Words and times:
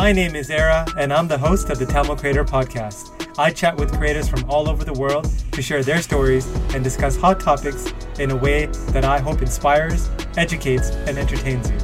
My 0.00 0.12
name 0.12 0.34
is 0.34 0.48
Era, 0.48 0.86
and 0.96 1.12
I'm 1.12 1.28
the 1.28 1.36
host 1.36 1.68
of 1.68 1.78
the 1.78 1.84
Tamil 1.84 2.16
Creator 2.16 2.46
Podcast. 2.46 3.30
I 3.38 3.50
chat 3.50 3.76
with 3.76 3.92
creators 3.92 4.30
from 4.30 4.48
all 4.48 4.66
over 4.66 4.82
the 4.82 4.94
world 4.94 5.30
to 5.52 5.60
share 5.60 5.82
their 5.82 6.00
stories 6.00 6.46
and 6.74 6.82
discuss 6.82 7.18
hot 7.18 7.38
topics 7.38 7.92
in 8.18 8.30
a 8.30 8.36
way 8.36 8.64
that 8.92 9.04
I 9.04 9.18
hope 9.18 9.42
inspires, 9.42 10.08
educates, 10.38 10.88
and 10.88 11.18
entertains 11.18 11.70
you. 11.70 11.76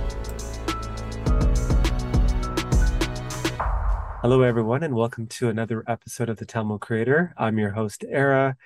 Hello, 4.22 4.40
everyone, 4.40 4.82
and 4.82 4.94
welcome 4.94 5.26
to 5.26 5.50
another 5.50 5.84
episode 5.86 6.30
of 6.30 6.38
the 6.38 6.46
Tamil 6.46 6.78
Creator. 6.78 7.34
I'm 7.36 7.58
your 7.58 7.72
host, 7.72 8.02
Era, 8.08 8.56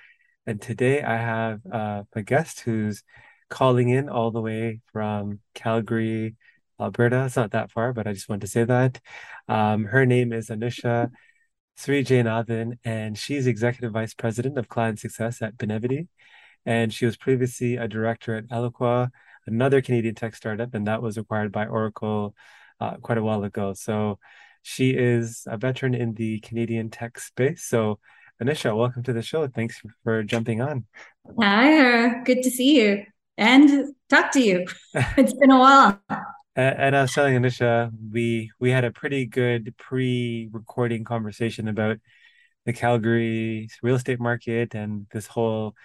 and 0.47 0.61
today 0.61 1.03
I 1.03 1.17
have 1.17 1.59
uh, 1.69 2.03
a 2.13 2.21
guest 2.21 2.61
who's 2.61 3.03
calling 3.49 3.89
in 3.89 4.07
all 4.07 4.31
the 4.31 4.39
way 4.39 4.79
from 4.93 5.41
Calgary, 5.53 6.37
Alberta. 6.79 7.25
It's 7.25 7.35
not 7.35 7.51
that 7.51 7.69
far, 7.69 7.93
but 7.93 8.07
I 8.07 8.13
just 8.13 8.27
wanted 8.27 8.41
to 8.41 8.47
say 8.47 8.63
that. 8.63 8.99
Um, 9.47 9.85
her 9.85 10.05
name 10.05 10.33
is 10.33 10.49
Anusha 10.49 11.09
Sri 11.77 12.03
Jayanathan, 12.03 12.77
and 12.83 13.17
she's 13.17 13.47
Executive 13.47 13.91
Vice 13.91 14.13
President 14.13 14.57
of 14.57 14.67
Client 14.69 14.99
Success 14.99 15.41
at 15.41 15.57
Benevity. 15.57 16.07
And 16.65 16.93
she 16.93 17.05
was 17.05 17.17
previously 17.17 17.75
a 17.75 17.87
director 17.87 18.35
at 18.35 18.47
Eloqua, 18.49 19.09
another 19.47 19.81
Canadian 19.81 20.15
tech 20.15 20.35
startup, 20.35 20.73
and 20.75 20.85
that 20.87 21.01
was 21.01 21.17
acquired 21.17 21.51
by 21.51 21.65
Oracle 21.65 22.35
uh, 22.79 22.97
quite 22.97 23.17
a 23.17 23.23
while 23.23 23.43
ago. 23.43 23.73
So 23.73 24.19
she 24.61 24.91
is 24.91 25.43
a 25.47 25.57
veteran 25.57 25.95
in 25.95 26.13
the 26.13 26.39
Canadian 26.41 26.89
tech 26.89 27.19
space. 27.19 27.63
So 27.63 27.99
Anisha, 28.41 28.75
welcome 28.75 29.03
to 29.03 29.13
the 29.13 29.21
show. 29.21 29.47
Thanks 29.47 29.81
for 30.03 30.23
jumping 30.23 30.61
on. 30.61 30.85
Hi, 31.39 32.23
good 32.23 32.41
to 32.43 32.49
see 32.49 32.81
you 32.81 33.05
and 33.37 33.93
talk 34.09 34.31
to 34.31 34.41
you. 34.41 34.65
it's 35.17 35.33
been 35.33 35.51
a 35.51 35.59
while. 35.59 36.01
And 36.55 36.95
I 36.95 37.03
was 37.03 37.13
telling 37.13 37.35
Anisha 37.35 37.91
we 38.11 38.51
we 38.59 38.71
had 38.71 38.83
a 38.83 38.91
pretty 38.91 39.25
good 39.25 39.73
pre-recording 39.77 41.05
conversation 41.05 41.69
about 41.69 41.97
the 42.65 42.73
Calgary 42.73 43.69
real 43.81 43.95
estate 43.95 44.19
market 44.19 44.75
and 44.75 45.07
this 45.11 45.27
whole 45.27 45.75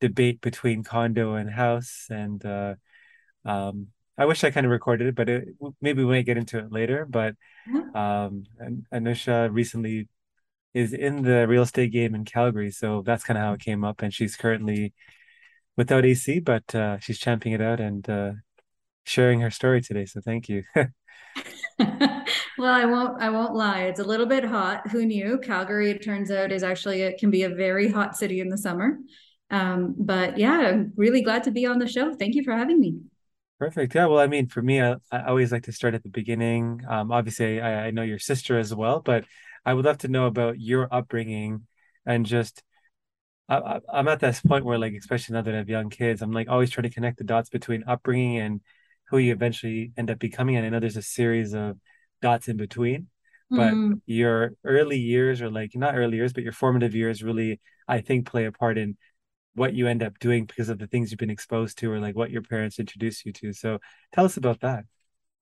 debate 0.00 0.40
between 0.40 0.84
condo 0.84 1.34
and 1.34 1.50
house. 1.50 2.06
And 2.08 2.44
uh, 2.44 2.74
um, 3.44 3.88
I 4.16 4.26
wish 4.26 4.44
I 4.44 4.50
kind 4.50 4.64
of 4.64 4.72
recorded 4.72 5.08
it, 5.08 5.14
but 5.14 5.28
it, 5.28 5.48
maybe 5.80 6.04
we 6.04 6.14
might 6.14 6.26
get 6.26 6.38
into 6.38 6.58
it 6.58 6.72
later. 6.72 7.04
But 7.08 7.34
mm-hmm. 7.68 7.96
um, 7.96 8.44
Anusha 8.92 9.52
recently 9.52 10.08
is 10.72 10.92
in 10.92 11.22
the 11.22 11.48
real 11.48 11.62
estate 11.62 11.92
game 11.92 12.14
in 12.14 12.24
Calgary, 12.24 12.70
so 12.70 13.02
that's 13.04 13.24
kind 13.24 13.38
of 13.38 13.44
how 13.44 13.52
it 13.54 13.60
came 13.60 13.84
up. 13.84 14.02
And 14.02 14.12
she's 14.12 14.36
currently 14.36 14.94
without 15.76 16.04
AC, 16.04 16.40
but 16.40 16.74
uh, 16.74 16.98
she's 16.98 17.18
champing 17.18 17.52
it 17.52 17.60
out 17.60 17.80
and 17.80 18.08
uh, 18.08 18.32
sharing 19.06 19.40
her 19.40 19.50
story 19.50 19.80
today. 19.80 20.04
So 20.06 20.20
thank 20.20 20.48
you. 20.48 20.62
well, 21.78 22.74
I 22.74 22.86
won't. 22.86 23.20
I 23.20 23.28
won't 23.30 23.54
lie. 23.54 23.82
It's 23.82 24.00
a 24.00 24.04
little 24.04 24.26
bit 24.26 24.44
hot. 24.44 24.88
Who 24.90 25.04
knew? 25.04 25.38
Calgary, 25.38 25.90
it 25.90 26.02
turns 26.02 26.30
out, 26.30 26.52
is 26.52 26.62
actually 26.62 27.02
it 27.02 27.18
can 27.18 27.30
be 27.30 27.42
a 27.42 27.50
very 27.50 27.88
hot 27.88 28.16
city 28.16 28.40
in 28.40 28.48
the 28.48 28.58
summer. 28.58 28.98
Um, 29.50 29.94
but 29.98 30.38
yeah, 30.38 30.58
I'm 30.58 30.92
really 30.96 31.22
glad 31.22 31.44
to 31.44 31.50
be 31.50 31.66
on 31.66 31.78
the 31.78 31.86
show. 31.86 32.14
Thank 32.14 32.34
you 32.34 32.42
for 32.42 32.52
having 32.52 32.80
me. 32.80 33.00
Perfect. 33.58 33.94
Yeah. 33.94 34.06
Well, 34.06 34.18
I 34.18 34.26
mean, 34.26 34.48
for 34.48 34.62
me, 34.62 34.82
I, 34.82 34.96
I 35.10 35.24
always 35.26 35.52
like 35.52 35.64
to 35.64 35.72
start 35.72 35.94
at 35.94 36.02
the 36.02 36.10
beginning. 36.10 36.82
Um, 36.88 37.12
obviously, 37.12 37.60
I, 37.60 37.86
I 37.86 37.90
know 37.90 38.02
your 38.02 38.18
sister 38.18 38.58
as 38.58 38.74
well, 38.74 39.00
but 39.00 39.24
I 39.64 39.74
would 39.74 39.84
love 39.84 39.98
to 39.98 40.08
know 40.08 40.26
about 40.26 40.60
your 40.60 40.88
upbringing 40.92 41.66
and 42.04 42.26
just 42.26 42.62
I, 43.48 43.80
am 43.92 44.08
at 44.08 44.20
this 44.20 44.40
point 44.40 44.64
where, 44.64 44.78
like, 44.78 44.94
especially 44.94 45.34
now 45.34 45.42
that 45.42 45.54
I 45.54 45.58
have 45.58 45.68
young 45.68 45.88
kids, 45.88 46.20
I'm 46.20 46.32
like 46.32 46.48
always 46.48 46.70
trying 46.70 46.88
to 46.88 46.94
connect 46.94 47.18
the 47.18 47.24
dots 47.24 47.48
between 47.48 47.84
upbringing 47.86 48.38
and 48.38 48.60
who 49.08 49.18
you 49.18 49.32
eventually 49.32 49.92
end 49.96 50.10
up 50.10 50.18
becoming. 50.18 50.56
And 50.56 50.66
I 50.66 50.68
know 50.68 50.80
there's 50.80 50.96
a 50.96 51.02
series 51.02 51.54
of 51.54 51.78
dots 52.22 52.48
in 52.48 52.56
between, 52.56 53.08
but 53.50 53.72
mm. 53.72 54.00
your 54.06 54.52
early 54.64 54.98
years, 54.98 55.40
or 55.40 55.50
like 55.50 55.72
not 55.74 55.96
early 55.96 56.16
years, 56.16 56.32
but 56.32 56.42
your 56.42 56.52
formative 56.52 56.94
years, 56.94 57.22
really, 57.22 57.60
I 57.86 58.00
think, 58.00 58.26
play 58.26 58.46
a 58.46 58.52
part 58.52 58.78
in 58.78 58.96
what 59.54 59.74
you 59.74 59.86
end 59.86 60.02
up 60.02 60.18
doing 60.18 60.44
because 60.44 60.68
of 60.68 60.78
the 60.78 60.86
things 60.86 61.10
you've 61.10 61.18
been 61.18 61.30
exposed 61.30 61.78
to, 61.78 61.90
or 61.90 62.00
like 62.00 62.16
what 62.16 62.30
your 62.30 62.42
parents 62.42 62.78
introduced 62.78 63.24
you 63.24 63.32
to. 63.32 63.52
So 63.52 63.78
tell 64.12 64.24
us 64.24 64.36
about 64.36 64.60
that. 64.60 64.84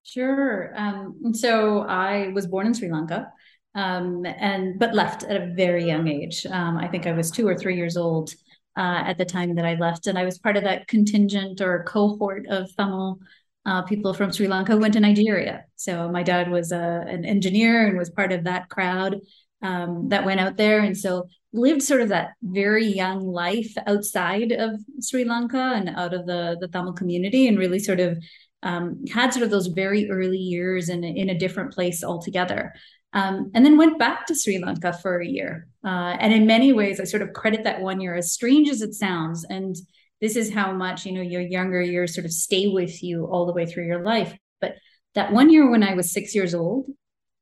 Sure. 0.03 0.71
Um, 0.75 1.33
so 1.33 1.81
I 1.81 2.29
was 2.33 2.45
born 2.47 2.67
in 2.67 2.73
Sri 2.73 2.91
Lanka. 2.91 3.31
Um, 3.73 4.25
and 4.25 4.79
but 4.79 4.93
left 4.93 5.23
at 5.23 5.35
a 5.35 5.47
very 5.53 5.83
young 5.83 6.07
age. 6.07 6.45
Um, 6.45 6.77
I 6.77 6.87
think 6.87 7.07
I 7.07 7.11
was 7.11 7.29
two 7.29 7.45
or 7.45 7.57
three 7.57 7.75
years 7.75 7.97
old 7.97 8.33
uh, 8.77 9.03
at 9.05 9.17
the 9.17 9.25
time 9.25 9.55
that 9.55 9.65
I 9.65 9.75
left, 9.75 10.07
and 10.07 10.17
I 10.17 10.23
was 10.23 10.37
part 10.37 10.55
of 10.55 10.63
that 10.63 10.87
contingent 10.87 11.59
or 11.59 11.83
cohort 11.83 12.47
of 12.47 12.73
Tamil 12.77 13.19
uh, 13.65 13.81
people 13.83 14.13
from 14.13 14.31
Sri 14.31 14.47
Lanka 14.47 14.77
went 14.77 14.93
to 14.93 14.99
Nigeria. 14.99 15.65
So 15.75 16.09
my 16.09 16.23
dad 16.23 16.49
was 16.49 16.71
uh, 16.71 17.03
an 17.07 17.25
engineer 17.25 17.87
and 17.87 17.97
was 17.97 18.09
part 18.09 18.31
of 18.31 18.43
that 18.43 18.69
crowd 18.69 19.19
um, 19.61 20.09
that 20.09 20.25
went 20.25 20.39
out 20.39 20.57
there, 20.57 20.81
and 20.81 20.97
so 20.97 21.27
lived 21.53 21.81
sort 21.81 22.01
of 22.01 22.09
that 22.09 22.31
very 22.43 22.85
young 22.85 23.25
life 23.25 23.73
outside 23.87 24.51
of 24.51 24.71
Sri 25.01 25.23
Lanka 25.23 25.73
and 25.75 25.89
out 25.89 26.13
of 26.13 26.25
the 26.25 26.57
the 26.59 26.67
Tamil 26.67 26.93
community, 26.93 27.47
and 27.47 27.57
really 27.57 27.79
sort 27.79 27.99
of 27.99 28.17
um, 28.61 29.05
had 29.11 29.33
sort 29.33 29.43
of 29.43 29.49
those 29.51 29.67
very 29.67 30.09
early 30.11 30.37
years 30.37 30.89
in 30.89 31.03
in 31.03 31.29
a 31.29 31.37
different 31.37 31.73
place 31.73 32.03
altogether. 32.03 32.73
Um, 33.13 33.49
and 33.53 33.65
then 33.65 33.77
went 33.77 33.97
back 33.97 34.27
to 34.27 34.35
Sri 34.35 34.59
Lanka 34.59 34.91
for 34.91 35.21
a 35.21 35.25
year. 35.25 35.67
Uh, 35.85 36.17
and 36.19 36.33
in 36.33 36.45
many 36.45 36.73
ways, 36.73 36.99
I 36.99 37.05
sort 37.05 37.23
of 37.23 37.31
credit 37.31 37.63
that 37.63 37.79
one 37.79 38.01
year, 38.01 38.13
as 38.13 38.33
strange 38.33 38.67
as 38.69 38.81
it 38.81 38.93
sounds, 38.93 39.45
and 39.49 39.73
this 40.21 40.35
is 40.35 40.53
how 40.53 40.71
much 40.71 41.05
you 41.05 41.11
know 41.11 41.21
your 41.21 41.41
younger 41.41 41.81
years 41.81 42.13
sort 42.15 42.25
of 42.25 42.31
stay 42.31 42.67
with 42.67 43.03
you 43.03 43.25
all 43.25 43.45
the 43.45 43.53
way 43.53 43.65
through 43.65 43.85
your 43.85 44.03
life. 44.03 44.35
But 44.61 44.75
that 45.13 45.31
one 45.31 45.49
year 45.49 45.69
when 45.69 45.83
I 45.83 45.93
was 45.93 46.11
six 46.11 46.33
years 46.33 46.53
old 46.55 46.87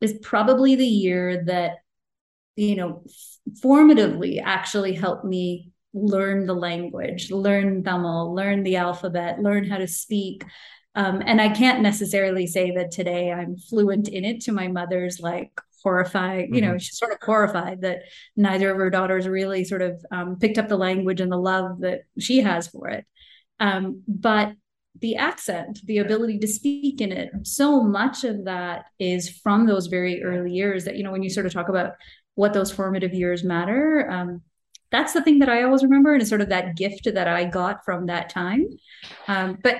is 0.01 0.13
probably 0.21 0.75
the 0.75 0.85
year 0.85 1.43
that 1.45 1.77
you 2.55 2.75
know 2.75 3.03
formatively 3.63 4.41
actually 4.43 4.93
helped 4.93 5.25
me 5.25 5.71
learn 5.93 6.45
the 6.45 6.55
language, 6.55 7.31
learn 7.31 7.83
Tamil, 7.83 8.33
learn 8.33 8.63
the 8.63 8.77
alphabet, 8.77 9.39
learn 9.39 9.69
how 9.69 9.77
to 9.77 9.87
speak. 9.87 10.43
Um, 10.95 11.21
and 11.25 11.41
I 11.41 11.49
can't 11.49 11.81
necessarily 11.81 12.47
say 12.47 12.71
that 12.71 12.91
today 12.91 13.31
I'm 13.31 13.57
fluent 13.57 14.07
in 14.07 14.25
it 14.25 14.41
to 14.41 14.51
my 14.51 14.67
mother's 14.67 15.19
like 15.19 15.51
horrified, 15.83 16.49
you 16.51 16.61
know, 16.61 16.69
mm-hmm. 16.69 16.77
she's 16.77 16.97
sort 16.97 17.11
of 17.11 17.19
horrified 17.21 17.81
that 17.81 18.03
neither 18.35 18.71
of 18.71 18.77
her 18.77 18.89
daughters 18.89 19.27
really 19.27 19.63
sort 19.63 19.81
of 19.81 20.03
um, 20.11 20.37
picked 20.39 20.57
up 20.57 20.67
the 20.67 20.77
language 20.77 21.21
and 21.21 21.31
the 21.31 21.37
love 21.37 21.81
that 21.81 22.01
she 22.19 22.39
has 22.39 22.67
for 22.67 22.87
it. 22.89 23.05
Um, 23.59 24.03
but 24.07 24.53
the 24.99 25.15
accent, 25.15 25.79
the 25.85 25.97
ability 25.97 26.39
to 26.39 26.47
speak 26.47 27.01
in 27.01 27.11
it, 27.11 27.31
so 27.43 27.81
much 27.83 28.23
of 28.23 28.45
that 28.45 28.85
is 28.99 29.29
from 29.29 29.65
those 29.65 29.87
very 29.87 30.23
early 30.23 30.51
years 30.51 30.85
that, 30.85 30.95
you 30.95 31.03
know, 31.03 31.11
when 31.11 31.23
you 31.23 31.29
sort 31.29 31.45
of 31.45 31.53
talk 31.53 31.69
about 31.69 31.93
what 32.35 32.53
those 32.53 32.71
formative 32.71 33.13
years 33.13 33.43
matter, 33.43 34.09
um, 34.09 34.41
that's 34.91 35.13
the 35.13 35.23
thing 35.23 35.39
that 35.39 35.49
I 35.49 35.63
always 35.63 35.83
remember 35.83 36.13
and 36.13 36.21
it's 36.21 36.29
sort 36.29 36.41
of 36.41 36.49
that 36.49 36.77
gift 36.77 37.09
that 37.11 37.27
I 37.27 37.45
got 37.45 37.83
from 37.83 38.05
that 38.05 38.29
time. 38.29 38.67
Um, 39.27 39.57
but 39.61 39.77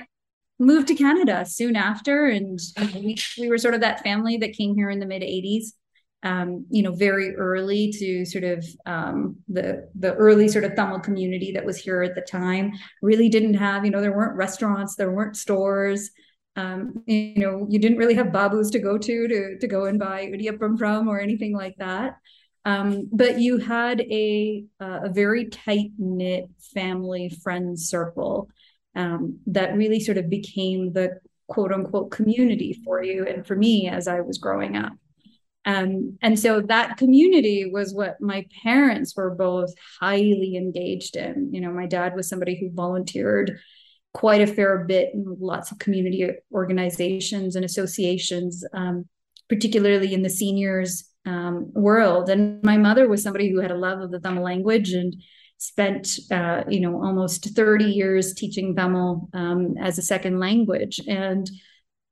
moved 0.59 0.87
to 0.87 0.95
Canada 0.95 1.45
soon 1.45 1.75
after, 1.75 2.25
and 2.27 2.59
we, 2.93 3.17
we 3.39 3.49
were 3.49 3.57
sort 3.57 3.73
of 3.73 3.81
that 3.81 4.03
family 4.03 4.37
that 4.37 4.53
came 4.53 4.75
here 4.75 4.89
in 4.89 4.99
the 4.99 5.05
mid 5.05 5.21
'80s. 5.21 5.73
Um, 6.23 6.65
you 6.69 6.83
know, 6.83 6.93
very 6.93 7.35
early 7.35 7.91
to 7.99 8.25
sort 8.25 8.45
of 8.45 8.65
um, 8.85 9.35
the 9.49 9.89
the 9.93 10.13
early 10.13 10.47
sort 10.47 10.63
of 10.63 10.73
Tamil 10.75 10.99
community 10.99 11.51
that 11.51 11.65
was 11.65 11.77
here 11.77 12.01
at 12.01 12.15
the 12.15 12.21
time. 12.21 12.71
Really 13.01 13.27
didn't 13.27 13.55
have, 13.55 13.83
you 13.83 13.91
know, 13.91 13.99
there 13.99 14.15
weren't 14.15 14.37
restaurants, 14.37 14.95
there 14.95 15.11
weren't 15.11 15.35
stores. 15.35 16.11
Um, 16.55 17.03
you 17.07 17.35
know, 17.37 17.67
you 17.69 17.79
didn't 17.79 17.97
really 17.97 18.13
have 18.13 18.27
babus 18.27 18.71
to 18.71 18.79
go 18.79 18.97
to 18.97 19.27
to 19.27 19.57
to 19.59 19.67
go 19.67 19.85
and 19.85 19.99
buy 19.99 20.27
idiyappam 20.27 20.77
from 20.77 21.07
or 21.09 21.19
anything 21.19 21.53
like 21.53 21.75
that. 21.77 22.17
Um, 22.65 23.09
but 23.11 23.39
you 23.39 23.57
had 23.57 24.01
a 24.01 24.63
a 24.79 25.09
very 25.09 25.49
tight 25.49 25.91
knit 25.97 26.45
family 26.73 27.29
friend 27.43 27.77
circle 27.77 28.49
um, 28.95 29.39
that 29.47 29.75
really 29.75 29.99
sort 29.99 30.17
of 30.17 30.29
became 30.29 30.93
the 30.93 31.19
quote 31.47 31.73
unquote 31.73 32.11
community 32.11 32.79
for 32.85 33.03
you 33.03 33.25
and 33.25 33.45
for 33.45 33.55
me 33.55 33.87
as 33.89 34.07
I 34.07 34.21
was 34.21 34.37
growing 34.37 34.77
up. 34.77 34.93
Um, 35.65 36.17
and 36.21 36.37
so 36.37 36.61
that 36.61 36.97
community 36.97 37.69
was 37.71 37.93
what 37.93 38.19
my 38.19 38.45
parents 38.63 39.15
were 39.15 39.33
both 39.33 39.73
highly 39.99 40.55
engaged 40.57 41.15
in. 41.15 41.53
You 41.53 41.61
know, 41.61 41.71
my 41.71 41.85
dad 41.85 42.15
was 42.15 42.27
somebody 42.27 42.59
who 42.59 42.69
volunteered 42.71 43.59
quite 44.13 44.41
a 44.41 44.47
fair 44.47 44.79
bit 44.85 45.11
in 45.13 45.23
lots 45.39 45.71
of 45.71 45.79
community 45.79 46.29
organizations 46.51 47.55
and 47.55 47.65
associations, 47.65 48.63
um, 48.73 49.05
particularly 49.49 50.13
in 50.13 50.21
the 50.21 50.29
seniors 50.29 51.05
um, 51.25 51.71
world. 51.73 52.29
And 52.29 52.61
my 52.63 52.77
mother 52.77 53.07
was 53.07 53.23
somebody 53.23 53.49
who 53.49 53.59
had 53.59 53.71
a 53.71 53.77
love 53.77 54.01
of 54.01 54.11
the 54.11 54.19
Tamil 54.19 54.43
language 54.43 54.91
and 54.91 55.15
spent 55.57 56.19
uh, 56.29 56.63
you 56.67 56.81
know 56.81 57.01
almost 57.01 57.55
30 57.55 57.85
years 57.85 58.33
teaching 58.33 58.75
Tamil 58.75 59.29
um, 59.33 59.75
as 59.79 59.97
a 59.97 60.01
second 60.01 60.39
language 60.39 60.99
and 61.07 61.49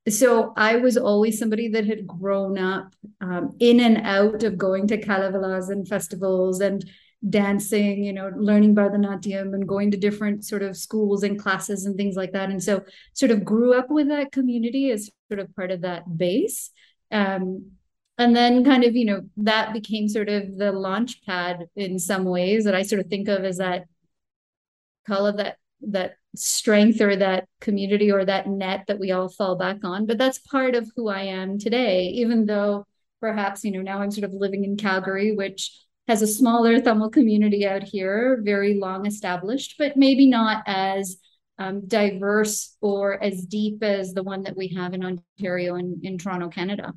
so 0.10 0.54
I 0.58 0.78
was 0.78 0.98
always 0.98 1.38
somebody 1.38 1.68
that 1.70 1.86
had 1.86 2.08
grown 2.08 2.58
up 2.58 2.94
um, 3.22 3.56
in 3.60 3.80
and 3.80 3.98
out 3.98 4.44
of 4.44 4.58
going 4.58 4.88
to 4.88 5.00
Kalavilas 5.00 5.70
and 5.70 5.88
festivals 5.88 6.60
and 6.60 6.84
dancing, 7.30 8.04
you 8.04 8.14
know, 8.14 8.32
learning 8.36 8.76
Bharatanatyam 8.76 9.54
and 9.54 9.68
going 9.68 9.92
to 9.92 9.98
different 9.98 10.44
sort 10.44 10.64
of 10.64 10.76
schools 10.76 11.22
and 11.22 11.40
classes 11.40 11.86
and 11.86 11.96
things 11.96 12.16
like 12.16 12.32
that. 12.32 12.50
And 12.50 12.64
so 12.64 12.84
sort 13.14 13.32
of 13.32 13.46
grew 13.46 13.78
up 13.78 13.92
with 13.92 14.08
that 14.08 14.32
community 14.32 14.90
as 14.90 15.12
sort 15.28 15.40
of 15.40 15.56
part 15.56 15.70
of 15.70 15.82
that 15.82 16.18
base. 16.18 16.72
Um, 17.12 17.72
and 18.18 18.36
then 18.36 18.64
kind 18.64 18.84
of, 18.84 18.96
you 18.96 19.06
know, 19.06 19.22
that 19.38 19.74
became 19.74 20.08
sort 20.08 20.30
of 20.30 20.58
the 20.58 20.72
launch 20.72 21.24
pad 21.26 21.68
in 21.76 22.00
some 22.00 22.26
ways 22.26 22.66
that 22.66 22.76
I 22.76 22.82
sort 22.82 23.02
of 23.02 23.08
think 23.08 23.28
of 23.28 23.44
as 23.44 23.58
that 23.58 23.86
call 25.08 25.28
it 25.28 25.38
that 25.38 25.58
that 25.82 26.16
strength 26.36 27.02
or 27.02 27.16
that 27.16 27.48
community 27.60 28.12
or 28.12 28.24
that 28.26 28.48
net 28.48 28.86
that 28.88 29.00
we 29.00 29.12
all 29.12 29.30
fall 29.30 29.56
back 29.56 29.84
on. 29.84 30.06
But 30.06 30.18
that's 30.18 30.40
part 30.40 30.76
of 30.76 30.90
who 30.96 31.10
I 31.10 31.24
am 31.24 31.60
today, 31.60 32.08
even 32.08 32.46
though 32.46 32.86
perhaps, 33.20 33.64
you 33.64 33.72
know, 33.72 33.82
now 33.82 34.02
I'm 34.02 34.12
sort 34.12 34.26
of 34.26 34.34
living 34.34 34.64
in 34.64 34.78
Calgary, 34.78 35.36
which 35.36 35.78
has 36.08 36.22
a 36.22 36.28
smaller 36.28 36.80
Tamil 36.82 37.10
community 37.10 37.68
out 37.68 37.84
here, 37.84 38.42
very 38.44 38.76
long 38.76 39.06
established, 39.06 39.76
but 39.78 39.96
maybe 39.96 40.28
not 40.28 40.64
as 40.66 41.18
um, 41.60 41.88
diverse 41.88 42.76
or 42.82 43.22
as 43.22 43.46
deep 43.46 43.84
as 43.84 44.14
the 44.14 44.24
one 44.24 44.44
that 44.44 44.58
we 44.58 44.70
have 44.70 44.94
in 44.94 45.06
Ontario 45.06 45.76
and 45.76 46.04
in 46.04 46.18
Toronto, 46.18 46.50
Canada. 46.50 46.94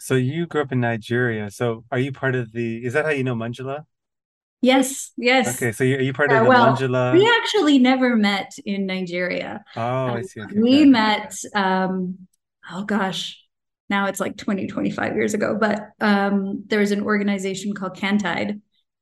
So 0.00 0.16
you 0.16 0.46
grew 0.46 0.62
up 0.62 0.72
in 0.72 0.80
Nigeria. 0.80 1.48
So 1.50 1.84
are 1.92 1.98
you 1.98 2.10
part 2.10 2.34
of 2.34 2.50
the, 2.52 2.84
is 2.84 2.94
that 2.94 3.04
how 3.04 3.12
you 3.12 3.22
know 3.22 3.36
Manjula? 3.36 3.84
Yes, 4.60 5.12
yes. 5.16 5.48
Okay, 5.56 5.72
so 5.72 5.84
you, 5.84 5.96
are 5.96 6.00
you 6.00 6.12
part 6.12 6.30
Uh, 6.30 6.34
of 6.34 6.42
the 6.42 6.48
well, 6.48 6.76
we 7.10 7.26
actually 7.40 7.78
never 7.78 8.16
met 8.16 8.52
in 8.64 8.86
Nigeria. 8.86 9.64
Oh, 9.76 10.14
I 10.14 10.22
Um, 10.22 10.22
see. 10.22 10.40
Okay, 10.42 10.60
we 10.60 10.84
okay. 10.84 10.84
met, 10.84 11.34
um, 11.54 12.18
oh 12.70 12.84
gosh, 12.84 13.42
now 13.88 14.06
it's 14.06 14.20
like 14.20 14.36
20, 14.36 14.66
25 14.66 15.16
years 15.16 15.34
ago, 15.34 15.56
but 15.58 15.90
um, 16.00 16.64
there 16.68 16.80
was 16.80 16.92
an 16.92 17.02
organization 17.02 17.72
called 17.74 17.96
CanTYD. 17.96 18.60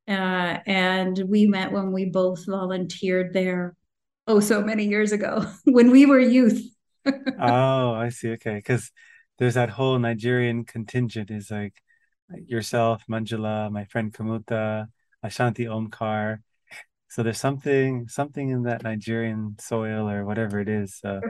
Uh, 0.09 0.59
and 0.67 1.19
we 1.29 1.47
met 1.47 1.71
when 1.73 1.93
we 1.93 2.07
both 2.07 2.47
volunteered 2.47 3.35
there, 3.35 3.77
oh, 4.27 4.41
so 4.41 4.63
many 4.63 4.87
years 4.87 5.13
ago, 5.13 5.45
when 5.65 5.91
we 5.91 6.07
were 6.07 6.21
youth. 6.21 6.63
Oh, 7.39 7.93
I 7.93 8.09
see. 8.11 8.31
Okay, 8.33 8.57
because 8.57 8.91
there's 9.39 9.55
that 9.55 9.71
whole 9.71 9.99
Nigerian 9.99 10.65
contingent 10.65 11.31
is 11.31 11.51
like 11.51 11.75
yourself, 12.47 13.05
Manjula, 13.09 13.71
my 13.71 13.85
friend 13.87 14.13
Kamuta, 14.13 14.89
Ashanti 15.23 15.65
Omkar. 15.65 16.39
So 17.11 17.23
there's 17.23 17.41
something 17.41 18.07
something 18.09 18.51
in 18.51 18.65
that 18.65 18.83
Nigerian 18.83 19.57
soil 19.59 20.09
or 20.09 20.25
whatever 20.25 20.61
it 20.61 20.69
is. 20.69 21.01
Uh, 21.03 21.21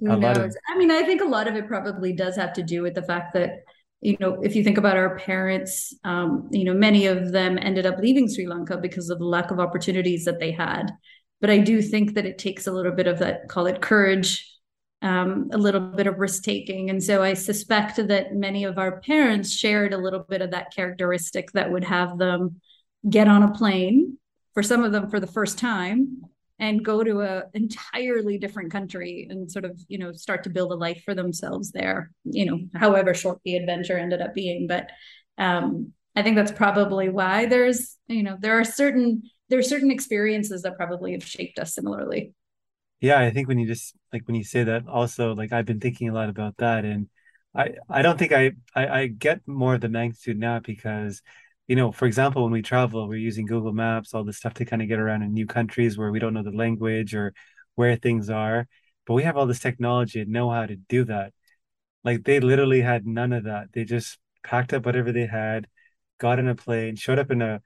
Who 0.00 0.12
a 0.12 0.16
lot 0.16 0.38
of? 0.38 0.54
I 0.68 0.78
mean, 0.78 0.90
I 0.90 1.02
think 1.02 1.20
a 1.20 1.26
lot 1.26 1.48
of 1.48 1.54
it 1.54 1.66
probably 1.66 2.12
does 2.12 2.36
have 2.36 2.52
to 2.54 2.62
do 2.62 2.82
with 2.82 2.94
the 2.94 3.02
fact 3.02 3.34
that, 3.34 3.60
you 4.00 4.16
know, 4.20 4.40
if 4.42 4.56
you 4.56 4.64
think 4.64 4.78
about 4.78 4.96
our 4.96 5.18
parents, 5.18 5.94
um, 6.04 6.48
you 6.50 6.64
know, 6.64 6.74
many 6.74 7.06
of 7.06 7.32
them 7.32 7.58
ended 7.60 7.84
up 7.84 7.98
leaving 7.98 8.28
Sri 8.28 8.46
Lanka 8.46 8.78
because 8.78 9.10
of 9.10 9.18
the 9.18 9.26
lack 9.26 9.50
of 9.50 9.60
opportunities 9.60 10.24
that 10.24 10.40
they 10.40 10.50
had. 10.50 10.90
But 11.40 11.50
I 11.50 11.58
do 11.58 11.82
think 11.82 12.14
that 12.14 12.26
it 12.26 12.38
takes 12.38 12.66
a 12.66 12.72
little 12.72 12.92
bit 12.92 13.06
of 13.06 13.18
that, 13.20 13.48
call 13.48 13.66
it 13.66 13.80
courage, 13.80 14.50
um, 15.02 15.50
a 15.52 15.58
little 15.58 15.80
bit 15.80 16.06
of 16.06 16.18
risk 16.18 16.42
taking. 16.42 16.90
And 16.90 17.02
so 17.02 17.22
I 17.22 17.34
suspect 17.34 17.96
that 18.08 18.34
many 18.34 18.64
of 18.64 18.78
our 18.78 19.00
parents 19.00 19.52
shared 19.52 19.92
a 19.92 19.98
little 19.98 20.24
bit 20.28 20.42
of 20.42 20.50
that 20.50 20.74
characteristic 20.74 21.52
that 21.52 21.70
would 21.70 21.84
have 21.84 22.18
them 22.18 22.60
get 23.10 23.28
on 23.28 23.42
a 23.42 23.52
plane 23.52 24.18
for 24.54 24.62
some 24.62 24.84
of 24.84 24.92
them 24.92 25.10
for 25.10 25.20
the 25.20 25.26
first 25.26 25.58
time 25.58 26.22
and 26.58 26.84
go 26.84 27.04
to 27.04 27.20
a 27.20 27.44
entirely 27.54 28.36
different 28.38 28.72
country 28.72 29.26
and 29.30 29.50
sort 29.50 29.64
of 29.64 29.80
you 29.88 29.98
know 29.98 30.12
start 30.12 30.44
to 30.44 30.50
build 30.50 30.72
a 30.72 30.74
life 30.74 31.02
for 31.04 31.14
themselves 31.14 31.70
there 31.72 32.10
you 32.24 32.44
know 32.44 32.58
however 32.74 33.14
short 33.14 33.38
the 33.44 33.56
adventure 33.56 33.98
ended 33.98 34.20
up 34.20 34.34
being. 34.34 34.66
But 34.66 34.90
um 35.38 35.92
i 36.16 36.22
think 36.22 36.34
that's 36.34 36.50
probably 36.50 37.08
why 37.08 37.46
there's 37.46 37.96
you 38.08 38.24
know 38.24 38.36
there 38.40 38.58
are 38.58 38.64
certain 38.64 39.22
there 39.48 39.58
are 39.58 39.62
certain 39.62 39.90
experiences 39.90 40.62
that 40.62 40.76
probably 40.76 41.12
have 41.12 41.24
shaped 41.24 41.58
us 41.58 41.74
similarly. 41.74 42.34
Yeah, 43.00 43.18
I 43.20 43.30
think 43.30 43.48
when 43.48 43.58
you 43.58 43.66
just 43.66 43.94
like 44.12 44.26
when 44.26 44.34
you 44.34 44.44
say 44.44 44.64
that 44.64 44.88
also 44.88 45.34
like 45.34 45.52
I've 45.52 45.66
been 45.66 45.80
thinking 45.80 46.08
a 46.08 46.14
lot 46.14 46.28
about 46.28 46.56
that. 46.58 46.84
And 46.84 47.08
I 47.54 47.74
I 47.88 48.02
don't 48.02 48.18
think 48.18 48.32
I 48.32 48.52
I, 48.74 48.88
I 48.88 49.06
get 49.06 49.46
more 49.46 49.74
of 49.74 49.80
the 49.80 49.88
magnitude 49.88 50.38
now 50.38 50.58
because 50.58 51.22
you 51.68 51.76
know, 51.76 51.92
for 51.92 52.06
example, 52.06 52.42
when 52.42 52.52
we 52.52 52.62
travel, 52.62 53.06
we're 53.06 53.16
using 53.16 53.46
Google 53.46 53.72
Maps, 53.72 54.14
all 54.14 54.24
this 54.24 54.38
stuff 54.38 54.54
to 54.54 54.64
kind 54.64 54.80
of 54.80 54.88
get 54.88 54.98
around 54.98 55.22
in 55.22 55.34
new 55.34 55.46
countries 55.46 55.98
where 55.98 56.10
we 56.10 56.18
don't 56.18 56.32
know 56.32 56.42
the 56.42 56.50
language 56.50 57.14
or 57.14 57.34
where 57.74 57.94
things 57.94 58.30
are. 58.30 58.66
But 59.06 59.14
we 59.14 59.22
have 59.24 59.36
all 59.36 59.46
this 59.46 59.60
technology 59.60 60.20
and 60.20 60.30
know 60.30 60.50
how 60.50 60.64
to 60.64 60.76
do 60.76 61.04
that. 61.04 61.32
Like 62.04 62.24
they 62.24 62.40
literally 62.40 62.80
had 62.80 63.06
none 63.06 63.34
of 63.34 63.44
that. 63.44 63.68
They 63.74 63.84
just 63.84 64.18
packed 64.42 64.72
up 64.72 64.86
whatever 64.86 65.12
they 65.12 65.26
had, 65.26 65.66
got 66.18 66.38
in 66.38 66.48
a 66.48 66.54
plane, 66.54 66.96
showed 66.96 67.18
up 67.18 67.30
in 67.30 67.42
a 67.42 67.60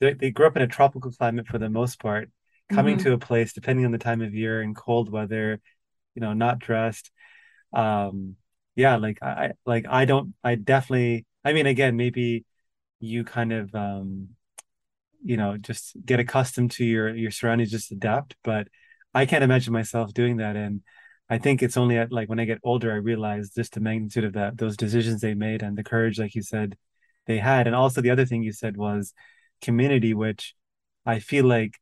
they, 0.00 0.30
grew 0.30 0.46
up 0.46 0.56
in 0.56 0.62
a 0.62 0.68
tropical 0.68 1.10
climate 1.10 1.48
for 1.48 1.58
the 1.58 1.68
most 1.68 2.00
part, 2.00 2.30
coming 2.70 2.98
to 2.98 3.06
mm-hmm. 3.06 3.14
a 3.14 3.18
place 3.18 3.52
depending 3.52 3.84
on 3.84 3.90
the 3.90 3.98
time 3.98 4.22
of 4.22 4.34
year 4.34 4.60
and 4.60 4.76
cold 4.76 5.10
weather, 5.10 5.60
you 6.14 6.20
know, 6.20 6.32
not 6.32 6.60
dressed. 6.60 7.10
Um, 7.72 8.36
yeah, 8.76 8.96
like 8.96 9.20
I 9.20 9.54
like 9.66 9.86
I 9.88 10.04
don't 10.04 10.34
I 10.44 10.54
definitely 10.54 11.26
I 11.44 11.52
mean 11.52 11.66
again, 11.66 11.96
maybe 11.96 12.44
you 13.00 13.24
kind 13.24 13.52
of 13.52 13.74
um 13.74 14.28
you 15.24 15.36
know 15.36 15.56
just 15.56 15.96
get 16.04 16.20
accustomed 16.20 16.70
to 16.72 16.84
your 16.84 17.14
your 17.14 17.30
surroundings 17.30 17.70
just 17.70 17.92
adapt. 17.92 18.36
But 18.44 18.68
i 19.14 19.26
can't 19.26 19.44
imagine 19.44 19.72
myself 19.72 20.12
doing 20.14 20.36
that. 20.38 20.56
And 20.56 20.82
i 21.30 21.38
think 21.38 21.62
it's 21.62 21.76
only 21.76 21.98
at 21.98 22.12
like 22.12 22.28
when 22.28 22.40
i 22.40 22.44
get 22.44 22.60
older 22.64 22.92
i 22.92 22.96
realize 22.96 23.50
just 23.50 23.74
the 23.74 23.80
magnitude 23.80 24.24
of 24.24 24.32
that 24.34 24.56
those 24.58 24.76
decisions 24.76 25.20
they 25.20 25.34
made 25.34 25.62
and 25.62 25.76
the 25.76 25.84
courage 25.84 26.18
like 26.18 26.34
you 26.34 26.42
said 26.42 26.76
they 27.26 27.38
had. 27.38 27.66
And 27.66 27.76
also 27.76 28.00
the 28.00 28.10
other 28.10 28.24
thing 28.26 28.42
you 28.42 28.52
said 28.52 28.76
was 28.76 29.12
community 29.62 30.14
which 30.14 30.54
i 31.06 31.18
feel 31.18 31.44
like 31.44 31.74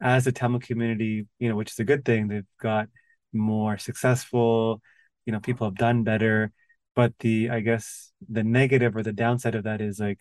as 0.00 0.26
a 0.26 0.32
tamil 0.32 0.60
community 0.60 1.26
you 1.38 1.48
know 1.48 1.56
which 1.56 1.72
is 1.72 1.78
a 1.78 1.84
good 1.84 2.04
thing 2.04 2.28
they've 2.28 2.44
got 2.60 2.88
more 3.32 3.78
successful 3.78 4.80
you 5.26 5.32
know 5.32 5.40
people 5.40 5.66
have 5.66 5.76
done 5.76 6.02
better 6.04 6.52
but 6.94 7.12
the 7.20 7.50
i 7.50 7.60
guess 7.60 8.12
the 8.28 8.42
negative 8.42 8.96
or 8.96 9.02
the 9.02 9.12
downside 9.12 9.54
of 9.54 9.64
that 9.64 9.80
is 9.80 9.98
like 9.98 10.18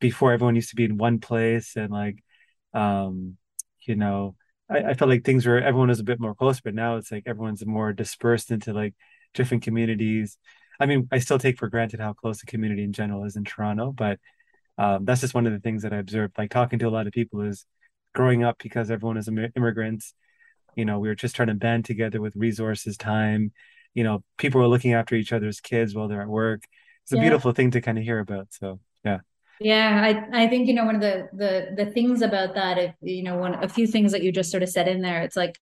before 0.00 0.32
everyone 0.32 0.56
used 0.56 0.70
to 0.70 0.76
be 0.76 0.84
in 0.84 0.96
one 0.96 1.18
place 1.18 1.76
and 1.76 1.90
like 1.92 2.22
um 2.74 3.36
you 3.86 3.96
know 3.96 4.34
I, 4.70 4.78
I 4.90 4.94
felt 4.94 5.08
like 5.08 5.24
things 5.24 5.46
were 5.46 5.58
everyone 5.58 5.88
was 5.88 6.00
a 6.00 6.04
bit 6.04 6.20
more 6.20 6.34
close 6.34 6.60
but 6.60 6.74
now 6.74 6.96
it's 6.96 7.10
like 7.10 7.24
everyone's 7.26 7.64
more 7.66 7.92
dispersed 7.92 8.50
into 8.50 8.72
like 8.72 8.94
different 9.34 9.62
communities. 9.62 10.38
I 10.80 10.86
mean 10.86 11.08
i 11.12 11.18
still 11.18 11.38
take 11.38 11.58
for 11.58 11.68
granted 11.68 12.00
how 12.00 12.12
close 12.12 12.40
the 12.40 12.46
community 12.46 12.84
in 12.84 12.92
general 12.92 13.24
is 13.24 13.36
in 13.36 13.44
toronto 13.44 13.92
but 13.92 14.18
um 14.78 15.04
that's 15.04 15.20
just 15.20 15.34
one 15.34 15.46
of 15.46 15.52
the 15.52 15.60
things 15.60 15.82
that 15.82 15.92
i 15.92 15.96
observed. 15.98 16.36
Like 16.38 16.50
talking 16.50 16.78
to 16.80 16.88
a 16.88 16.90
lot 16.90 17.06
of 17.06 17.12
people 17.12 17.40
is 17.42 17.66
growing 18.14 18.44
up 18.44 18.58
because 18.62 18.90
everyone 18.90 19.16
is 19.16 19.28
Im- 19.28 19.52
immigrants. 19.56 20.14
You 20.76 20.84
know 20.84 20.98
we 20.98 21.08
were 21.08 21.14
just 21.14 21.36
trying 21.36 21.48
to 21.48 21.54
band 21.54 21.84
together 21.84 22.20
with 22.20 22.36
resources 22.36 22.96
time 22.96 23.52
you 23.94 24.04
know 24.04 24.22
people 24.38 24.60
are 24.62 24.68
looking 24.68 24.92
after 24.92 25.14
each 25.14 25.32
other's 25.32 25.60
kids 25.60 25.94
while 25.94 26.08
they're 26.08 26.22
at 26.22 26.28
work 26.28 26.62
it's 27.02 27.12
a 27.12 27.16
yeah 27.16 27.18
beautiful 27.18 27.52
thing 27.52 27.70
to 27.72 27.80
kind 27.80 27.98
of 27.98 28.04
hear 28.04 28.18
about 28.20 28.48
so 28.52 28.80
yeah 29.04 29.18
Yeah, 29.60 30.24
I, 30.32 30.44
I 30.44 30.48
think, 30.48 30.68
you 30.68 30.74
know, 30.74 30.84
one 30.84 30.94
of 30.94 31.00
the 31.00 31.28
the 31.32 31.84
the 31.84 31.90
things 31.90 32.22
about 32.22 32.54
that, 32.54 32.78
if 32.78 32.94
you 33.02 33.24
know, 33.24 33.36
one 33.38 33.54
a 33.62 33.68
few 33.68 33.86
things 33.88 34.12
that 34.12 34.22
you 34.22 34.30
just 34.30 34.50
sort 34.52 34.62
of 34.62 34.68
said 34.68 34.86
in 34.86 35.02
there, 35.02 35.22
it's 35.22 35.36
like 35.36 35.58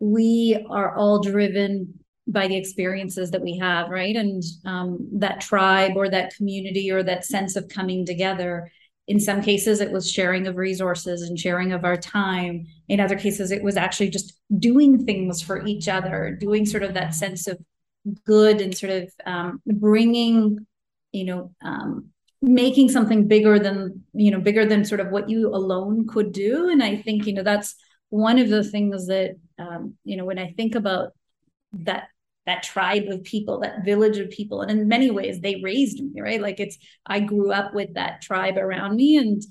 we 0.00 0.66
are 0.70 0.96
all 0.96 1.20
driven 1.22 1.94
by 2.28 2.48
the 2.48 2.56
experiences 2.56 3.30
that 3.32 3.42
we 3.42 3.58
have, 3.58 3.90
right? 3.90 4.16
And 4.16 4.42
um, 4.66 5.08
that 5.14 5.40
tribe 5.40 5.92
or 5.96 6.08
that 6.10 6.34
community 6.36 6.90
or 6.92 7.02
that 7.04 7.24
sense 7.24 7.56
of 7.56 7.68
coming 7.68 8.06
together. 8.06 8.70
In 9.08 9.18
some 9.18 9.42
cases, 9.42 9.80
it 9.80 9.90
was 9.90 10.10
sharing 10.10 10.46
of 10.46 10.56
resources 10.56 11.22
and 11.22 11.38
sharing 11.38 11.72
of 11.72 11.84
our 11.84 11.96
time. 11.96 12.66
In 12.88 13.00
other 13.00 13.16
cases, 13.16 13.50
it 13.50 13.62
was 13.62 13.76
actually 13.76 14.10
just 14.10 14.38
doing 14.58 15.04
things 15.04 15.42
for 15.42 15.66
each 15.66 15.88
other, 15.88 16.36
doing 16.38 16.66
sort 16.66 16.82
of 16.82 16.94
that 16.94 17.14
sense 17.14 17.48
of 17.48 17.58
good 18.24 18.60
and 18.60 18.76
sort 18.76 18.92
of 18.92 19.12
um, 19.26 19.62
bringing, 19.66 20.66
you 21.12 21.24
know, 21.24 21.52
um, 21.62 22.10
making 22.40 22.88
something 22.88 23.26
bigger 23.26 23.58
than 23.58 24.04
you 24.12 24.30
know 24.30 24.40
bigger 24.40 24.64
than 24.64 24.84
sort 24.84 25.00
of 25.00 25.08
what 25.08 25.28
you 25.28 25.48
alone 25.48 26.06
could 26.06 26.30
do 26.32 26.68
and 26.68 26.82
i 26.82 26.94
think 26.96 27.26
you 27.26 27.32
know 27.32 27.42
that's 27.42 27.74
one 28.10 28.38
of 28.38 28.48
the 28.48 28.62
things 28.62 29.08
that 29.08 29.36
um, 29.58 29.94
you 30.04 30.16
know 30.16 30.24
when 30.24 30.38
i 30.38 30.52
think 30.56 30.76
about 30.76 31.12
that 31.72 32.08
that 32.48 32.62
tribe 32.62 33.04
of 33.08 33.22
people 33.24 33.60
that 33.60 33.84
village 33.84 34.16
of 34.18 34.30
people. 34.30 34.62
And 34.62 34.70
in 34.70 34.88
many 34.88 35.10
ways 35.10 35.40
they 35.40 35.60
raised 35.62 36.02
me 36.02 36.20
right? 36.20 36.40
Like 36.40 36.58
it's 36.58 36.78
i 37.06 37.20
grew 37.20 37.52
up 37.52 37.74
with 37.74 37.94
that 37.94 38.22
tribe 38.22 38.56
around 38.56 38.96
me 38.96 39.16
and 39.16 39.42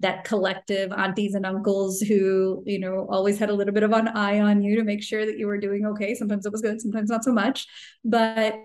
that 0.00 0.24
collective 0.24 0.92
aunties 0.92 1.34
and 1.34 1.46
uncles 1.46 2.00
who 2.00 2.62
you 2.66 2.78
know 2.78 3.06
always 3.10 3.38
had 3.38 3.50
a 3.50 3.54
little 3.54 3.72
bit 3.72 3.82
of 3.82 3.92
an 3.92 4.08
eye 4.08 4.40
on 4.40 4.62
you 4.62 4.76
to 4.76 4.84
make 4.84 5.02
sure 5.02 5.24
that 5.24 5.38
you 5.38 5.46
were 5.46 5.58
doing 5.58 5.86
okay. 5.86 6.14
Sometimes 6.14 6.46
it 6.46 6.52
was 6.52 6.62
good 6.62 6.80
sometimes 6.80 7.10
not 7.10 7.24
so 7.24 7.32
much. 7.32 7.66
But 8.04 8.58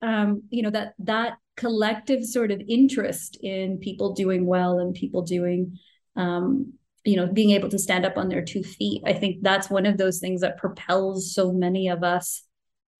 um, 0.00 0.42
you 0.50 0.62
know 0.62 0.70
that 0.70 0.94
that 1.00 1.34
collective 1.56 2.24
sort 2.24 2.50
of 2.52 2.62
interest 2.68 3.36
in 3.42 3.78
people 3.78 4.14
doing 4.14 4.46
well 4.46 4.78
and 4.78 4.94
people 4.94 5.22
doing 5.22 5.78
um, 6.16 6.72
you 7.04 7.16
know 7.16 7.26
being 7.26 7.50
able 7.50 7.68
to 7.68 7.78
stand 7.78 8.06
up 8.06 8.16
on 8.16 8.28
their 8.28 8.42
two 8.42 8.62
feet 8.62 9.02
i 9.06 9.12
think 9.12 9.42
that's 9.42 9.68
one 9.68 9.84
of 9.84 9.98
those 9.98 10.20
things 10.20 10.40
that 10.40 10.56
propels 10.56 11.34
so 11.34 11.52
many 11.52 11.88
of 11.88 12.02
us 12.02 12.43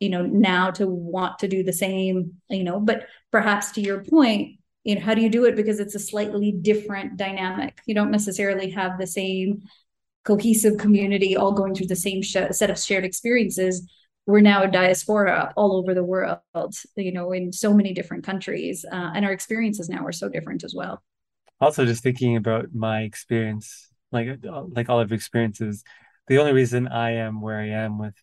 you 0.05 0.11
know 0.11 0.25
now 0.27 0.71
to 0.71 0.87
want 0.87 1.39
to 1.39 1.49
do 1.49 1.63
the 1.63 1.73
same 1.73 2.33
you 2.49 2.65
know 2.65 2.79
but 2.79 3.07
perhaps 3.31 3.73
to 3.73 3.81
your 3.81 4.05
point 4.05 4.59
you 4.85 4.95
know 4.95 5.01
how 5.01 5.15
do 5.15 5.23
you 5.23 5.31
do 5.31 5.45
it 5.45 5.57
because 5.57 5.81
it's 5.81 5.95
a 5.95 6.07
slightly 6.11 6.53
different 6.53 7.17
dynamic 7.17 7.81
you 7.87 7.95
don't 7.95 8.11
necessarily 8.11 8.71
have 8.71 8.99
the 8.99 9.07
same 9.07 9.63
cohesive 10.25 10.77
community 10.79 11.37
all 11.37 11.53
going 11.53 11.75
through 11.75 11.87
the 11.87 11.97
same 11.97 12.23
sh- 12.23 12.53
set 12.53 12.71
of 12.71 12.79
shared 12.79 13.05
experiences 13.05 13.87
we're 14.27 14.41
now 14.41 14.63
a 14.63 14.69
diaspora 14.69 15.53
all 15.57 15.77
over 15.77 15.93
the 15.93 16.03
world, 16.03 16.39
you 16.97 17.13
know, 17.13 17.33
in 17.33 17.53
so 17.53 17.75
many 17.75 17.93
different 17.93 18.25
countries. 18.25 18.85
Uh, 18.91 19.11
and 19.15 19.25
our 19.25 19.33
experiences 19.33 19.89
now 19.89 20.05
are 20.05 20.13
so 20.13 20.29
different 20.29 20.65
as 20.65 20.75
well. 20.75 21.03
Also, 21.61 21.85
just 21.85 22.03
thinking 22.03 22.37
about 22.37 22.75
my 22.75 23.03
experience, 23.03 23.89
like 24.13 24.29
like 24.43 24.89
all 24.89 25.01
of 25.01 25.13
experiences, 25.13 25.85
the 26.27 26.39
only 26.39 26.53
reason 26.53 26.89
I 26.89 27.13
am 27.13 27.41
where 27.41 27.59
I 27.59 27.69
am 27.69 27.99
with 27.99 28.15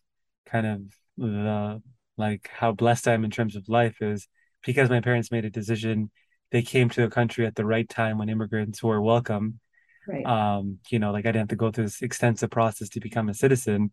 kind 0.46 0.66
of 0.66 0.80
the 1.16 1.82
like 2.16 2.48
how 2.52 2.72
blessed 2.72 3.08
I 3.08 3.12
am 3.12 3.24
in 3.24 3.30
terms 3.30 3.56
of 3.56 3.68
life 3.68 4.00
is 4.00 4.28
because 4.64 4.90
my 4.90 5.00
parents 5.00 5.30
made 5.30 5.44
a 5.44 5.50
decision. 5.50 6.10
They 6.50 6.62
came 6.62 6.88
to 6.90 7.04
a 7.04 7.10
country 7.10 7.46
at 7.46 7.54
the 7.54 7.64
right 7.64 7.88
time 7.88 8.18
when 8.18 8.28
immigrants 8.28 8.82
were 8.82 9.00
welcome. 9.00 9.60
Right. 10.06 10.26
Um, 10.26 10.78
you 10.90 10.98
know, 10.98 11.12
like 11.12 11.24
I 11.24 11.28
didn't 11.28 11.42
have 11.42 11.48
to 11.48 11.56
go 11.56 11.70
through 11.70 11.84
this 11.84 12.02
extensive 12.02 12.50
process 12.50 12.88
to 12.90 13.00
become 13.00 13.28
a 13.28 13.34
citizen. 13.34 13.92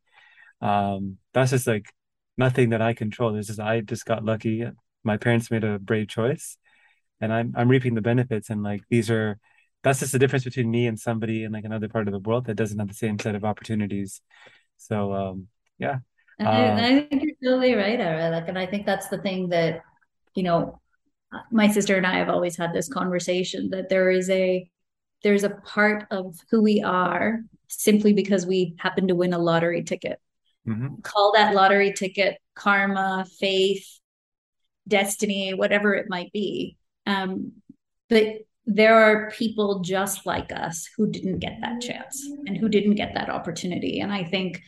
Um, 0.61 1.17
that's 1.33 1.51
just 1.51 1.67
like 1.67 1.85
nothing 2.37 2.69
that 2.69 2.81
I 2.81 2.93
control. 2.93 3.35
It's 3.35 3.47
just 3.47 3.59
I 3.59 3.81
just 3.81 4.05
got 4.05 4.25
lucky. 4.25 4.65
My 5.03 5.17
parents 5.17 5.49
made 5.49 5.63
a 5.63 5.79
brave 5.79 6.09
choice, 6.09 6.57
and 7.21 7.31
I'm 7.31 7.53
I'm 7.55 7.69
reaping 7.69 7.95
the 7.95 8.01
benefits. 8.01 8.49
And 8.49 8.63
like 8.63 8.81
these 8.89 9.09
are, 9.09 9.39
that's 9.83 9.99
just 9.99 10.11
the 10.11 10.19
difference 10.19 10.43
between 10.43 10.69
me 10.69 10.87
and 10.87 10.99
somebody 10.99 11.43
in 11.43 11.53
like 11.53 11.63
another 11.63 11.87
part 11.87 12.07
of 12.07 12.13
the 12.13 12.19
world 12.19 12.45
that 12.45 12.55
doesn't 12.55 12.79
have 12.79 12.89
the 12.89 12.93
same 12.93 13.17
set 13.19 13.35
of 13.35 13.45
opportunities. 13.45 14.21
So 14.77 15.13
um, 15.13 15.47
yeah. 15.77 15.99
And 16.39 16.47
I, 16.47 16.69
uh, 16.69 17.01
I 17.01 17.01
think 17.01 17.23
you're 17.23 17.51
totally 17.51 17.75
right, 17.75 17.99
Ara. 17.99 18.29
Like, 18.29 18.47
and 18.47 18.57
I 18.57 18.65
think 18.65 18.85
that's 18.85 19.09
the 19.09 19.17
thing 19.17 19.49
that, 19.49 19.81
you 20.35 20.43
know, 20.43 20.79
my 21.51 21.67
sister 21.67 21.95
and 21.97 22.07
I 22.07 22.17
have 22.17 22.29
always 22.29 22.57
had 22.57 22.73
this 22.73 22.87
conversation 22.87 23.69
that 23.69 23.89
there 23.89 24.09
is 24.09 24.29
a 24.29 24.67
there's 25.21 25.43
a 25.43 25.49
part 25.49 26.07
of 26.11 26.37
who 26.49 26.63
we 26.63 26.81
are 26.81 27.41
simply 27.67 28.13
because 28.13 28.45
we 28.45 28.73
happen 28.79 29.09
to 29.09 29.15
win 29.15 29.33
a 29.33 29.37
lottery 29.37 29.83
ticket. 29.83 30.17
Mm-hmm. 30.65 31.01
Call 31.03 31.33
that 31.35 31.53
lottery 31.53 31.91
ticket 31.93 32.37
karma, 32.55 33.25
faith, 33.37 33.85
destiny, 34.87 35.53
whatever 35.53 35.93
it 35.93 36.09
might 36.09 36.31
be. 36.31 36.77
Um, 37.05 37.51
but 38.09 38.25
there 38.65 38.95
are 38.95 39.29
people 39.31 39.81
just 39.81 40.25
like 40.25 40.51
us 40.51 40.87
who 40.95 41.11
didn't 41.11 41.39
get 41.39 41.57
that 41.61 41.81
chance 41.81 42.25
and 42.45 42.57
who 42.57 42.69
didn't 42.69 42.95
get 42.95 43.13
that 43.15 43.29
opportunity. 43.29 43.99
And 43.99 44.13
I 44.13 44.23
think, 44.23 44.61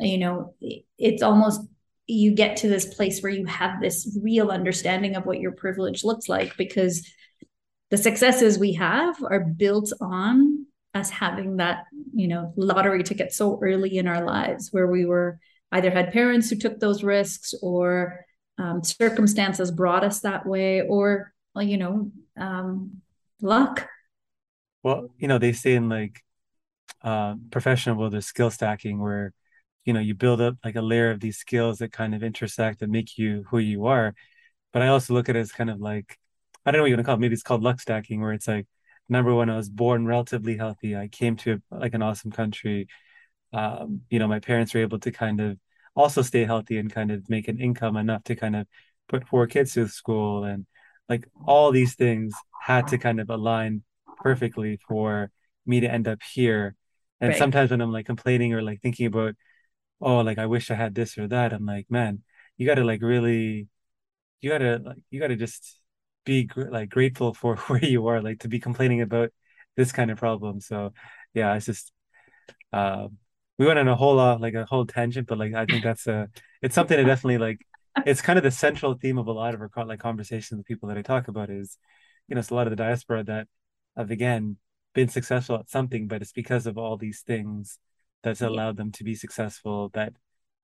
you 0.00 0.18
know, 0.18 0.54
it's 0.98 1.22
almost 1.22 1.60
you 2.06 2.32
get 2.32 2.58
to 2.58 2.68
this 2.68 2.94
place 2.94 3.20
where 3.22 3.32
you 3.32 3.46
have 3.46 3.80
this 3.80 4.18
real 4.22 4.50
understanding 4.50 5.16
of 5.16 5.24
what 5.24 5.40
your 5.40 5.52
privilege 5.52 6.04
looks 6.04 6.28
like 6.28 6.56
because 6.56 7.08
the 7.90 7.96
successes 7.96 8.58
we 8.58 8.74
have 8.74 9.16
are 9.22 9.40
built 9.40 9.92
on 10.00 10.66
us 10.94 11.10
having 11.10 11.56
that 11.56 11.84
you 12.12 12.28
know 12.28 12.52
lottery 12.56 13.02
ticket 13.02 13.32
so 13.32 13.58
early 13.62 13.98
in 13.98 14.06
our 14.06 14.24
lives 14.24 14.68
where 14.70 14.86
we 14.86 15.04
were 15.04 15.38
either 15.72 15.90
had 15.90 16.12
parents 16.12 16.48
who 16.48 16.56
took 16.56 16.78
those 16.78 17.02
risks 17.02 17.52
or 17.62 18.24
um, 18.58 18.84
circumstances 18.84 19.70
brought 19.72 20.04
us 20.04 20.20
that 20.20 20.46
way 20.46 20.82
or 20.82 21.32
you 21.60 21.76
know 21.76 22.10
um, 22.38 23.00
luck. 23.40 23.88
Well 24.82 25.08
you 25.18 25.26
know 25.26 25.38
they 25.38 25.52
say 25.52 25.74
in 25.74 25.88
like 25.88 26.22
uh, 27.02 27.34
professional 27.50 27.96
world 27.96 28.12
there's 28.12 28.26
skill 28.26 28.50
stacking 28.50 29.00
where 29.00 29.32
you 29.84 29.92
know 29.92 30.00
you 30.00 30.14
build 30.14 30.40
up 30.40 30.56
like 30.64 30.76
a 30.76 30.82
layer 30.82 31.10
of 31.10 31.20
these 31.20 31.38
skills 31.38 31.78
that 31.78 31.92
kind 31.92 32.14
of 32.14 32.22
intersect 32.22 32.82
and 32.82 32.90
make 32.90 33.18
you 33.18 33.44
who 33.50 33.58
you 33.58 33.86
are 33.86 34.14
but 34.72 34.82
i 34.82 34.88
also 34.88 35.14
look 35.14 35.28
at 35.28 35.36
it 35.36 35.40
as 35.40 35.52
kind 35.52 35.70
of 35.70 35.80
like 35.80 36.18
i 36.64 36.70
don't 36.70 36.78
know 36.78 36.82
what 36.82 36.88
you 36.88 36.96
want 36.96 37.04
to 37.04 37.06
call 37.06 37.16
it 37.16 37.20
maybe 37.20 37.34
it's 37.34 37.42
called 37.42 37.62
luck 37.62 37.80
stacking 37.80 38.20
where 38.20 38.32
it's 38.32 38.48
like 38.48 38.66
number 39.08 39.34
one, 39.34 39.50
I 39.50 39.56
was 39.56 39.68
born 39.68 40.06
relatively 40.06 40.56
healthy. 40.56 40.96
I 40.96 41.08
came 41.08 41.36
to 41.36 41.60
like 41.70 41.94
an 41.94 42.02
awesome 42.02 42.30
country. 42.30 42.88
Um, 43.52 44.02
you 44.10 44.18
know, 44.18 44.28
my 44.28 44.40
parents 44.40 44.74
were 44.74 44.80
able 44.80 44.98
to 45.00 45.10
kind 45.10 45.40
of 45.40 45.58
also 45.94 46.22
stay 46.22 46.44
healthy 46.44 46.78
and 46.78 46.92
kind 46.92 47.10
of 47.10 47.28
make 47.28 47.48
an 47.48 47.60
income 47.60 47.96
enough 47.96 48.24
to 48.24 48.34
kind 48.34 48.56
of 48.56 48.66
put 49.08 49.26
four 49.28 49.46
kids 49.46 49.74
through 49.74 49.88
school 49.88 50.44
and 50.44 50.66
like 51.08 51.28
all 51.46 51.70
these 51.70 51.94
things 51.94 52.34
had 52.62 52.88
to 52.88 52.98
kind 52.98 53.20
of 53.20 53.30
align 53.30 53.82
perfectly 54.22 54.78
for 54.88 55.30
me 55.66 55.80
to 55.80 55.90
end 55.90 56.08
up 56.08 56.20
here. 56.22 56.74
And 57.20 57.30
right. 57.30 57.38
sometimes 57.38 57.70
when 57.70 57.80
I'm 57.80 57.92
like 57.92 58.06
complaining 58.06 58.54
or 58.54 58.62
like 58.62 58.80
thinking 58.80 59.06
about, 59.06 59.34
oh, 60.04 60.20
like 60.20 60.38
I 60.38 60.46
wish 60.46 60.70
I 60.70 60.74
had 60.74 60.94
this 60.94 61.18
or 61.18 61.28
that, 61.28 61.52
I'm 61.52 61.66
like, 61.66 61.90
man, 61.90 62.22
you 62.56 62.66
got 62.66 62.76
to 62.76 62.84
like 62.84 63.02
really, 63.02 63.68
you 64.40 64.50
got 64.50 64.58
to 64.58 64.78
like, 64.84 64.98
you 65.10 65.20
got 65.20 65.28
to 65.28 65.36
just 65.36 65.80
be 66.24 66.44
gr- 66.44 66.70
like 66.70 66.90
grateful 66.90 67.34
for 67.34 67.56
where 67.68 67.84
you 67.84 68.06
are, 68.08 68.22
like 68.22 68.40
to 68.40 68.48
be 68.48 68.60
complaining 68.60 69.00
about 69.02 69.30
this 69.76 69.92
kind 69.92 70.10
of 70.10 70.18
problem. 70.18 70.60
So 70.60 70.92
yeah, 71.34 71.54
it's 71.54 71.66
just 71.66 71.92
uh, 72.72 73.08
we 73.58 73.66
went 73.66 73.78
on 73.78 73.88
a 73.88 73.96
whole 73.96 74.16
lot 74.16 74.40
like 74.40 74.54
a 74.54 74.66
whole 74.66 74.86
tangent, 74.86 75.28
but 75.28 75.38
like 75.38 75.54
I 75.54 75.66
think 75.66 75.84
that's 75.84 76.06
a 76.06 76.28
it's 76.62 76.74
something 76.74 76.96
that 76.96 77.04
definitely 77.04 77.38
like 77.38 77.66
it's 78.06 78.22
kind 78.22 78.38
of 78.38 78.42
the 78.42 78.50
central 78.50 78.94
theme 78.94 79.18
of 79.18 79.28
a 79.28 79.32
lot 79.32 79.54
of 79.54 79.60
our 79.60 79.86
like 79.86 80.00
conversations 80.00 80.58
with 80.58 80.66
people 80.66 80.88
that 80.88 80.98
I 80.98 81.02
talk 81.02 81.28
about 81.28 81.50
is 81.50 81.78
you 82.28 82.34
know 82.34 82.40
it's 82.40 82.50
a 82.50 82.54
lot 82.54 82.66
of 82.66 82.70
the 82.70 82.76
diaspora 82.76 83.24
that 83.24 83.48
have 83.96 84.10
again 84.10 84.56
been 84.94 85.08
successful 85.08 85.56
at 85.56 85.70
something, 85.70 86.06
but 86.08 86.22
it's 86.22 86.32
because 86.32 86.66
of 86.66 86.78
all 86.78 86.96
these 86.96 87.22
things 87.22 87.78
that's 88.24 88.40
mm-hmm. 88.40 88.52
allowed 88.52 88.76
them 88.76 88.90
to 88.92 89.04
be 89.04 89.14
successful 89.14 89.90
that 89.94 90.14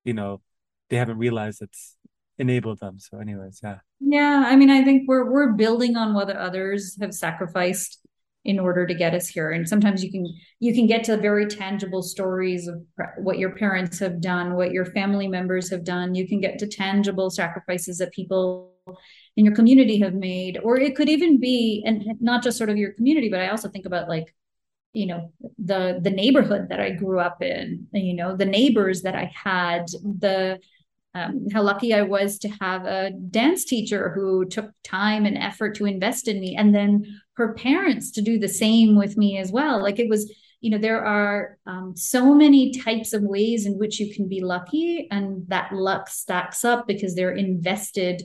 you 0.03 0.13
know 0.13 0.41
they 0.89 0.97
haven't 0.97 1.19
realized 1.19 1.61
it's 1.61 1.95
enabled 2.37 2.79
them. 2.79 2.99
So, 2.99 3.19
anyways, 3.19 3.61
yeah. 3.63 3.77
Yeah, 4.01 4.43
I 4.45 4.55
mean, 4.57 4.69
I 4.69 4.83
think 4.83 5.07
we're 5.07 5.31
we're 5.31 5.53
building 5.53 5.95
on 5.95 6.13
what 6.13 6.29
others 6.29 6.97
have 6.99 7.13
sacrificed 7.13 8.01
in 8.43 8.59
order 8.59 8.87
to 8.87 8.93
get 8.95 9.13
us 9.13 9.27
here 9.27 9.51
and 9.51 9.69
sometimes 9.69 10.03
you 10.03 10.11
can 10.11 10.25
you 10.59 10.73
can 10.73 10.87
get 10.87 11.03
to 11.03 11.15
very 11.15 11.45
tangible 11.45 12.01
stories 12.01 12.67
of 12.67 12.81
what 13.17 13.37
your 13.37 13.51
parents 13.51 13.99
have 13.99 14.19
done 14.19 14.55
what 14.55 14.71
your 14.71 14.85
family 14.85 15.27
members 15.27 15.69
have 15.69 15.83
done 15.83 16.15
you 16.15 16.27
can 16.27 16.41
get 16.41 16.57
to 16.57 16.65
tangible 16.65 17.29
sacrifices 17.29 17.99
that 17.99 18.11
people 18.11 18.73
in 19.37 19.45
your 19.45 19.53
community 19.53 19.99
have 19.99 20.15
made 20.15 20.57
or 20.63 20.79
it 20.79 20.95
could 20.95 21.07
even 21.07 21.39
be 21.39 21.83
and 21.85 22.03
not 22.19 22.41
just 22.41 22.57
sort 22.57 22.71
of 22.71 22.77
your 22.77 22.93
community 22.93 23.29
but 23.29 23.41
i 23.41 23.49
also 23.49 23.69
think 23.69 23.85
about 23.85 24.09
like 24.09 24.33
you 24.93 25.05
know 25.05 25.31
the 25.57 25.99
the 26.01 26.09
neighborhood 26.09 26.67
that 26.69 26.79
i 26.79 26.89
grew 26.89 27.19
up 27.19 27.41
in 27.41 27.87
you 27.93 28.13
know 28.13 28.35
the 28.35 28.45
neighbors 28.45 29.03
that 29.03 29.15
i 29.15 29.31
had 29.33 29.85
the 30.19 30.59
um, 31.13 31.47
how 31.51 31.61
lucky 31.61 31.93
I 31.93 32.03
was 32.03 32.39
to 32.39 32.49
have 32.61 32.85
a 32.85 33.11
dance 33.11 33.65
teacher 33.65 34.11
who 34.11 34.45
took 34.45 34.71
time 34.83 35.25
and 35.25 35.37
effort 35.37 35.75
to 35.75 35.85
invest 35.85 36.27
in 36.27 36.39
me, 36.39 36.55
and 36.55 36.73
then 36.73 37.05
her 37.33 37.53
parents 37.53 38.11
to 38.11 38.21
do 38.21 38.39
the 38.39 38.47
same 38.47 38.95
with 38.95 39.17
me 39.17 39.37
as 39.37 39.51
well. 39.51 39.81
Like 39.81 39.99
it 39.99 40.09
was, 40.09 40.33
you 40.61 40.69
know, 40.69 40.77
there 40.77 41.03
are 41.03 41.57
um, 41.65 41.95
so 41.97 42.33
many 42.33 42.71
types 42.71 43.11
of 43.11 43.23
ways 43.23 43.65
in 43.65 43.77
which 43.77 43.99
you 43.99 44.13
can 44.13 44.29
be 44.29 44.41
lucky, 44.41 45.09
and 45.11 45.45
that 45.49 45.73
luck 45.73 46.07
stacks 46.07 46.63
up 46.63 46.87
because 46.87 47.13
they're 47.13 47.35
invested 47.35 48.23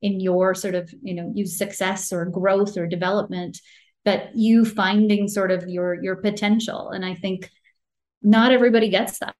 in 0.00 0.20
your 0.20 0.54
sort 0.54 0.76
of, 0.76 0.92
you 1.02 1.14
know, 1.14 1.32
you 1.34 1.46
success 1.46 2.12
or 2.12 2.24
growth 2.26 2.76
or 2.76 2.86
development, 2.86 3.58
but 4.04 4.30
you 4.34 4.64
finding 4.64 5.28
sort 5.28 5.50
of 5.50 5.68
your 5.68 6.02
your 6.02 6.16
potential. 6.16 6.90
And 6.90 7.04
I 7.04 7.14
think 7.14 7.50
not 8.22 8.52
everybody 8.52 8.88
gets 8.88 9.18
that. 9.20 9.36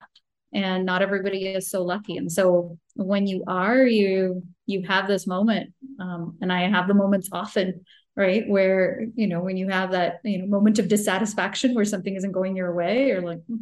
And 0.52 0.84
not 0.84 1.00
everybody 1.00 1.46
is 1.46 1.70
so 1.70 1.84
lucky. 1.84 2.16
And 2.16 2.30
so 2.30 2.76
when 2.94 3.26
you 3.26 3.44
are 3.46 3.82
you 3.82 4.42
you 4.66 4.86
have 4.86 5.08
this 5.08 5.26
moment. 5.26 5.72
Um, 5.98 6.38
and 6.40 6.52
i 6.52 6.68
have 6.68 6.88
the 6.88 6.94
moments 6.94 7.28
often 7.32 7.84
right? 8.16 8.46
Where 8.48 9.06
you 9.14 9.26
know 9.26 9.40
when 9.40 9.56
you 9.56 9.68
have 9.68 9.92
that 9.92 10.20
you 10.24 10.38
know 10.38 10.46
moment 10.46 10.78
of 10.78 10.88
dissatisfaction 10.88 11.74
where 11.74 11.84
something 11.84 12.14
isn't 12.14 12.32
going 12.32 12.56
your 12.56 12.74
way 12.74 13.12
or 13.12 13.22
like 13.22 13.42
hmm, 13.46 13.56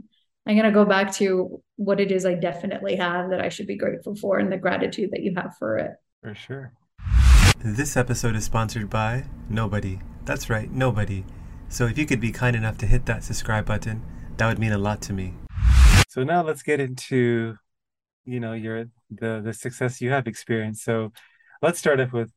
i'm 0.47 0.57
going 0.57 0.65
to 0.65 0.73
go 0.73 0.85
back 0.85 1.13
to 1.15 1.63
what 1.77 2.01
it 2.01 2.11
is 2.11 2.27
i 2.27 2.35
definitely 2.35 2.97
have 2.97 3.31
that 3.31 3.41
i 3.41 3.49
should 3.49 3.67
be 3.67 3.77
grateful 3.77 4.17
for 4.17 4.39
and 4.39 4.51
the 4.51 4.57
gratitude 4.57 5.11
that 5.13 5.23
you 5.23 5.35
have 5.37 5.55
for 5.59 5.79
it. 5.79 5.93
For 6.23 6.35
sure. 6.35 6.73
This 7.61 7.97
episode 7.97 8.37
is 8.37 8.45
sponsored 8.45 8.91
by 8.91 9.25
nobody 9.49 10.01
that's 10.29 10.49
right 10.49 10.71
nobody 10.71 11.25
so 11.69 11.87
if 11.87 11.99
you 11.99 12.07
could 12.07 12.21
be 12.21 12.31
kind 12.31 12.55
enough 12.55 12.79
to 12.79 12.87
hit 12.87 13.05
that 13.07 13.25
subscribe 13.25 13.67
button 13.67 14.01
that 14.37 14.47
would 14.47 14.59
mean 14.61 14.73
a 14.73 14.79
lot 14.79 15.03
to 15.03 15.13
me 15.13 15.35
so 16.09 16.25
now 16.25 16.43
let's 16.43 16.63
get 16.63 16.81
into, 16.81 17.57
you 18.25 18.41
know, 18.41 18.55
your 18.55 18.87
the 19.11 19.41
the 19.45 19.53
success 19.53 20.01
you 20.01 20.11
have 20.11 20.27
experienced. 20.27 20.83
So 20.85 21.13
let's 21.63 21.79
start 21.79 22.01
off 22.01 22.13
with 22.13 22.33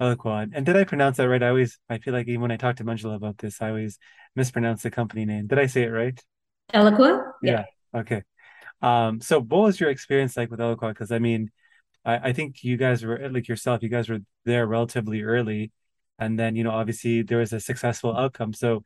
Eloqua. 0.00 0.50
And 0.52 0.66
did 0.66 0.76
I 0.76 0.84
pronounce 0.84 1.18
that 1.18 1.28
right? 1.28 1.42
I 1.42 1.48
always 1.48 1.78
I 1.88 1.98
feel 1.98 2.14
like 2.14 2.26
even 2.26 2.40
when 2.40 2.50
I 2.50 2.56
talk 2.56 2.76
to 2.76 2.84
Manjula 2.84 3.14
about 3.14 3.38
this, 3.38 3.60
I 3.60 3.68
always 3.68 3.98
mispronounce 4.34 4.82
the 4.82 4.90
company 4.90 5.24
name. 5.24 5.46
Did 5.46 5.58
I 5.58 5.66
say 5.66 5.82
it 5.82 5.90
right? 5.90 6.18
Eloqua? 6.74 7.32
Yeah. 7.42 7.66
yeah. 7.94 8.00
Okay. 8.00 8.22
Um, 8.80 9.20
so 9.20 9.40
what 9.40 9.62
was 9.62 9.78
your 9.78 9.90
experience 9.90 10.36
like 10.36 10.50
with 10.50 10.60
Eloqua? 10.60 10.88
Because 10.88 11.12
I 11.12 11.18
mean, 11.18 11.50
I, 12.04 12.30
I 12.30 12.32
think 12.32 12.64
you 12.64 12.76
guys 12.78 13.04
were 13.04 13.28
like 13.30 13.46
yourself, 13.46 13.82
you 13.82 13.88
guys 13.90 14.08
were 14.08 14.20
there 14.46 14.66
relatively 14.66 15.22
early. 15.22 15.70
And 16.24 16.38
then, 16.38 16.56
you 16.56 16.64
know, 16.64 16.70
obviously 16.70 17.22
there 17.22 17.38
was 17.38 17.52
a 17.52 17.60
successful 17.60 18.16
outcome. 18.16 18.52
So 18.52 18.82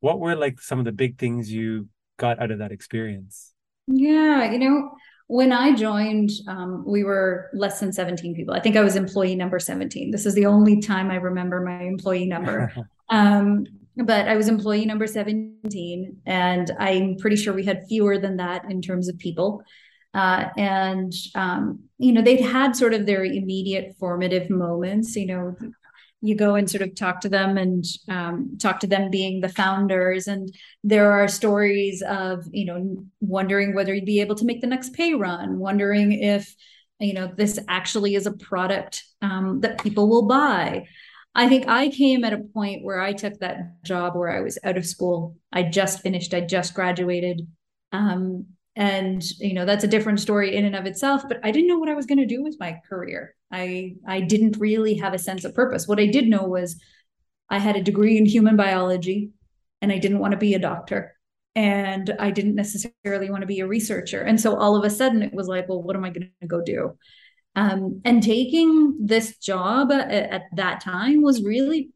what 0.00 0.20
were 0.20 0.36
like 0.36 0.60
some 0.60 0.78
of 0.78 0.84
the 0.84 0.92
big 0.92 1.18
things 1.18 1.50
you 1.50 1.88
got 2.18 2.40
out 2.40 2.50
of 2.50 2.58
that 2.58 2.72
experience? 2.72 3.52
Yeah, 3.86 4.50
you 4.50 4.58
know, 4.58 4.90
when 5.28 5.52
I 5.52 5.74
joined, 5.74 6.30
um, 6.46 6.84
we 6.86 7.04
were 7.04 7.50
less 7.54 7.80
than 7.80 7.92
17 7.92 8.34
people. 8.34 8.54
I 8.54 8.60
think 8.60 8.76
I 8.76 8.82
was 8.82 8.96
employee 8.96 9.34
number 9.34 9.58
17. 9.58 10.10
This 10.10 10.26
is 10.26 10.34
the 10.34 10.46
only 10.46 10.80
time 10.80 11.10
I 11.10 11.16
remember 11.16 11.60
my 11.60 11.82
employee 11.82 12.26
number. 12.26 12.72
um, 13.08 13.64
but 13.96 14.28
I 14.28 14.36
was 14.36 14.48
employee 14.48 14.86
number 14.86 15.06
17, 15.06 16.16
and 16.26 16.70
I'm 16.78 17.16
pretty 17.16 17.36
sure 17.36 17.52
we 17.52 17.64
had 17.64 17.84
fewer 17.88 18.18
than 18.18 18.36
that 18.38 18.70
in 18.70 18.82
terms 18.82 19.08
of 19.08 19.18
people. 19.18 19.62
Uh, 20.14 20.48
and 20.58 21.12
um, 21.34 21.80
you 21.96 22.12
know 22.12 22.20
they'd 22.20 22.40
had 22.40 22.76
sort 22.76 22.92
of 22.92 23.06
their 23.06 23.24
immediate 23.24 23.96
formative 23.98 24.50
moments 24.50 25.16
you 25.16 25.26
know 25.26 25.56
you 26.22 26.36
go 26.36 26.54
and 26.54 26.70
sort 26.70 26.82
of 26.82 26.94
talk 26.94 27.20
to 27.20 27.28
them 27.28 27.58
and 27.58 27.84
um, 28.08 28.56
talk 28.58 28.78
to 28.80 28.86
them 28.86 29.10
being 29.10 29.40
the 29.40 29.48
founders. 29.48 30.28
And 30.28 30.54
there 30.84 31.10
are 31.12 31.26
stories 31.28 32.00
of 32.02 32.46
you 32.50 32.64
know 32.64 33.04
wondering 33.20 33.74
whether 33.74 33.92
you'd 33.92 34.06
be 34.06 34.20
able 34.20 34.36
to 34.36 34.44
make 34.44 34.60
the 34.60 34.68
next 34.68 34.94
pay 34.94 35.14
run 35.14 35.58
wondering 35.58 36.12
if 36.12 36.54
you 37.00 37.12
know 37.12 37.30
this 37.36 37.58
actually 37.68 38.14
is 38.14 38.26
a 38.26 38.32
product 38.32 39.04
um, 39.20 39.60
that 39.60 39.82
people 39.82 40.08
will 40.08 40.26
buy. 40.26 40.86
I 41.34 41.48
think 41.48 41.66
i 41.66 41.88
came 41.88 42.24
at 42.24 42.34
a 42.34 42.38
point 42.38 42.84
where 42.84 43.00
i 43.00 43.14
took 43.14 43.38
that 43.38 43.82
job 43.82 44.14
where 44.14 44.30
i 44.30 44.40
was 44.40 44.58
out 44.62 44.76
of 44.76 44.86
school. 44.86 45.36
I 45.52 45.64
just 45.64 46.00
finished 46.00 46.34
i 46.34 46.40
just 46.40 46.74
graduated. 46.74 47.48
Um, 47.90 48.46
and 48.76 49.22
you 49.38 49.52
know 49.52 49.64
that's 49.64 49.84
a 49.84 49.88
different 49.88 50.18
story 50.18 50.56
in 50.56 50.64
and 50.64 50.74
of 50.74 50.86
itself 50.86 51.22
but 51.28 51.38
i 51.44 51.50
didn't 51.50 51.68
know 51.68 51.78
what 51.78 51.90
i 51.90 51.94
was 51.94 52.06
going 52.06 52.18
to 52.18 52.26
do 52.26 52.42
with 52.42 52.56
my 52.58 52.80
career. 52.88 53.34
I 53.50 53.96
i 54.06 54.20
didn't 54.20 54.56
really 54.56 54.94
have 54.94 55.12
a 55.12 55.18
sense 55.18 55.44
of 55.44 55.54
purpose. 55.54 55.86
What 55.86 56.00
i 56.00 56.06
did 56.06 56.26
know 56.26 56.44
was 56.44 56.80
i 57.50 57.58
had 57.58 57.76
a 57.76 57.82
degree 57.82 58.16
in 58.16 58.24
human 58.24 58.56
biology 58.56 59.30
and 59.82 59.92
i 59.92 59.98
didn't 59.98 60.20
want 60.20 60.32
to 60.32 60.38
be 60.38 60.54
a 60.54 60.58
doctor. 60.58 61.14
And 61.54 62.16
i 62.18 62.30
didn't 62.30 62.54
necessarily 62.54 63.30
want 63.30 63.42
to 63.42 63.46
be 63.46 63.60
a 63.60 63.66
researcher. 63.66 64.22
And 64.22 64.40
so 64.40 64.56
all 64.56 64.74
of 64.74 64.84
a 64.84 64.90
sudden 64.90 65.22
it 65.22 65.34
was 65.34 65.48
like 65.48 65.68
well 65.68 65.82
what 65.82 65.96
am 65.96 66.04
i 66.04 66.10
going 66.10 66.30
to 66.40 66.48
go 66.48 66.62
do? 66.62 66.96
Um, 67.54 68.00
and 68.06 68.22
taking 68.22 68.96
this 68.98 69.36
job 69.36 69.92
at, 69.92 70.10
at 70.10 70.42
that 70.56 70.80
time 70.80 71.20
was 71.20 71.42
really 71.42 71.90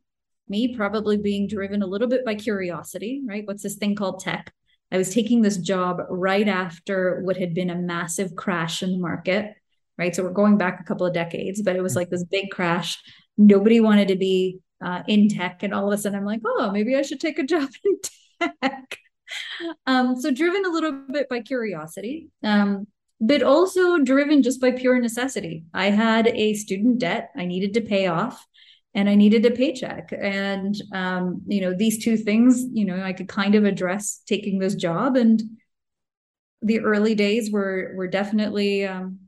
me 0.48 0.76
probably 0.76 1.16
being 1.16 1.48
driven 1.48 1.82
a 1.82 1.86
little 1.86 2.08
bit 2.08 2.26
by 2.26 2.34
curiosity 2.34 3.22
right? 3.26 3.46
What's 3.46 3.62
this 3.62 3.76
thing 3.76 3.94
called 3.94 4.20
tech 4.20 4.52
I 4.96 4.98
was 4.98 5.10
taking 5.10 5.42
this 5.42 5.58
job 5.58 6.00
right 6.08 6.48
after 6.48 7.20
what 7.20 7.36
had 7.36 7.52
been 7.52 7.68
a 7.68 7.74
massive 7.74 8.34
crash 8.34 8.82
in 8.82 8.92
the 8.92 8.98
market, 8.98 9.54
right? 9.98 10.16
So 10.16 10.22
we're 10.22 10.30
going 10.30 10.56
back 10.56 10.80
a 10.80 10.84
couple 10.84 11.04
of 11.04 11.12
decades, 11.12 11.60
but 11.60 11.76
it 11.76 11.82
was 11.82 11.94
like 11.94 12.08
this 12.08 12.24
big 12.24 12.48
crash. 12.50 12.98
Nobody 13.36 13.78
wanted 13.78 14.08
to 14.08 14.16
be 14.16 14.60
uh, 14.82 15.02
in 15.06 15.28
tech. 15.28 15.62
And 15.62 15.74
all 15.74 15.86
of 15.86 15.92
a 15.92 16.00
sudden, 16.00 16.18
I'm 16.18 16.24
like, 16.24 16.40
oh, 16.46 16.70
maybe 16.70 16.96
I 16.96 17.02
should 17.02 17.20
take 17.20 17.38
a 17.38 17.42
job 17.42 17.68
in 18.40 18.50
tech. 18.62 18.98
um, 19.86 20.18
so 20.18 20.30
driven 20.30 20.64
a 20.64 20.70
little 20.70 20.92
bit 21.12 21.28
by 21.28 21.40
curiosity, 21.40 22.30
um, 22.42 22.86
but 23.20 23.42
also 23.42 23.98
driven 23.98 24.42
just 24.42 24.62
by 24.62 24.70
pure 24.70 24.98
necessity. 24.98 25.66
I 25.74 25.90
had 25.90 26.26
a 26.28 26.54
student 26.54 27.00
debt 27.00 27.32
I 27.36 27.44
needed 27.44 27.74
to 27.74 27.82
pay 27.82 28.06
off 28.06 28.46
and 28.96 29.10
I 29.10 29.14
needed 29.14 29.44
a 29.44 29.50
paycheck. 29.50 30.12
And 30.18 30.74
um, 30.92 31.42
you 31.46 31.60
know, 31.60 31.74
these 31.74 32.02
two 32.02 32.16
things, 32.16 32.64
you 32.72 32.86
know, 32.86 33.00
I 33.00 33.12
could 33.12 33.28
kind 33.28 33.54
of 33.54 33.64
address 33.64 34.22
taking 34.26 34.58
this 34.58 34.74
job. 34.74 35.16
And 35.16 35.40
the 36.62 36.80
early 36.80 37.14
days 37.14 37.52
were 37.52 37.92
were 37.94 38.08
definitely 38.08 38.86
um, 38.86 39.20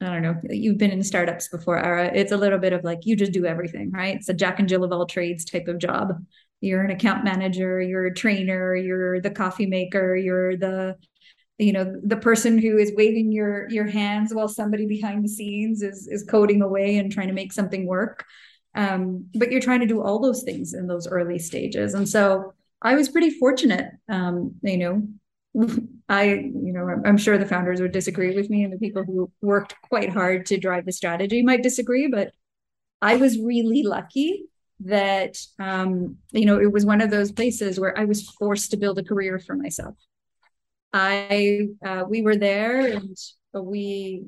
I 0.00 0.06
don't 0.10 0.22
know, 0.22 0.36
you've 0.48 0.78
been 0.78 0.92
in 0.92 1.02
startups 1.02 1.48
before, 1.48 1.78
Ara. 1.78 2.12
It's 2.14 2.30
a 2.30 2.36
little 2.36 2.58
bit 2.58 2.74
of 2.74 2.84
like 2.84 3.00
you 3.02 3.16
just 3.16 3.32
do 3.32 3.46
everything, 3.46 3.90
right? 3.90 4.14
It's 4.14 4.28
a 4.28 4.34
Jack 4.34 4.60
and 4.60 4.68
Jill 4.68 4.84
of 4.84 4.92
all 4.92 5.06
trades 5.06 5.44
type 5.44 5.66
of 5.66 5.78
job. 5.78 6.12
You're 6.60 6.84
an 6.84 6.90
account 6.90 7.24
manager, 7.24 7.80
you're 7.80 8.06
a 8.06 8.14
trainer, 8.14 8.76
you're 8.76 9.20
the 9.20 9.30
coffee 9.30 9.66
maker, 9.66 10.14
you're 10.14 10.56
the 10.56 10.96
you 11.56 11.72
know 11.72 11.98
the 12.04 12.18
person 12.18 12.58
who 12.58 12.76
is 12.76 12.92
waving 12.94 13.32
your 13.32 13.68
your 13.70 13.86
hands 13.86 14.34
while 14.34 14.48
somebody 14.48 14.86
behind 14.86 15.24
the 15.24 15.28
scenes 15.28 15.82
is 15.82 16.06
is 16.06 16.22
coding 16.24 16.60
away 16.62 16.98
and 16.98 17.10
trying 17.10 17.26
to 17.28 17.32
make 17.32 17.52
something 17.52 17.86
work 17.86 18.24
um, 18.78 19.26
but 19.34 19.50
you're 19.50 19.60
trying 19.60 19.80
to 19.80 19.86
do 19.86 20.00
all 20.00 20.20
those 20.20 20.44
things 20.44 20.72
in 20.72 20.86
those 20.86 21.08
early 21.08 21.40
stages. 21.40 21.94
And 21.94 22.08
so 22.08 22.54
I 22.80 22.94
was 22.94 23.08
pretty 23.08 23.30
fortunate. 23.30 23.90
Um, 24.08 24.54
you 24.62 24.78
know, 24.78 25.08
I, 26.08 26.24
you 26.26 26.72
know, 26.72 27.02
I'm 27.04 27.16
sure 27.16 27.36
the 27.38 27.44
founders 27.44 27.80
would 27.80 27.90
disagree 27.90 28.36
with 28.36 28.48
me 28.48 28.62
and 28.62 28.72
the 28.72 28.78
people 28.78 29.02
who 29.02 29.32
worked 29.42 29.74
quite 29.82 30.10
hard 30.10 30.46
to 30.46 30.58
drive 30.58 30.86
the 30.86 30.92
strategy 30.92 31.42
might 31.42 31.64
disagree, 31.64 32.06
but 32.06 32.30
I 33.02 33.16
was 33.16 33.36
really 33.36 33.82
lucky 33.82 34.44
that, 34.84 35.36
um, 35.58 36.18
you 36.30 36.46
know, 36.46 36.60
it 36.60 36.70
was 36.70 36.86
one 36.86 37.00
of 37.00 37.10
those 37.10 37.32
places 37.32 37.80
where 37.80 37.98
I 37.98 38.04
was 38.04 38.30
forced 38.30 38.70
to 38.70 38.76
build 38.76 39.00
a 39.00 39.04
career 39.04 39.40
for 39.40 39.56
myself. 39.56 39.96
I, 40.92 41.66
uh, 41.84 42.04
we 42.08 42.22
were 42.22 42.36
there 42.36 42.92
and 42.92 43.16
we, 43.52 44.22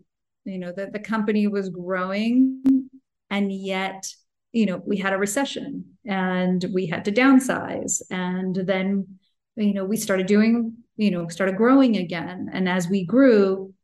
you 0.45 0.59
know, 0.59 0.73
the, 0.73 0.87
the 0.87 0.99
company 0.99 1.47
was 1.47 1.69
growing 1.69 2.91
and 3.31 3.53
yet 3.53 4.13
you 4.53 4.67
know 4.67 4.83
we 4.87 4.97
had 4.97 5.13
a 5.13 5.19
recession 5.19 5.85
and 6.05 6.65
we 6.73 6.87
had 6.87 7.05
to 7.05 7.13
downsize. 7.13 8.03
And 8.11 8.55
then 8.57 9.19
you 9.57 9.75
know 9.75 9.85
we 9.85 9.97
started 9.97 10.27
doing 10.27 10.77
you 10.97 11.11
know 11.11 11.29
started 11.29 11.57
growing 11.57 11.97
again. 11.97 12.51
And 12.53 12.69
as 12.69 12.89
we 12.89 13.05
grew 13.05 13.75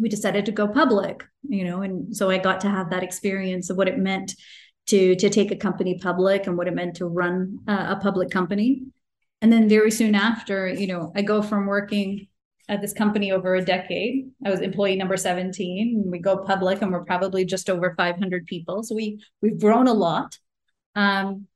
we 0.00 0.08
decided 0.08 0.46
to 0.46 0.52
go 0.52 0.68
public 0.68 1.24
you 1.42 1.64
know 1.64 1.82
and 1.82 2.16
so 2.16 2.30
i 2.30 2.38
got 2.38 2.60
to 2.60 2.68
have 2.68 2.90
that 2.90 3.02
experience 3.02 3.68
of 3.68 3.76
what 3.76 3.88
it 3.88 3.98
meant 3.98 4.34
to 4.86 5.16
to 5.16 5.28
take 5.28 5.50
a 5.50 5.56
company 5.56 5.98
public 5.98 6.46
and 6.46 6.56
what 6.56 6.68
it 6.68 6.74
meant 6.74 6.96
to 6.96 7.06
run 7.06 7.58
a 7.66 7.96
public 7.96 8.30
company. 8.30 8.82
And 9.40 9.52
then 9.52 9.68
very 9.68 9.90
soon 9.90 10.14
after 10.14 10.68
you 10.68 10.86
know 10.86 11.12
i 11.14 11.22
go 11.22 11.42
from 11.42 11.66
working 11.66 12.26
at 12.68 12.80
this 12.80 12.92
company 12.92 13.32
over 13.32 13.54
a 13.54 13.64
decade. 13.64 14.30
I 14.44 14.50
was 14.50 14.60
employee 14.60 14.96
number 14.96 15.16
17. 15.16 16.04
We 16.06 16.18
go 16.18 16.38
public 16.38 16.82
and 16.82 16.92
we're 16.92 17.04
probably 17.04 17.44
just 17.44 17.70
over 17.70 17.94
500 17.96 18.46
people. 18.46 18.82
So 18.82 18.94
we 18.94 19.22
we've 19.40 19.58
grown 19.58 19.88
a 19.88 19.94
lot. 19.94 20.38
Um, 20.94 21.46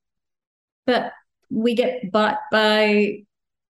but 0.86 1.12
we 1.50 1.74
get 1.74 2.10
bought 2.10 2.38
by 2.50 3.24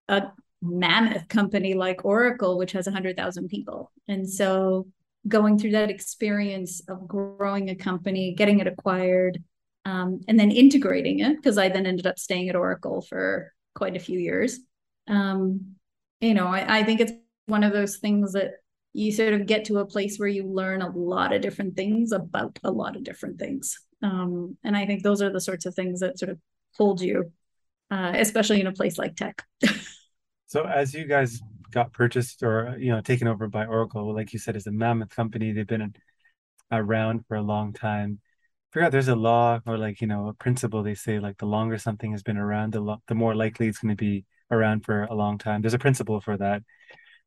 a 0.07 0.23
mammoth 0.61 1.27
company 1.27 1.73
like 1.73 2.05
Oracle, 2.05 2.57
which 2.57 2.71
has 2.71 2.85
100,000 2.85 3.49
people. 3.49 3.91
And 4.07 4.29
so 4.29 4.87
going 5.27 5.59
through 5.59 5.71
that 5.71 5.89
experience 5.89 6.81
of 6.87 7.07
growing 7.07 7.69
a 7.69 7.75
company, 7.75 8.33
getting 8.33 8.59
it 8.59 8.67
acquired, 8.67 9.43
um, 9.85 10.21
and 10.27 10.39
then 10.39 10.51
integrating 10.51 11.19
it, 11.19 11.35
because 11.35 11.57
I 11.57 11.69
then 11.69 11.85
ended 11.85 12.07
up 12.07 12.17
staying 12.17 12.49
at 12.49 12.55
Oracle 12.55 13.01
for 13.01 13.53
quite 13.75 13.97
a 13.97 13.99
few 13.99 14.19
years. 14.19 14.59
Um, 15.07 15.75
you 16.21 16.33
know, 16.33 16.47
I, 16.47 16.79
I 16.79 16.83
think 16.83 17.01
it's 17.01 17.11
one 17.45 17.63
of 17.63 17.73
those 17.73 17.97
things 17.97 18.33
that 18.33 18.51
you 18.93 19.11
sort 19.11 19.33
of 19.33 19.45
get 19.47 19.65
to 19.65 19.79
a 19.79 19.85
place 19.85 20.17
where 20.17 20.29
you 20.29 20.45
learn 20.45 20.81
a 20.81 20.89
lot 20.89 21.33
of 21.33 21.41
different 21.41 21.75
things 21.75 22.11
about 22.11 22.59
a 22.63 22.71
lot 22.71 22.95
of 22.95 23.03
different 23.03 23.39
things. 23.39 23.79
Um, 24.01 24.57
and 24.63 24.77
I 24.77 24.85
think 24.85 25.01
those 25.01 25.21
are 25.21 25.31
the 25.31 25.41
sorts 25.41 25.65
of 25.65 25.73
things 25.73 25.99
that 26.01 26.19
sort 26.19 26.29
of 26.29 26.39
hold 26.77 27.01
you, 27.01 27.31
uh, 27.89 28.13
especially 28.15 28.61
in 28.61 28.67
a 28.67 28.71
place 28.71 28.97
like 28.97 29.15
tech. 29.15 29.43
so 30.47 30.65
as 30.65 30.93
you 30.93 31.05
guys 31.05 31.41
got 31.71 31.91
purchased 31.91 32.43
or 32.43 32.75
you 32.79 32.91
know 32.91 33.01
taken 33.01 33.27
over 33.27 33.47
by 33.47 33.65
Oracle, 33.65 34.13
like 34.13 34.31
you 34.31 34.39
said, 34.39 34.55
is 34.55 34.67
a 34.67 34.71
mammoth 34.71 35.09
company. 35.09 35.51
They've 35.51 35.65
been 35.65 35.93
around 36.71 37.25
for 37.27 37.35
a 37.35 37.41
long 37.41 37.73
time. 37.73 38.19
I 38.21 38.73
forgot 38.73 38.91
there's 38.91 39.07
a 39.07 39.15
law 39.15 39.59
or 39.65 39.77
like 39.77 40.01
you 40.01 40.07
know 40.07 40.27
a 40.27 40.33
principle 40.33 40.83
they 40.83 40.95
say 40.95 41.19
like 41.19 41.37
the 41.37 41.45
longer 41.45 41.77
something 41.77 42.11
has 42.11 42.23
been 42.23 42.37
around, 42.37 42.73
the 42.73 42.81
lo- 42.81 43.01
the 43.07 43.15
more 43.15 43.35
likely 43.35 43.67
it's 43.67 43.79
going 43.79 43.95
to 43.95 44.01
be 44.01 44.25
around 44.51 44.85
for 44.85 45.03
a 45.05 45.15
long 45.15 45.37
time. 45.37 45.61
There's 45.61 45.73
a 45.73 45.79
principle 45.79 46.21
for 46.21 46.37
that. 46.37 46.61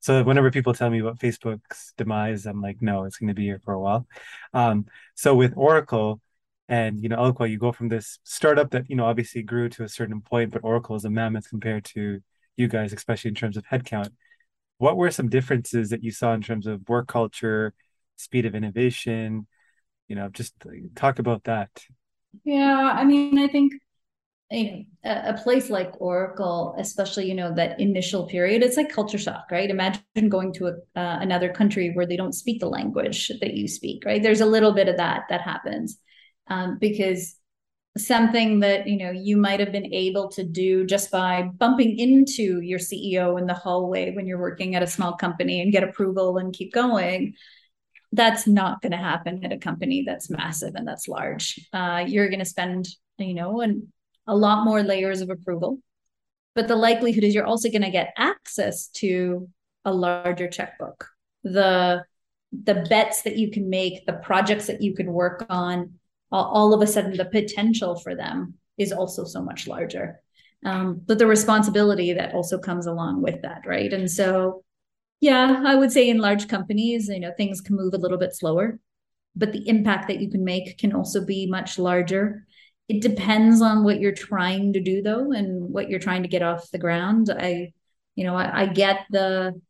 So 0.06 0.22
whenever 0.22 0.52
people 0.52 0.72
tell 0.72 0.88
me 0.88 1.00
about 1.00 1.18
Facebook's 1.18 1.92
demise, 1.96 2.46
I'm 2.46 2.62
like, 2.62 2.80
no, 2.80 3.06
it's 3.06 3.16
going 3.16 3.26
to 3.26 3.34
be 3.34 3.42
here 3.42 3.60
for 3.64 3.74
a 3.74 3.80
while. 3.80 4.06
Um, 4.54 4.86
so 5.16 5.34
with 5.34 5.52
Oracle 5.56 6.20
and 6.68 7.02
you 7.02 7.08
know 7.08 7.16
Eloqua, 7.16 7.50
you 7.50 7.58
go 7.58 7.72
from 7.72 7.88
this 7.88 8.20
startup 8.22 8.70
that 8.70 8.88
you 8.88 8.94
know 8.94 9.04
obviously 9.04 9.42
grew 9.42 9.68
to 9.70 9.82
a 9.82 9.88
certain 9.88 10.20
point, 10.20 10.52
but 10.52 10.62
Oracle 10.62 10.94
is 10.94 11.04
a 11.04 11.10
mammoth 11.10 11.50
compared 11.50 11.86
to 11.86 12.20
you 12.56 12.68
guys, 12.68 12.92
especially 12.92 13.30
in 13.30 13.34
terms 13.34 13.56
of 13.56 13.64
headcount. 13.64 14.12
What 14.78 14.96
were 14.96 15.10
some 15.10 15.28
differences 15.28 15.90
that 15.90 16.04
you 16.04 16.12
saw 16.12 16.34
in 16.34 16.40
terms 16.40 16.68
of 16.68 16.88
work 16.88 17.08
culture, 17.08 17.74
speed 18.14 18.46
of 18.46 18.54
innovation? 18.54 19.48
You 20.06 20.14
know, 20.14 20.28
just 20.28 20.54
talk 20.94 21.18
about 21.18 21.42
that. 21.44 21.84
Yeah, 22.44 22.92
I 22.94 23.04
mean, 23.04 23.40
I 23.40 23.48
think 23.48 23.72
a, 24.52 24.86
a 25.04 25.40
place 25.42 25.70
like 25.70 26.00
Oracle, 26.00 26.76
especially 26.78 27.26
you 27.26 27.34
know 27.34 27.52
that 27.54 27.80
initial 27.80 28.26
period, 28.26 28.62
it's 28.62 28.76
like 28.76 28.88
culture 28.92 29.18
shock, 29.18 29.46
right? 29.50 29.70
Imagine 29.70 30.28
going 30.28 30.52
to 30.54 30.68
a, 30.68 30.70
uh, 30.98 31.18
another 31.20 31.52
country 31.52 31.92
where 31.94 32.06
they 32.06 32.16
don't 32.16 32.34
speak 32.34 32.60
the 32.60 32.68
language 32.68 33.30
that 33.40 33.54
you 33.54 33.66
speak, 33.66 34.04
right? 34.04 34.22
There's 34.22 34.40
a 34.40 34.46
little 34.46 34.72
bit 34.72 34.88
of 34.88 34.96
that 34.98 35.24
that 35.30 35.40
happens 35.40 35.98
um, 36.48 36.78
because 36.80 37.34
something 37.98 38.60
that 38.60 38.86
you 38.86 38.98
know 38.98 39.10
you 39.10 39.36
might 39.36 39.58
have 39.58 39.72
been 39.72 39.92
able 39.92 40.28
to 40.28 40.44
do 40.44 40.84
just 40.86 41.10
by 41.10 41.42
bumping 41.42 41.98
into 41.98 42.60
your 42.60 42.78
CEO 42.78 43.40
in 43.40 43.46
the 43.46 43.54
hallway 43.54 44.14
when 44.14 44.26
you're 44.26 44.40
working 44.40 44.76
at 44.76 44.82
a 44.82 44.86
small 44.86 45.14
company 45.14 45.60
and 45.60 45.72
get 45.72 45.82
approval 45.82 46.38
and 46.38 46.54
keep 46.54 46.72
going. 46.72 47.34
That's 48.12 48.46
not 48.46 48.80
going 48.80 48.92
to 48.92 48.98
happen 48.98 49.44
at 49.44 49.52
a 49.52 49.58
company 49.58 50.04
that's 50.06 50.30
massive 50.30 50.74
and 50.76 50.86
that's 50.86 51.08
large. 51.08 51.58
Uh, 51.72 52.04
you're 52.06 52.28
going 52.28 52.38
to 52.38 52.44
spend 52.44 52.86
you 53.18 53.34
know 53.34 53.60
and 53.60 53.88
a 54.26 54.36
lot 54.36 54.64
more 54.64 54.82
layers 54.82 55.20
of 55.20 55.30
approval. 55.30 55.80
But 56.54 56.68
the 56.68 56.76
likelihood 56.76 57.24
is 57.24 57.34
you're 57.34 57.46
also 57.46 57.70
going 57.70 57.82
to 57.82 57.90
get 57.90 58.14
access 58.16 58.88
to 58.88 59.48
a 59.84 59.92
larger 59.92 60.48
checkbook. 60.48 61.08
The 61.44 62.04
the 62.52 62.86
bets 62.88 63.22
that 63.22 63.36
you 63.36 63.50
can 63.50 63.68
make, 63.68 64.06
the 64.06 64.14
projects 64.14 64.66
that 64.68 64.80
you 64.80 64.94
can 64.94 65.12
work 65.12 65.44
on, 65.50 65.94
all 66.32 66.72
of 66.72 66.80
a 66.80 66.86
sudden 66.86 67.16
the 67.16 67.24
potential 67.24 67.96
for 67.96 68.14
them 68.14 68.54
is 68.78 68.92
also 68.92 69.24
so 69.24 69.42
much 69.42 69.66
larger. 69.66 70.20
Um, 70.64 71.02
but 71.04 71.18
the 71.18 71.26
responsibility 71.26 72.12
that 72.14 72.34
also 72.34 72.58
comes 72.58 72.86
along 72.86 73.22
with 73.22 73.42
that, 73.42 73.62
right? 73.66 73.92
And 73.92 74.10
so 74.10 74.62
Yeah, 75.20 75.62
I 75.64 75.74
would 75.74 75.92
say 75.92 76.08
in 76.08 76.18
large 76.18 76.48
companies, 76.48 77.08
you 77.08 77.20
know, 77.20 77.32
things 77.36 77.60
can 77.60 77.76
move 77.76 77.94
a 77.94 77.98
little 77.98 78.18
bit 78.18 78.34
slower, 78.34 78.78
but 79.34 79.52
the 79.52 79.66
impact 79.68 80.08
that 80.08 80.20
you 80.20 80.30
can 80.30 80.44
make 80.44 80.78
can 80.78 80.92
also 80.92 81.24
be 81.24 81.46
much 81.46 81.78
larger. 81.78 82.46
It 82.88 83.02
depends 83.02 83.60
on 83.60 83.82
what 83.82 84.00
you're 84.00 84.12
trying 84.12 84.72
to 84.74 84.80
do 84.80 85.02
though 85.02 85.32
and 85.32 85.72
what 85.72 85.90
you're 85.90 86.00
trying 86.00 86.22
to 86.22 86.28
get 86.28 86.42
off 86.42 86.70
the 86.70 86.78
ground. 86.78 87.30
I, 87.30 87.72
you 88.14 88.24
know, 88.24 88.36
I, 88.36 88.62
I 88.62 88.66
get 88.66 89.06
the 89.10 89.60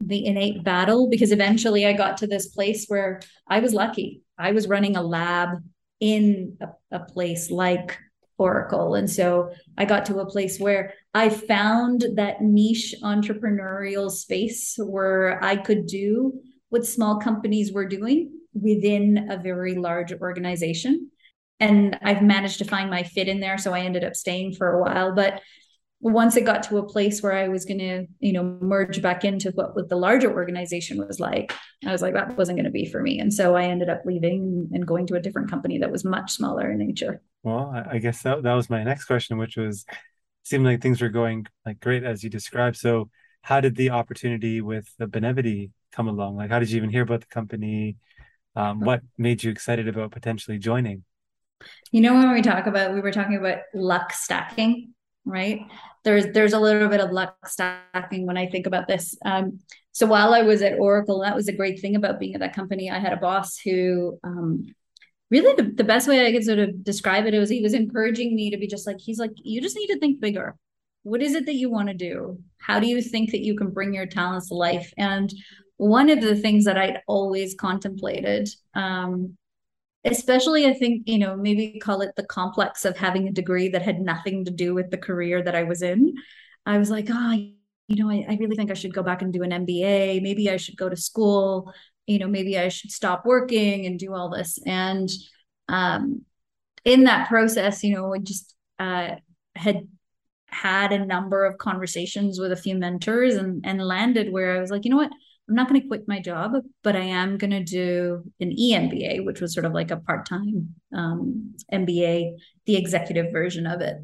the 0.00 0.26
innate 0.26 0.64
battle 0.64 1.08
because 1.08 1.32
eventually 1.32 1.86
I 1.86 1.92
got 1.92 2.18
to 2.18 2.26
this 2.26 2.48
place 2.48 2.86
where 2.88 3.20
I 3.48 3.60
was 3.60 3.72
lucky. 3.72 4.22
I 4.36 4.52
was 4.52 4.68
running 4.68 4.96
a 4.96 5.02
lab 5.02 5.62
in 6.00 6.58
a, 6.60 6.96
a 6.96 7.00
place 7.00 7.50
like 7.50 7.98
Oracle. 8.36 8.94
And 8.94 9.08
so 9.08 9.52
I 9.78 9.84
got 9.84 10.06
to 10.06 10.18
a 10.18 10.26
place 10.26 10.58
where 10.58 10.94
I 11.14 11.28
found 11.28 12.04
that 12.16 12.42
niche 12.42 12.94
entrepreneurial 13.02 14.10
space 14.10 14.74
where 14.78 15.42
I 15.42 15.56
could 15.56 15.86
do 15.86 16.40
what 16.68 16.84
small 16.84 17.20
companies 17.20 17.72
were 17.72 17.86
doing 17.86 18.32
within 18.52 19.28
a 19.30 19.36
very 19.36 19.76
large 19.76 20.12
organization. 20.12 21.10
And 21.64 21.98
I've 22.02 22.22
managed 22.22 22.58
to 22.58 22.64
find 22.64 22.90
my 22.90 23.02
fit 23.02 23.28
in 23.28 23.40
there. 23.40 23.58
So 23.58 23.72
I 23.72 23.80
ended 23.80 24.04
up 24.04 24.14
staying 24.14 24.54
for 24.54 24.72
a 24.72 24.82
while. 24.82 25.14
But 25.14 25.40
once 26.00 26.36
it 26.36 26.44
got 26.44 26.62
to 26.64 26.76
a 26.76 26.86
place 26.86 27.22
where 27.22 27.32
I 27.32 27.48
was 27.48 27.64
going 27.64 27.78
to, 27.78 28.06
you 28.20 28.32
know, 28.34 28.58
merge 28.60 29.00
back 29.00 29.24
into 29.24 29.50
what, 29.52 29.74
what 29.74 29.88
the 29.88 29.96
larger 29.96 30.30
organization 30.30 30.98
was 30.98 31.18
like, 31.18 31.54
I 31.86 31.92
was 31.92 32.02
like, 32.02 32.12
that 32.12 32.36
wasn't 32.36 32.58
going 32.58 32.66
to 32.66 32.70
be 32.70 32.84
for 32.84 33.00
me. 33.00 33.18
And 33.18 33.32
so 33.32 33.56
I 33.56 33.64
ended 33.64 33.88
up 33.88 34.02
leaving 34.04 34.68
and 34.74 34.86
going 34.86 35.06
to 35.06 35.14
a 35.14 35.20
different 35.20 35.48
company 35.48 35.78
that 35.78 35.90
was 35.90 36.04
much 36.04 36.32
smaller 36.32 36.70
in 36.70 36.78
nature. 36.78 37.22
Well, 37.42 37.72
I, 37.90 37.98
guess 37.98 38.22
that, 38.22 38.42
that 38.42 38.52
was 38.52 38.68
my 38.68 38.84
next 38.84 39.06
question, 39.06 39.38
which 39.38 39.56
was 39.56 39.86
seemed 40.42 40.66
like 40.66 40.82
things 40.82 41.00
were 41.00 41.08
going 41.08 41.46
like 41.64 41.80
great 41.80 42.04
as 42.04 42.22
you 42.22 42.28
described. 42.28 42.76
So 42.76 43.08
how 43.40 43.60
did 43.60 43.74
the 43.74 43.88
opportunity 43.90 44.60
with 44.60 44.86
the 44.98 45.06
Benevity 45.06 45.70
come 45.92 46.08
along? 46.08 46.36
Like, 46.36 46.50
how 46.50 46.58
did 46.58 46.70
you 46.70 46.76
even 46.76 46.90
hear 46.90 47.02
about 47.02 47.20
the 47.20 47.26
company? 47.26 47.96
Um, 48.56 48.80
what 48.80 49.00
made 49.16 49.42
you 49.42 49.50
excited 49.50 49.88
about 49.88 50.10
potentially 50.10 50.58
joining? 50.58 51.04
You 51.92 52.00
know, 52.00 52.14
when 52.14 52.32
we 52.32 52.42
talk 52.42 52.66
about, 52.66 52.94
we 52.94 53.00
were 53.00 53.12
talking 53.12 53.36
about 53.36 53.58
luck 53.74 54.12
stacking 54.12 54.94
right? 55.24 55.60
There's 56.04 56.26
there's 56.32 56.52
a 56.52 56.60
little 56.60 56.88
bit 56.88 57.00
of 57.00 57.10
luck 57.10 57.36
stacking 57.46 58.26
when 58.26 58.36
I 58.36 58.46
think 58.46 58.66
about 58.66 58.88
this. 58.88 59.16
Um, 59.24 59.60
so 59.92 60.06
while 60.06 60.34
I 60.34 60.42
was 60.42 60.62
at 60.62 60.78
Oracle, 60.78 61.20
that 61.20 61.34
was 61.34 61.48
a 61.48 61.52
great 61.52 61.80
thing 61.80 61.96
about 61.96 62.18
being 62.18 62.34
at 62.34 62.40
that 62.40 62.54
company. 62.54 62.90
I 62.90 62.98
had 62.98 63.12
a 63.12 63.18
boss 63.18 63.58
who 63.58 64.18
um, 64.24 64.74
really 65.30 65.54
the, 65.54 65.70
the 65.70 65.84
best 65.84 66.08
way 66.08 66.26
I 66.26 66.32
could 66.32 66.44
sort 66.44 66.58
of 66.58 66.84
describe 66.84 67.26
it 67.26 67.38
was 67.38 67.48
he 67.48 67.62
was 67.62 67.74
encouraging 67.74 68.34
me 68.34 68.50
to 68.50 68.58
be 68.58 68.66
just 68.66 68.86
like 68.86 68.98
he's 69.00 69.18
like 69.18 69.32
you 69.36 69.60
just 69.60 69.76
need 69.76 69.88
to 69.88 69.98
think 69.98 70.20
bigger. 70.20 70.56
What 71.04 71.22
is 71.22 71.34
it 71.34 71.46
that 71.46 71.54
you 71.54 71.70
want 71.70 71.88
to 71.88 71.94
do? 71.94 72.38
How 72.58 72.80
do 72.80 72.86
you 72.86 73.02
think 73.02 73.30
that 73.30 73.44
you 73.44 73.56
can 73.56 73.70
bring 73.70 73.92
your 73.92 74.06
talents 74.06 74.48
to 74.48 74.54
life? 74.54 74.92
And 74.96 75.32
one 75.76 76.08
of 76.08 76.20
the 76.20 76.36
things 76.36 76.64
that 76.64 76.78
I'd 76.78 77.02
always 77.06 77.54
contemplated 77.54 78.48
um, 78.74 79.36
especially 80.04 80.66
i 80.66 80.74
think 80.74 81.02
you 81.06 81.18
know 81.18 81.36
maybe 81.36 81.78
call 81.78 82.00
it 82.02 82.14
the 82.16 82.26
complex 82.26 82.84
of 82.84 82.96
having 82.96 83.28
a 83.28 83.32
degree 83.32 83.68
that 83.68 83.82
had 83.82 84.00
nothing 84.00 84.44
to 84.44 84.50
do 84.50 84.74
with 84.74 84.90
the 84.90 84.98
career 84.98 85.42
that 85.42 85.54
i 85.54 85.62
was 85.62 85.82
in. 85.82 86.14
I 86.66 86.78
was 86.78 86.90
like 86.90 87.08
oh 87.10 87.32
you 87.32 88.02
know 88.02 88.10
I, 88.10 88.24
I, 88.28 88.36
really 88.40 88.56
think 88.56 88.70
i 88.70 88.74
should 88.74 88.94
go 88.94 89.02
back 89.02 89.22
and 89.22 89.32
do 89.32 89.42
an 89.42 89.50
mba 89.50 90.22
maybe 90.22 90.50
i 90.50 90.56
should 90.56 90.76
go 90.76 90.88
to 90.88 90.96
school. 90.96 91.72
You 92.06 92.18
know 92.18 92.28
maybe 92.28 92.58
i 92.58 92.68
should 92.68 92.90
stop 92.90 93.24
working 93.24 93.86
and 93.86 93.98
do 93.98 94.14
all 94.14 94.28
this. 94.30 94.58
And 94.66 95.08
um 95.68 96.22
in 96.84 97.04
that 97.04 97.28
process 97.28 97.82
you 97.82 97.94
know 97.94 98.14
i 98.14 98.18
just 98.18 98.54
uh 98.78 99.16
had 99.56 99.88
had 100.48 100.92
a 100.92 101.04
number 101.04 101.44
of 101.44 101.58
conversations 101.58 102.38
with 102.38 102.52
a 102.52 102.56
few 102.56 102.76
mentors 102.76 103.34
and 103.34 103.64
and 103.66 103.80
landed 103.82 104.32
where 104.32 104.56
i 104.56 104.60
was 104.60 104.70
like 104.70 104.84
you 104.84 104.90
know 104.90 104.96
what 104.96 105.10
I'm 105.48 105.54
not 105.54 105.68
going 105.68 105.80
to 105.80 105.86
quit 105.86 106.08
my 106.08 106.20
job, 106.20 106.52
but 106.82 106.96
I 106.96 107.04
am 107.04 107.36
going 107.36 107.50
to 107.50 107.62
do 107.62 108.24
an 108.40 108.50
EMBA, 108.50 109.24
which 109.24 109.40
was 109.40 109.52
sort 109.52 109.66
of 109.66 109.72
like 109.72 109.90
a 109.90 109.98
part 109.98 110.26
time 110.26 110.74
um, 110.94 111.54
MBA, 111.72 112.36
the 112.66 112.76
executive 112.76 113.30
version 113.30 113.66
of 113.66 113.80
it. 113.82 113.96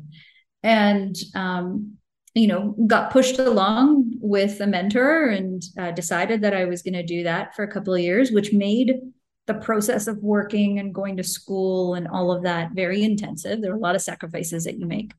And, 0.62 1.16
um, 1.34 1.96
you 2.34 2.46
know, 2.46 2.76
got 2.86 3.10
pushed 3.10 3.38
along 3.38 4.12
with 4.20 4.60
a 4.60 4.66
mentor 4.66 5.28
and 5.28 5.62
uh, 5.78 5.92
decided 5.92 6.42
that 6.42 6.54
I 6.54 6.66
was 6.66 6.82
going 6.82 6.94
to 6.94 7.02
do 7.02 7.24
that 7.24 7.54
for 7.54 7.62
a 7.62 7.72
couple 7.72 7.94
of 7.94 8.00
years, 8.00 8.30
which 8.30 8.52
made 8.52 8.96
the 9.46 9.54
process 9.54 10.06
of 10.06 10.18
working 10.18 10.78
and 10.78 10.94
going 10.94 11.16
to 11.16 11.24
school 11.24 11.94
and 11.94 12.06
all 12.06 12.30
of 12.30 12.42
that 12.42 12.72
very 12.72 13.02
intensive. 13.02 13.60
There 13.60 13.72
are 13.72 13.76
a 13.76 13.80
lot 13.80 13.96
of 13.96 14.02
sacrifices 14.02 14.64
that 14.64 14.78
you 14.78 14.86
make. 14.86 15.12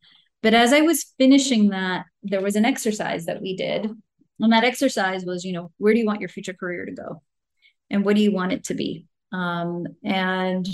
But 0.43 0.53
as 0.53 0.71
I 0.71 0.81
was 0.81 1.13
finishing 1.17 1.69
that, 1.69 2.05
there 2.23 2.41
was 2.41 2.55
an 2.55 2.65
exercise 2.65 3.25
that 3.25 3.41
we 3.41 3.55
did 3.55 3.89
and 4.41 4.53
that 4.53 4.63
exercise 4.63 5.25
was, 5.25 5.43
you 5.45 5.53
know, 5.53 5.71
where 5.77 5.93
do 5.93 5.99
you 5.99 6.05
want 6.05 6.19
your 6.19 6.29
future 6.29 6.53
career 6.53 6.85
to 6.85 6.91
go? 6.91 7.21
And 7.89 8.03
what 8.05 8.15
do 8.15 8.21
you 8.21 8.31
want 8.31 8.53
it 8.53 8.63
to 8.65 8.73
be? 8.73 9.05
Um, 9.31 9.87
and 10.03 10.67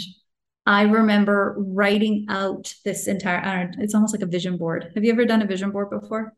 I 0.65 0.84
remember 0.84 1.56
writing 1.58 2.25
out 2.30 2.73
this 2.84 3.08
entire, 3.08 3.71
it's 3.80 3.95
almost 3.95 4.13
like 4.13 4.21
a 4.21 4.27
vision 4.27 4.58
board. 4.58 4.91
Have 4.95 5.03
you 5.03 5.12
ever 5.12 5.25
done 5.25 5.41
a 5.41 5.47
vision 5.47 5.71
board 5.71 5.89
before? 5.89 6.34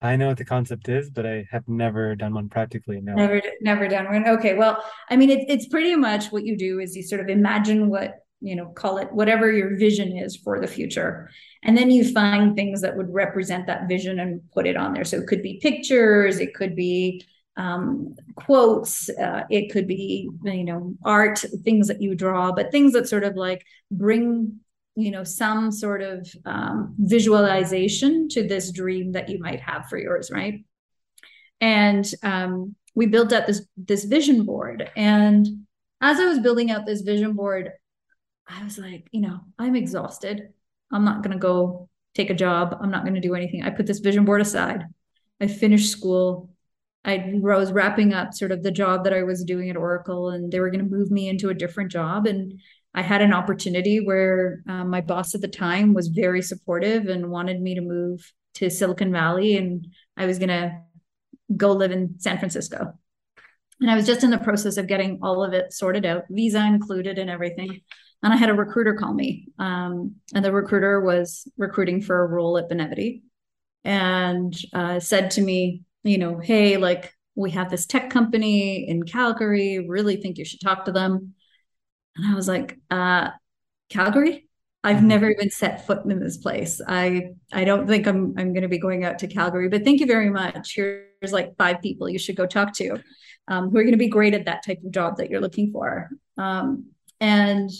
I 0.00 0.16
know 0.16 0.28
what 0.28 0.38
the 0.38 0.44
concept 0.44 0.88
is, 0.88 1.10
but 1.10 1.26
I 1.26 1.46
have 1.50 1.68
never 1.68 2.16
done 2.16 2.34
one 2.34 2.48
practically. 2.48 3.00
No. 3.00 3.14
Never, 3.14 3.42
never 3.60 3.88
done 3.88 4.06
one. 4.06 4.26
Okay. 4.26 4.54
Well, 4.54 4.82
I 5.08 5.16
mean, 5.16 5.30
it, 5.30 5.46
it's 5.48 5.68
pretty 5.68 5.94
much 5.96 6.32
what 6.32 6.44
you 6.44 6.56
do 6.56 6.80
is 6.80 6.96
you 6.96 7.02
sort 7.02 7.20
of 7.20 7.28
imagine 7.28 7.88
what, 7.88 8.14
you 8.42 8.56
know, 8.56 8.66
call 8.66 8.98
it 8.98 9.12
whatever 9.12 9.50
your 9.50 9.76
vision 9.76 10.16
is 10.16 10.36
for 10.36 10.60
the 10.60 10.66
future. 10.66 11.30
And 11.62 11.78
then 11.78 11.90
you 11.90 12.12
find 12.12 12.56
things 12.56 12.80
that 12.80 12.96
would 12.96 13.12
represent 13.12 13.66
that 13.68 13.88
vision 13.88 14.18
and 14.18 14.40
put 14.52 14.66
it 14.66 14.76
on 14.76 14.92
there. 14.92 15.04
So 15.04 15.18
it 15.18 15.28
could 15.28 15.42
be 15.42 15.60
pictures, 15.62 16.38
it 16.38 16.54
could 16.54 16.74
be 16.74 17.24
um, 17.56 18.16
quotes, 18.34 19.08
uh, 19.10 19.42
it 19.50 19.72
could 19.72 19.86
be, 19.86 20.28
you 20.44 20.64
know, 20.64 20.94
art, 21.04 21.44
things 21.62 21.88
that 21.88 22.02
you 22.02 22.14
draw, 22.14 22.52
but 22.52 22.72
things 22.72 22.94
that 22.94 23.08
sort 23.08 23.24
of 23.24 23.36
like 23.36 23.64
bring, 23.90 24.58
you 24.96 25.10
know, 25.10 25.22
some 25.22 25.70
sort 25.70 26.02
of 26.02 26.28
um, 26.44 26.94
visualization 26.98 28.28
to 28.30 28.46
this 28.46 28.72
dream 28.72 29.12
that 29.12 29.28
you 29.28 29.38
might 29.38 29.60
have 29.60 29.86
for 29.88 29.98
yours, 29.98 30.30
right? 30.30 30.64
And 31.60 32.10
um, 32.22 32.74
we 32.94 33.06
built 33.06 33.32
up 33.32 33.46
this 33.46 33.64
this 33.76 34.04
vision 34.04 34.44
board. 34.44 34.90
And 34.96 35.46
as 36.00 36.18
I 36.18 36.24
was 36.24 36.40
building 36.40 36.70
out 36.70 36.84
this 36.84 37.02
vision 37.02 37.34
board, 37.34 37.70
I 38.48 38.64
was 38.64 38.78
like, 38.78 39.08
you 39.12 39.20
know, 39.20 39.40
I'm 39.58 39.76
exhausted. 39.76 40.48
I'm 40.90 41.04
not 41.04 41.22
going 41.22 41.32
to 41.32 41.38
go 41.38 41.88
take 42.14 42.30
a 42.30 42.34
job. 42.34 42.76
I'm 42.80 42.90
not 42.90 43.04
going 43.04 43.14
to 43.14 43.20
do 43.20 43.34
anything. 43.34 43.62
I 43.62 43.70
put 43.70 43.86
this 43.86 44.00
vision 44.00 44.24
board 44.24 44.40
aside. 44.40 44.84
I 45.40 45.46
finished 45.46 45.90
school. 45.90 46.50
I 47.04 47.32
was 47.34 47.72
wrapping 47.72 48.12
up 48.12 48.32
sort 48.32 48.52
of 48.52 48.62
the 48.62 48.70
job 48.70 49.04
that 49.04 49.12
I 49.12 49.22
was 49.24 49.44
doing 49.44 49.70
at 49.70 49.76
Oracle, 49.76 50.30
and 50.30 50.52
they 50.52 50.60
were 50.60 50.70
going 50.70 50.84
to 50.84 50.96
move 50.96 51.10
me 51.10 51.28
into 51.28 51.48
a 51.48 51.54
different 51.54 51.90
job. 51.90 52.26
And 52.26 52.60
I 52.94 53.02
had 53.02 53.22
an 53.22 53.32
opportunity 53.32 54.04
where 54.04 54.62
um, 54.68 54.90
my 54.90 55.00
boss 55.00 55.34
at 55.34 55.40
the 55.40 55.48
time 55.48 55.94
was 55.94 56.08
very 56.08 56.42
supportive 56.42 57.06
and 57.08 57.30
wanted 57.30 57.60
me 57.60 57.74
to 57.74 57.80
move 57.80 58.30
to 58.54 58.70
Silicon 58.70 59.10
Valley, 59.10 59.56
and 59.56 59.88
I 60.16 60.26
was 60.26 60.38
going 60.38 60.50
to 60.50 60.78
go 61.56 61.72
live 61.72 61.90
in 61.90 62.20
San 62.20 62.38
Francisco. 62.38 62.92
And 63.80 63.90
I 63.90 63.96
was 63.96 64.06
just 64.06 64.22
in 64.22 64.30
the 64.30 64.38
process 64.38 64.76
of 64.76 64.86
getting 64.86 65.18
all 65.22 65.42
of 65.42 65.54
it 65.54 65.72
sorted 65.72 66.06
out, 66.06 66.24
visa 66.30 66.64
included, 66.64 67.18
and 67.18 67.28
everything 67.28 67.80
and 68.22 68.32
I 68.32 68.36
had 68.36 68.50
a 68.50 68.54
recruiter 68.54 68.94
call 68.94 69.12
me. 69.12 69.48
Um, 69.58 70.16
and 70.34 70.44
the 70.44 70.52
recruiter 70.52 71.00
was 71.00 71.48
recruiting 71.56 72.00
for 72.00 72.22
a 72.22 72.26
role 72.26 72.56
at 72.58 72.70
Benevity 72.70 73.22
and 73.84 74.56
uh, 74.72 75.00
said 75.00 75.32
to 75.32 75.40
me, 75.40 75.82
you 76.04 76.18
know, 76.18 76.38
hey, 76.38 76.76
like 76.76 77.12
we 77.34 77.50
have 77.52 77.70
this 77.70 77.86
tech 77.86 78.10
company 78.10 78.88
in 78.88 79.04
Calgary, 79.04 79.84
really 79.88 80.16
think 80.16 80.38
you 80.38 80.44
should 80.44 80.60
talk 80.60 80.84
to 80.84 80.92
them. 80.92 81.34
And 82.16 82.26
I 82.26 82.34
was 82.34 82.46
like, 82.46 82.78
uh, 82.90 83.30
Calgary? 83.88 84.48
I've 84.84 84.96
mm-hmm. 84.96 85.08
never 85.08 85.30
even 85.30 85.50
set 85.50 85.86
foot 85.86 86.04
in 86.04 86.18
this 86.18 86.38
place. 86.38 86.80
I 86.86 87.30
I 87.52 87.64
don't 87.64 87.86
think 87.86 88.06
I'm 88.06 88.34
I'm 88.36 88.52
going 88.52 88.62
to 88.62 88.68
be 88.68 88.78
going 88.78 89.04
out 89.04 89.20
to 89.20 89.28
Calgary, 89.28 89.68
but 89.68 89.84
thank 89.84 90.00
you 90.00 90.06
very 90.06 90.28
much. 90.28 90.74
Here's 90.74 91.32
like 91.32 91.56
five 91.56 91.80
people 91.80 92.08
you 92.08 92.18
should 92.18 92.34
go 92.34 92.46
talk 92.46 92.74
to, 92.74 92.98
um, 93.46 93.70
who 93.70 93.78
are 93.78 93.82
going 93.82 93.92
to 93.92 93.98
be 93.98 94.08
great 94.08 94.34
at 94.34 94.46
that 94.46 94.64
type 94.66 94.78
of 94.84 94.90
job 94.90 95.18
that 95.18 95.30
you're 95.30 95.40
looking 95.40 95.70
for. 95.70 96.10
Um, 96.36 96.86
and 97.20 97.70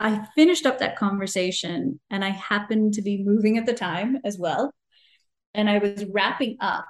I 0.00 0.26
finished 0.34 0.66
up 0.66 0.78
that 0.78 0.96
conversation 0.96 2.00
and 2.10 2.24
I 2.24 2.30
happened 2.30 2.94
to 2.94 3.02
be 3.02 3.24
moving 3.24 3.58
at 3.58 3.66
the 3.66 3.74
time 3.74 4.18
as 4.24 4.38
well. 4.38 4.72
And 5.54 5.68
I 5.68 5.78
was 5.78 6.04
wrapping 6.04 6.56
up 6.60 6.86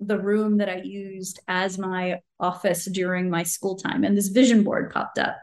the 0.00 0.18
room 0.18 0.58
that 0.58 0.68
I 0.68 0.76
used 0.76 1.40
as 1.48 1.78
my 1.78 2.20
office 2.40 2.86
during 2.86 3.30
my 3.30 3.42
school 3.42 3.76
time. 3.76 4.04
And 4.04 4.16
this 4.16 4.28
vision 4.28 4.64
board 4.64 4.90
popped 4.92 5.18
up. 5.18 5.36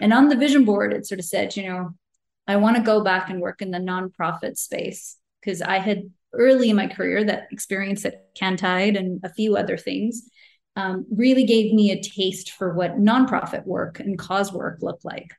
And 0.00 0.12
on 0.12 0.28
the 0.28 0.36
vision 0.36 0.64
board, 0.64 0.92
it 0.92 1.06
sort 1.06 1.20
of 1.20 1.24
said, 1.24 1.56
you 1.56 1.68
know, 1.68 1.90
I 2.46 2.56
want 2.56 2.76
to 2.76 2.82
go 2.82 3.02
back 3.02 3.30
and 3.30 3.40
work 3.40 3.62
in 3.62 3.70
the 3.70 3.78
nonprofit 3.78 4.56
space 4.56 5.16
because 5.40 5.62
I 5.62 5.78
had 5.78 6.10
early 6.32 6.70
in 6.70 6.76
my 6.76 6.86
career 6.86 7.24
that 7.24 7.48
experience 7.50 8.04
at 8.04 8.34
CanTYD 8.34 8.98
and 8.98 9.20
a 9.24 9.32
few 9.32 9.56
other 9.56 9.76
things 9.76 10.28
um, 10.76 11.06
really 11.10 11.44
gave 11.44 11.72
me 11.72 11.90
a 11.90 12.02
taste 12.02 12.52
for 12.52 12.72
what 12.74 12.98
nonprofit 12.98 13.66
work 13.66 14.00
and 14.00 14.18
cause 14.18 14.52
work 14.52 14.78
looked 14.80 15.04
like. 15.04 15.32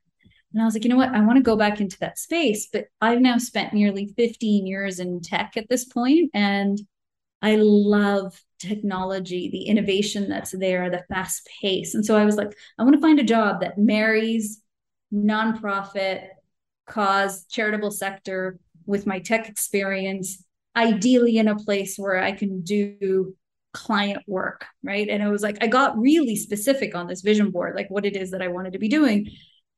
And 0.53 0.61
I 0.61 0.65
was 0.65 0.73
like, 0.73 0.83
you 0.83 0.89
know 0.89 0.97
what? 0.97 1.13
I 1.15 1.21
want 1.21 1.37
to 1.37 1.43
go 1.43 1.55
back 1.55 1.79
into 1.79 1.97
that 1.99 2.19
space. 2.19 2.67
But 2.71 2.85
I've 2.99 3.21
now 3.21 3.37
spent 3.37 3.73
nearly 3.73 4.13
15 4.17 4.67
years 4.67 4.99
in 4.99 5.21
tech 5.21 5.53
at 5.55 5.69
this 5.69 5.85
point, 5.85 6.31
And 6.33 6.79
I 7.41 7.55
love 7.55 8.39
technology, 8.59 9.49
the 9.49 9.63
innovation 9.63 10.29
that's 10.29 10.51
there, 10.51 10.89
the 10.89 11.03
fast 11.09 11.49
pace. 11.61 11.95
And 11.95 12.05
so 12.05 12.15
I 12.15 12.25
was 12.25 12.35
like, 12.35 12.55
I 12.77 12.83
want 12.83 12.95
to 12.95 13.01
find 13.01 13.19
a 13.19 13.23
job 13.23 13.61
that 13.61 13.77
marries 13.77 14.61
nonprofit, 15.13 16.27
cause, 16.85 17.45
charitable 17.45 17.91
sector 17.91 18.59
with 18.85 19.07
my 19.07 19.19
tech 19.19 19.49
experience, 19.49 20.43
ideally 20.75 21.37
in 21.37 21.47
a 21.47 21.55
place 21.55 21.97
where 21.97 22.21
I 22.21 22.31
can 22.31 22.61
do 22.61 23.35
client 23.73 24.21
work, 24.27 24.65
right? 24.83 25.07
And 25.09 25.23
I 25.23 25.29
was 25.29 25.41
like, 25.41 25.57
I 25.61 25.67
got 25.67 25.97
really 25.97 26.35
specific 26.35 26.93
on 26.93 27.07
this 27.07 27.21
vision 27.21 27.51
board, 27.51 27.75
like 27.75 27.89
what 27.89 28.05
it 28.05 28.15
is 28.15 28.31
that 28.31 28.41
I 28.41 28.49
wanted 28.49 28.73
to 28.73 28.79
be 28.79 28.89
doing. 28.89 29.29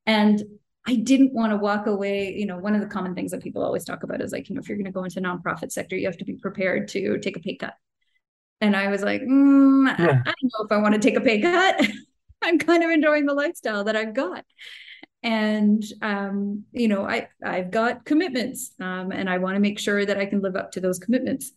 And 0.05 0.41
I 0.85 0.95
didn't 0.95 1.33
want 1.33 1.51
to 1.51 1.57
walk 1.57 1.87
away. 1.87 2.33
You 2.33 2.45
know, 2.45 2.57
one 2.57 2.75
of 2.75 2.81
the 2.81 2.87
common 2.87 3.15
things 3.15 3.31
that 3.31 3.41
people 3.41 3.63
always 3.63 3.85
talk 3.85 4.03
about 4.03 4.21
is 4.21 4.31
like, 4.31 4.49
you 4.49 4.55
know, 4.55 4.59
if 4.59 4.67
you're 4.67 4.77
going 4.77 4.85
to 4.85 4.91
go 4.91 5.03
into 5.03 5.21
nonprofit 5.21 5.71
sector, 5.71 5.95
you 5.95 6.07
have 6.07 6.17
to 6.17 6.25
be 6.25 6.33
prepared 6.33 6.89
to 6.89 7.17
take 7.19 7.37
a 7.37 7.39
pay 7.39 7.55
cut. 7.55 7.75
And 8.59 8.75
I 8.75 8.87
was 8.87 9.01
like, 9.01 9.21
mm, 9.21 9.87
yeah. 9.87 10.05
I 10.05 10.07
don't 10.07 10.25
know 10.43 10.65
if 10.65 10.71
I 10.71 10.77
want 10.77 10.95
to 10.95 10.99
take 10.99 11.17
a 11.17 11.21
pay 11.21 11.41
cut. 11.41 11.85
I'm 12.41 12.59
kind 12.59 12.83
of 12.83 12.89
enjoying 12.89 13.25
the 13.25 13.33
lifestyle 13.33 13.85
that 13.85 13.95
I've 13.95 14.13
got. 14.13 14.45
And 15.21 15.83
um, 16.01 16.65
you 16.73 16.89
know, 16.89 17.05
I 17.05 17.29
I've 17.43 17.71
got 17.71 18.03
commitments, 18.03 18.73
um, 18.81 19.13
and 19.13 19.29
I 19.29 19.37
want 19.37 19.55
to 19.55 19.61
make 19.61 19.79
sure 19.79 20.05
that 20.05 20.17
I 20.17 20.25
can 20.25 20.41
live 20.41 20.57
up 20.57 20.73
to 20.73 20.81
those 20.81 20.99
commitments. 20.99 21.53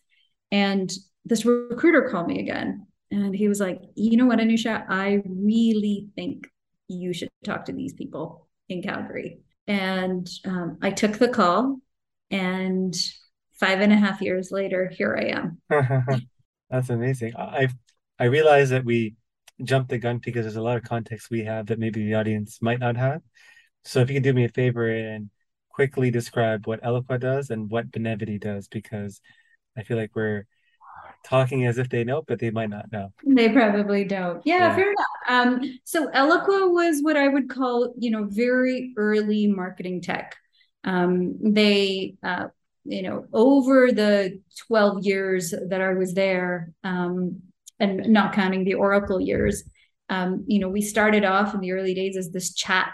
And 0.52 0.92
this 1.24 1.44
recruiter 1.44 2.08
called 2.08 2.28
me 2.28 2.38
again, 2.38 2.86
and 3.10 3.34
he 3.34 3.48
was 3.48 3.58
like, 3.58 3.80
"You 3.96 4.16
know 4.18 4.26
what, 4.26 4.38
Anusha? 4.38 4.84
I 4.88 5.20
really 5.26 6.10
think 6.14 6.46
you 6.86 7.12
should 7.12 7.28
talk 7.44 7.64
to 7.64 7.72
these 7.72 7.92
people 7.92 8.45
in 8.68 8.82
Calgary. 8.82 9.40
And 9.66 10.28
um, 10.44 10.78
I 10.82 10.90
took 10.90 11.18
the 11.18 11.28
call, 11.28 11.78
and 12.30 12.94
five 13.54 13.80
and 13.80 13.92
a 13.92 13.96
half 13.96 14.20
years 14.20 14.50
later, 14.50 14.88
here 14.88 15.16
I 15.18 15.36
am. 15.36 16.30
That's 16.70 16.90
amazing. 16.90 17.34
I 17.36 17.68
I 18.18 18.24
realize 18.24 18.70
that 18.70 18.84
we 18.84 19.14
jumped 19.62 19.90
the 19.90 19.98
gun 19.98 20.18
because 20.18 20.44
there's 20.44 20.56
a 20.56 20.62
lot 20.62 20.76
of 20.76 20.84
context 20.84 21.30
we 21.30 21.44
have 21.44 21.66
that 21.66 21.78
maybe 21.78 22.04
the 22.04 22.14
audience 22.14 22.60
might 22.60 22.80
not 22.80 22.96
have. 22.96 23.22
So 23.84 24.00
if 24.00 24.10
you 24.10 24.14
can 24.14 24.22
do 24.22 24.34
me 24.34 24.44
a 24.44 24.48
favor 24.48 24.88
and 24.88 25.30
quickly 25.70 26.10
describe 26.10 26.66
what 26.66 26.82
Eloqua 26.82 27.20
does 27.20 27.50
and 27.50 27.70
what 27.70 27.90
Benevity 27.90 28.40
does, 28.40 28.68
because 28.68 29.20
I 29.76 29.82
feel 29.82 29.96
like 29.96 30.14
we're 30.14 30.46
talking 31.26 31.66
as 31.66 31.78
if 31.78 31.88
they 31.88 32.04
know, 32.04 32.22
but 32.26 32.38
they 32.38 32.50
might 32.50 32.70
not 32.70 32.90
know. 32.92 33.12
They 33.26 33.48
probably 33.48 34.04
don't. 34.04 34.40
Yeah, 34.44 34.58
yeah. 34.58 34.76
fair 34.76 34.92
enough. 34.92 35.06
Um, 35.28 35.78
so 35.84 36.08
Eloqua 36.08 36.72
was 36.72 37.00
what 37.02 37.16
I 37.16 37.28
would 37.28 37.48
call, 37.48 37.94
you 37.98 38.10
know, 38.10 38.24
very 38.24 38.94
early 38.96 39.46
marketing 39.46 40.00
tech. 40.00 40.36
Um, 40.84 41.36
they, 41.42 42.14
uh, 42.22 42.48
you 42.84 43.02
know, 43.02 43.26
over 43.32 43.90
the 43.90 44.40
12 44.68 45.04
years 45.04 45.52
that 45.68 45.80
I 45.80 45.94
was 45.94 46.14
there, 46.14 46.72
um, 46.84 47.42
and 47.78 48.08
not 48.08 48.32
counting 48.32 48.64
the 48.64 48.74
Oracle 48.74 49.20
years, 49.20 49.64
um, 50.08 50.44
you 50.46 50.60
know, 50.60 50.68
we 50.68 50.80
started 50.80 51.24
off 51.24 51.54
in 51.54 51.60
the 51.60 51.72
early 51.72 51.94
days 51.94 52.16
as 52.16 52.30
this 52.30 52.54
chat 52.54 52.92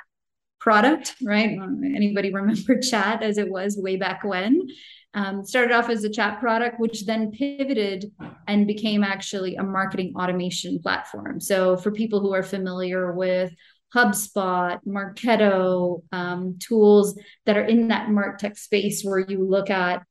product, 0.59 1.14
right? 1.23 1.51
Anybody 1.51 2.33
remember 2.33 2.79
chat 2.83 3.23
as 3.23 3.37
it 3.37 3.51
was 3.51 3.77
way 3.77 3.97
back 3.97 4.25
when? 4.25 4.66
Um, 5.14 5.44
started 5.44 5.72
off 5.72 5.90
as 5.90 6.05
a 6.05 6.11
chat 6.11 6.40
product, 6.40 6.81
which 6.81 7.05
then 7.05 7.33
pivoted 7.33 8.11
and 8.48 8.66
became 8.66 9.05
actually 9.05 9.57
a 9.57 9.62
marketing 9.62 10.14
automation 10.18 10.79
platform. 10.79 11.38
So, 11.38 11.77
for 11.77 11.90
people 11.90 12.20
who 12.20 12.33
are 12.33 12.42
familiar 12.42 13.12
with 13.12 13.53
HubSpot, 13.94 14.79
Marketo, 14.87 16.03
um, 16.12 16.59
tools 16.59 17.18
that 17.44 17.59
are 17.59 17.64
in 17.64 17.88
that 17.88 18.09
MarTech 18.09 18.57
space, 18.57 19.03
where 19.03 19.18
you 19.18 19.44
look 19.44 19.68
at 19.68 20.03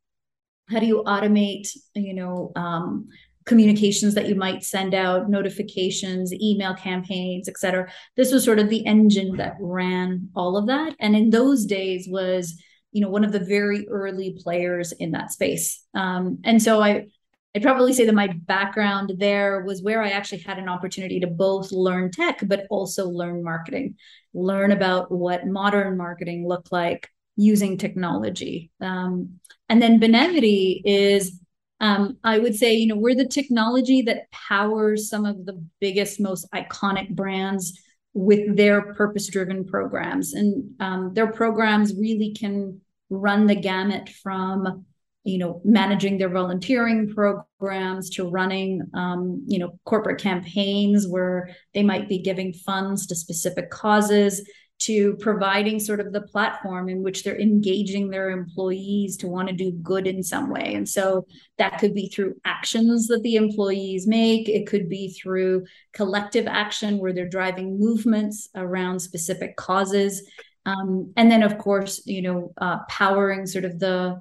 how 0.70 0.80
do 0.80 0.86
you 0.86 1.04
automate, 1.06 1.70
you 1.96 2.14
know, 2.14 2.52
um, 2.56 3.08
communications 3.46 4.14
that 4.14 4.30
you 4.30 4.36
might 4.36 4.64
send 4.64 4.94
out, 4.94 5.30
notifications, 5.30 6.32
email 6.34 6.76
campaigns, 6.76 7.50
et 7.50 7.58
cetera. 7.58 7.92
This 8.16 8.32
was 8.32 8.44
sort 8.44 8.60
of 8.60 8.70
the 8.70 8.86
engine 8.86 9.36
that 9.38 9.56
ran 9.60 10.30
all 10.36 10.58
of 10.58 10.68
that. 10.68 10.96
And 11.00 11.16
in 11.16 11.32
those 11.32 11.66
days 11.66 12.08
was 12.10 12.62
you 12.92 13.02
know 13.02 13.10
one 13.10 13.24
of 13.24 13.32
the 13.32 13.40
very 13.40 13.88
early 13.90 14.38
players 14.42 14.92
in 14.92 15.12
that 15.12 15.32
space. 15.32 15.84
Um, 15.94 16.40
and 16.44 16.62
so 16.62 16.82
i 16.82 17.08
i'd 17.54 17.62
probably 17.62 17.92
say 17.92 18.06
that 18.06 18.14
my 18.14 18.28
background 18.28 19.12
there 19.18 19.62
was 19.62 19.82
where 19.82 20.02
i 20.02 20.10
actually 20.10 20.40
had 20.40 20.58
an 20.58 20.70
opportunity 20.70 21.20
to 21.20 21.28
both 21.28 21.72
learn 21.74 22.10
tech 22.10 22.40
but 22.48 22.66
also 22.70 23.10
learn 23.10 23.44
marketing 23.44 23.96
learn 24.34 24.72
about 24.72 25.12
what 25.12 25.46
modern 25.46 25.98
marketing 25.98 26.48
looked 26.48 26.72
like 26.72 27.10
using 27.36 27.78
technology. 27.78 28.72
Um, 28.80 29.40
and 29.70 29.82
then 29.82 30.00
benevity 30.00 30.82
is 30.84 31.40
um, 31.80 32.18
i 32.24 32.38
would 32.38 32.56
say 32.56 32.74
you 32.74 32.88
know 32.88 32.98
we're 32.98 33.16
the 33.16 33.28
technology 33.28 34.04
that 34.04 34.30
powers 34.32 35.10
some 35.10 35.26
of 35.26 35.46
the 35.46 35.64
biggest 35.80 36.20
most 36.20 36.46
iconic 36.54 37.10
brands 37.10 37.80
with 38.14 38.56
their 38.58 38.94
purpose 38.94 39.28
driven 39.28 39.66
programs. 39.66 40.34
And 40.34 40.76
um, 40.80 41.14
their 41.14 41.32
programs 41.32 41.96
really 41.96 42.34
can 42.34 42.82
run 43.10 43.48
the 43.48 43.56
gamut 43.56 44.10
from 44.10 44.86
you 45.24 45.38
know 45.38 45.62
managing 45.64 46.18
their 46.18 46.30
volunteering 46.30 47.14
programs 47.14 48.10
to 48.10 48.28
running 48.28 48.82
um, 48.94 49.44
you 49.46 49.60
know 49.60 49.78
corporate 49.86 50.20
campaigns 50.20 51.08
where 51.08 51.50
they 51.74 51.84
might 51.84 52.10
be 52.10 52.18
giving 52.18 52.54
funds 52.54 53.06
to 53.06 53.16
specific 53.16 53.70
causes 53.70 54.42
to 54.82 55.16
providing 55.18 55.80
sort 55.80 56.00
of 56.00 56.12
the 56.12 56.22
platform 56.22 56.90
in 56.90 57.04
which 57.04 57.24
they're 57.24 57.40
engaging 57.40 58.10
their 58.10 58.32
employees 58.32 59.16
to 59.18 59.28
want 59.28 59.48
to 59.48 59.54
do 59.54 59.72
good 59.72 60.08
in 60.08 60.24
some 60.24 60.50
way. 60.50 60.74
And 60.74 60.90
so 60.90 61.28
that 61.60 61.78
could 61.80 61.94
be 61.94 62.10
through 62.10 62.36
actions 62.46 63.08
that 63.08 63.22
the 63.22 63.36
employees 63.36 64.08
make, 64.08 64.50
it 64.50 64.66
could 64.66 64.90
be 64.90 65.14
through 65.14 65.66
collective 65.94 66.48
action 66.48 66.98
where 66.98 67.14
they're 67.14 67.30
driving 67.30 67.80
movements 67.80 68.50
around 68.56 69.00
specific 69.00 69.56
causes. 69.56 70.28
Um, 70.66 71.14
and 71.16 71.30
then, 71.30 71.44
of 71.44 71.60
course, 71.60 72.02
you 72.06 72.24
know, 72.24 72.54
uh, 72.58 72.80
powering 72.90 73.46
sort 73.46 73.66
of 73.66 73.80
the 73.80 74.20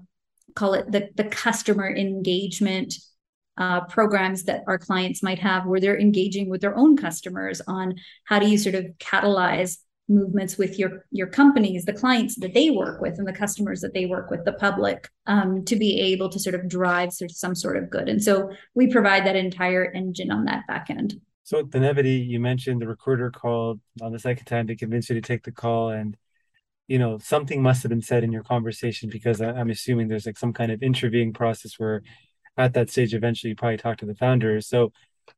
call 0.54 0.74
it 0.74 0.90
the, 0.90 1.08
the 1.14 1.24
customer 1.24 1.88
engagement 1.88 2.94
uh, 3.56 3.82
programs 3.82 4.44
that 4.44 4.62
our 4.66 4.78
clients 4.78 5.22
might 5.22 5.38
have 5.38 5.66
where 5.66 5.80
they're 5.80 5.98
engaging 5.98 6.48
with 6.48 6.60
their 6.60 6.76
own 6.76 6.96
customers 6.96 7.60
on 7.66 7.94
how 8.24 8.38
do 8.38 8.48
you 8.48 8.58
sort 8.58 8.74
of 8.74 8.86
catalyze 8.98 9.78
movements 10.10 10.58
with 10.58 10.78
your 10.78 11.06
your 11.10 11.26
companies 11.26 11.84
the 11.84 11.92
clients 11.92 12.36
that 12.40 12.52
they 12.52 12.70
work 12.70 13.00
with 13.00 13.18
and 13.18 13.26
the 13.26 13.32
customers 13.32 13.80
that 13.80 13.94
they 13.94 14.06
work 14.06 14.30
with 14.30 14.44
the 14.44 14.52
public 14.54 15.08
um, 15.26 15.64
to 15.64 15.76
be 15.76 16.00
able 16.00 16.28
to 16.28 16.38
sort 16.38 16.54
of 16.54 16.68
drive 16.68 17.12
sort 17.12 17.30
of 17.30 17.36
some 17.36 17.54
sort 17.54 17.76
of 17.76 17.88
good. 17.88 18.08
And 18.08 18.22
so 18.22 18.50
we 18.74 18.88
provide 18.88 19.24
that 19.26 19.36
entire 19.36 19.90
engine 19.92 20.30
on 20.30 20.44
that 20.44 20.66
back 20.66 20.90
end. 20.90 21.20
So 21.44 21.64
benevity 21.64 22.26
you 22.26 22.40
mentioned 22.40 22.82
the 22.82 22.88
recruiter 22.88 23.30
called 23.30 23.80
on 24.02 24.12
the 24.12 24.18
second 24.18 24.44
time 24.44 24.66
to 24.66 24.76
convince 24.76 25.08
you 25.08 25.14
to 25.14 25.20
take 25.20 25.44
the 25.44 25.52
call 25.52 25.90
and 25.90 26.16
you 26.88 26.98
know 26.98 27.18
something 27.18 27.62
must 27.62 27.82
have 27.82 27.90
been 27.90 28.02
said 28.02 28.24
in 28.24 28.32
your 28.32 28.42
conversation 28.42 29.08
because 29.08 29.40
i'm 29.40 29.70
assuming 29.70 30.08
there's 30.08 30.26
like 30.26 30.36
some 30.36 30.52
kind 30.52 30.72
of 30.72 30.82
interviewing 30.82 31.32
process 31.32 31.78
where 31.78 32.02
at 32.56 32.74
that 32.74 32.90
stage 32.90 33.14
eventually 33.14 33.50
you 33.50 33.54
probably 33.54 33.76
talk 33.76 33.96
to 33.96 34.06
the 34.06 34.14
founders 34.16 34.66
so 34.66 34.92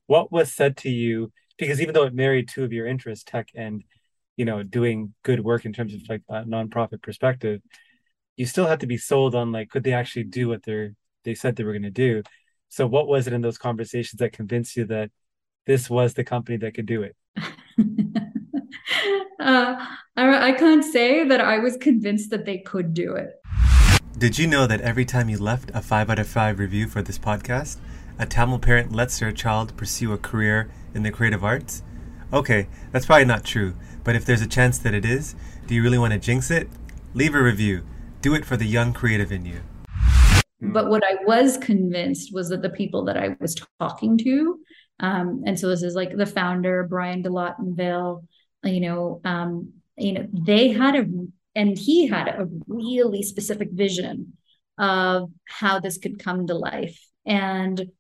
what 0.06 0.32
was 0.32 0.52
said 0.52 0.76
to 0.78 0.90
you? 0.90 1.32
Because 1.58 1.80
even 1.80 1.94
though 1.94 2.04
it 2.04 2.14
married 2.14 2.48
two 2.48 2.64
of 2.64 2.72
your 2.72 2.86
interests 2.86 3.24
tech 3.24 3.48
and 3.54 3.84
you 4.36 4.44
know 4.44 4.62
doing 4.62 5.14
good 5.22 5.40
work 5.40 5.64
in 5.64 5.72
terms 5.72 5.94
of 5.94 6.00
like 6.08 6.22
a 6.28 6.44
nonprofit 6.44 7.02
perspective 7.02 7.60
you 8.36 8.46
still 8.46 8.66
have 8.66 8.78
to 8.78 8.86
be 8.86 8.96
sold 8.96 9.34
on 9.34 9.52
like 9.52 9.68
could 9.68 9.84
they 9.84 9.92
actually 9.92 10.24
do 10.24 10.48
what 10.48 10.62
they're 10.62 10.94
they 11.24 11.34
said 11.34 11.56
they 11.56 11.64
were 11.64 11.72
going 11.72 11.82
to 11.82 11.90
do. 11.90 12.22
So 12.68 12.86
what 12.86 13.06
was 13.06 13.26
it 13.26 13.32
in 13.32 13.42
those 13.42 13.58
conversations 13.58 14.18
that 14.18 14.32
convinced 14.32 14.76
you 14.76 14.86
that 14.86 15.10
this 15.66 15.90
was 15.90 16.14
the 16.14 16.24
company 16.24 16.56
that 16.58 16.74
could 16.74 16.86
do 16.86 17.02
it? 17.02 17.16
Uh, 19.38 19.74
I, 20.16 20.50
I 20.50 20.52
can't 20.52 20.84
say 20.84 21.26
that 21.26 21.40
i 21.40 21.58
was 21.58 21.76
convinced 21.76 22.30
that 22.30 22.44
they 22.44 22.58
could 22.58 22.94
do 22.94 23.14
it. 23.14 23.40
Did 24.16 24.38
you 24.38 24.46
know 24.46 24.68
that 24.68 24.80
every 24.80 25.04
time 25.04 25.28
you 25.28 25.36
left 25.36 25.72
a 25.74 25.82
5 25.82 26.10
out 26.10 26.18
of 26.20 26.28
5 26.28 26.60
review 26.60 26.86
for 26.86 27.02
this 27.02 27.18
podcast 27.18 27.78
a 28.20 28.26
tamil 28.26 28.60
parent 28.60 28.92
lets 28.92 29.18
their 29.18 29.32
child 29.32 29.76
pursue 29.76 30.12
a 30.12 30.18
career 30.18 30.70
in 30.94 31.02
the 31.02 31.10
creative 31.10 31.42
arts? 31.42 31.82
Okay 32.32 32.68
that's 32.92 33.06
probably 33.06 33.24
not 33.24 33.44
true 33.44 33.74
but 34.04 34.16
if 34.16 34.24
there's 34.24 34.42
a 34.42 34.46
chance 34.46 34.78
that 34.78 34.94
it 34.94 35.04
is, 35.04 35.34
do 35.66 35.74
you 35.74 35.82
really 35.82 35.98
want 35.98 36.12
to 36.12 36.18
jinx 36.18 36.50
it? 36.50 36.68
Leave 37.14 37.34
a 37.34 37.42
review. 37.42 37.84
Do 38.20 38.34
it 38.34 38.44
for 38.44 38.56
the 38.56 38.66
young 38.66 38.92
creative 38.92 39.32
in 39.32 39.44
you. 39.44 39.60
But 40.60 40.88
what 40.88 41.02
I 41.04 41.16
was 41.24 41.58
convinced 41.58 42.32
was 42.32 42.48
that 42.50 42.62
the 42.62 42.70
people 42.70 43.04
that 43.06 43.16
I 43.16 43.36
was 43.40 43.56
talking 43.80 44.16
to, 44.18 44.60
um, 45.00 45.42
and 45.44 45.58
so 45.58 45.68
this 45.68 45.82
is 45.82 45.94
like 45.94 46.16
the 46.16 46.26
founder, 46.26 46.84
Bryan 46.84 47.22
de 47.22 47.28
Lottinville, 47.28 48.24
you 48.64 48.80
know, 48.80 49.20
um, 49.24 49.72
you 49.96 50.12
know, 50.12 50.26
they 50.32 50.68
had 50.68 50.94
a, 50.94 51.06
and 51.54 51.76
he 51.76 52.06
had 52.06 52.28
a 52.28 52.48
really 52.68 53.22
specific 53.22 53.70
vision 53.72 54.34
of 54.78 55.30
how 55.46 55.80
this 55.80 55.98
could 55.98 56.18
come 56.18 56.46
to 56.46 56.54
life. 56.54 56.98
And, 57.26 57.90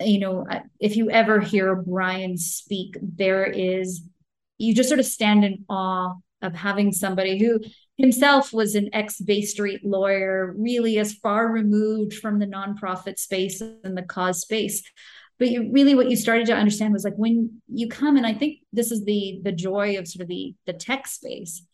you 0.00 0.18
know, 0.18 0.46
if 0.78 0.96
you 0.96 1.10
ever 1.10 1.40
hear 1.40 1.74
Bryan 1.74 2.36
speak, 2.36 2.96
there 3.00 3.44
is 3.44 4.02
you 4.62 4.74
just 4.74 4.88
sort 4.88 5.00
of 5.00 5.06
stand 5.06 5.44
in 5.44 5.64
awe 5.68 6.14
of 6.40 6.54
having 6.54 6.92
somebody 6.92 7.38
who 7.38 7.60
himself 7.96 8.52
was 8.52 8.74
an 8.74 8.90
ex 8.92 9.20
Bay 9.20 9.42
Street 9.42 9.84
lawyer, 9.84 10.54
really 10.56 10.98
as 10.98 11.14
far 11.14 11.48
removed 11.48 12.14
from 12.14 12.38
the 12.38 12.46
nonprofit 12.46 13.18
space 13.18 13.60
and 13.60 13.96
the 13.96 14.02
cause 14.02 14.40
space. 14.40 14.82
But 15.38 15.50
you, 15.50 15.70
really, 15.72 15.94
what 15.94 16.10
you 16.10 16.16
started 16.16 16.46
to 16.46 16.54
understand 16.54 16.92
was 16.92 17.04
like 17.04 17.16
when 17.16 17.60
you 17.68 17.88
come, 17.88 18.16
and 18.16 18.26
I 18.26 18.34
think 18.34 18.58
this 18.72 18.92
is 18.92 19.04
the 19.04 19.40
the 19.42 19.52
joy 19.52 19.98
of 19.98 20.06
sort 20.06 20.22
of 20.22 20.28
the 20.28 20.54
the 20.66 20.72
tech 20.72 21.06
space 21.06 21.66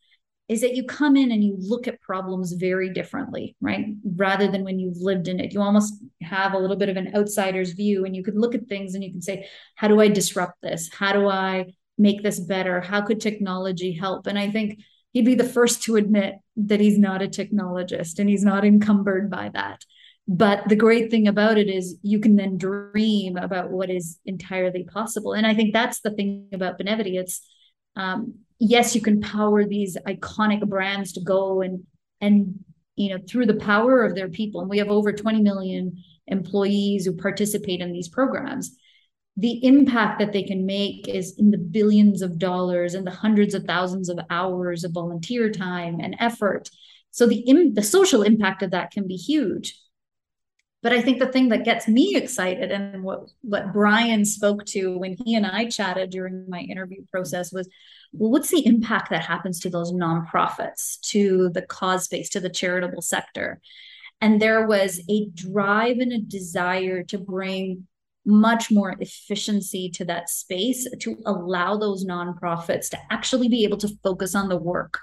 is 0.48 0.62
that 0.62 0.74
you 0.74 0.82
come 0.84 1.14
in 1.14 1.30
and 1.30 1.44
you 1.44 1.56
look 1.58 1.86
at 1.86 2.00
problems 2.00 2.52
very 2.52 2.88
differently, 2.88 3.54
right? 3.60 3.84
Rather 4.16 4.50
than 4.50 4.64
when 4.64 4.78
you've 4.78 4.96
lived 4.96 5.28
in 5.28 5.40
it, 5.40 5.52
you 5.52 5.60
almost 5.60 6.02
have 6.22 6.54
a 6.54 6.58
little 6.58 6.76
bit 6.76 6.88
of 6.88 6.96
an 6.96 7.14
outsider's 7.14 7.72
view 7.72 8.06
and 8.06 8.16
you 8.16 8.24
could 8.24 8.34
look 8.34 8.54
at 8.54 8.66
things 8.66 8.94
and 8.94 9.04
you 9.04 9.12
can 9.12 9.20
say, 9.20 9.46
how 9.74 9.88
do 9.88 10.00
I 10.00 10.08
disrupt 10.08 10.62
this? 10.62 10.88
How 10.90 11.12
do 11.12 11.28
I 11.28 11.66
make 11.98 12.22
this 12.22 12.40
better? 12.40 12.80
How 12.80 13.02
could 13.02 13.20
technology 13.20 13.92
help? 13.92 14.26
And 14.26 14.38
I 14.38 14.50
think 14.50 14.80
he'd 15.12 15.24
be 15.24 15.34
the 15.34 15.44
first 15.44 15.82
to 15.84 15.96
admit 15.96 16.36
that 16.56 16.80
he's 16.80 16.98
not 16.98 17.22
a 17.22 17.28
technologist 17.28 18.18
and 18.18 18.28
he's 18.28 18.44
not 18.44 18.64
encumbered 18.64 19.30
by 19.30 19.50
that. 19.54 19.84
But 20.26 20.68
the 20.68 20.76
great 20.76 21.10
thing 21.10 21.26
about 21.26 21.56
it 21.56 21.68
is 21.68 21.96
you 22.02 22.20
can 22.20 22.36
then 22.36 22.58
dream 22.58 23.36
about 23.38 23.70
what 23.70 23.88
is 23.88 24.18
entirely 24.26 24.84
possible. 24.84 25.32
And 25.32 25.46
I 25.46 25.54
think 25.54 25.72
that's 25.72 26.00
the 26.00 26.10
thing 26.10 26.48
about 26.52 26.78
Benevity. 26.78 27.14
It's 27.18 27.40
um, 27.96 28.34
yes, 28.58 28.94
you 28.94 29.00
can 29.00 29.20
power 29.20 29.64
these 29.64 29.96
iconic 30.06 30.66
brands 30.68 31.12
to 31.14 31.20
go 31.20 31.62
and 31.62 31.84
and 32.20 32.62
you 32.96 33.10
know 33.10 33.22
through 33.26 33.46
the 33.46 33.54
power 33.54 34.04
of 34.04 34.14
their 34.14 34.28
people. 34.28 34.60
And 34.60 34.68
we 34.68 34.78
have 34.78 34.88
over 34.88 35.12
20 35.12 35.40
million 35.40 36.02
employees 36.26 37.06
who 37.06 37.16
participate 37.16 37.80
in 37.80 37.92
these 37.92 38.08
programs. 38.08 38.76
The 39.38 39.64
impact 39.64 40.18
that 40.18 40.32
they 40.32 40.42
can 40.42 40.66
make 40.66 41.08
is 41.08 41.38
in 41.38 41.50
the 41.50 41.58
billions 41.58 42.22
of 42.22 42.38
dollars 42.38 42.94
and 42.94 43.06
the 43.06 43.12
hundreds 43.12 43.54
of 43.54 43.64
thousands 43.64 44.08
of 44.08 44.18
hours 44.30 44.84
of 44.84 44.92
volunteer 44.92 45.50
time 45.50 46.00
and 46.00 46.16
effort. 46.18 46.68
So 47.12 47.26
the 47.26 47.72
the 47.72 47.82
social 47.82 48.22
impact 48.22 48.62
of 48.62 48.72
that 48.72 48.90
can 48.90 49.06
be 49.06 49.16
huge. 49.16 49.78
But 50.82 50.92
I 50.92 51.02
think 51.02 51.18
the 51.18 51.26
thing 51.26 51.48
that 51.48 51.64
gets 51.64 51.88
me 51.88 52.14
excited 52.14 52.70
and 52.70 53.02
what, 53.02 53.28
what 53.40 53.72
Bryan 53.72 54.24
spoke 54.24 54.64
to 54.66 54.96
when 54.96 55.16
he 55.24 55.34
and 55.34 55.44
I 55.44 55.68
chatted 55.68 56.10
during 56.10 56.48
my 56.48 56.60
interview 56.60 57.04
process 57.10 57.52
was 57.52 57.68
well, 58.12 58.30
what's 58.30 58.50
the 58.50 58.64
impact 58.64 59.10
that 59.10 59.24
happens 59.24 59.60
to 59.60 59.70
those 59.70 59.92
nonprofits, 59.92 61.00
to 61.10 61.50
the 61.50 61.62
cause 61.62 62.04
space, 62.04 62.28
to 62.30 62.40
the 62.40 62.48
charitable 62.48 63.02
sector? 63.02 63.60
And 64.20 64.40
there 64.40 64.66
was 64.66 65.00
a 65.08 65.26
drive 65.34 65.98
and 65.98 66.12
a 66.12 66.18
desire 66.18 67.02
to 67.04 67.18
bring 67.18 67.86
much 68.28 68.70
more 68.70 68.94
efficiency 69.00 69.88
to 69.88 70.04
that 70.04 70.28
space 70.28 70.86
to 71.00 71.16
allow 71.24 71.78
those 71.78 72.04
nonprofits 72.04 72.90
to 72.90 72.98
actually 73.10 73.48
be 73.48 73.64
able 73.64 73.78
to 73.78 73.88
focus 74.02 74.34
on 74.34 74.50
the 74.50 74.56
work 74.56 74.98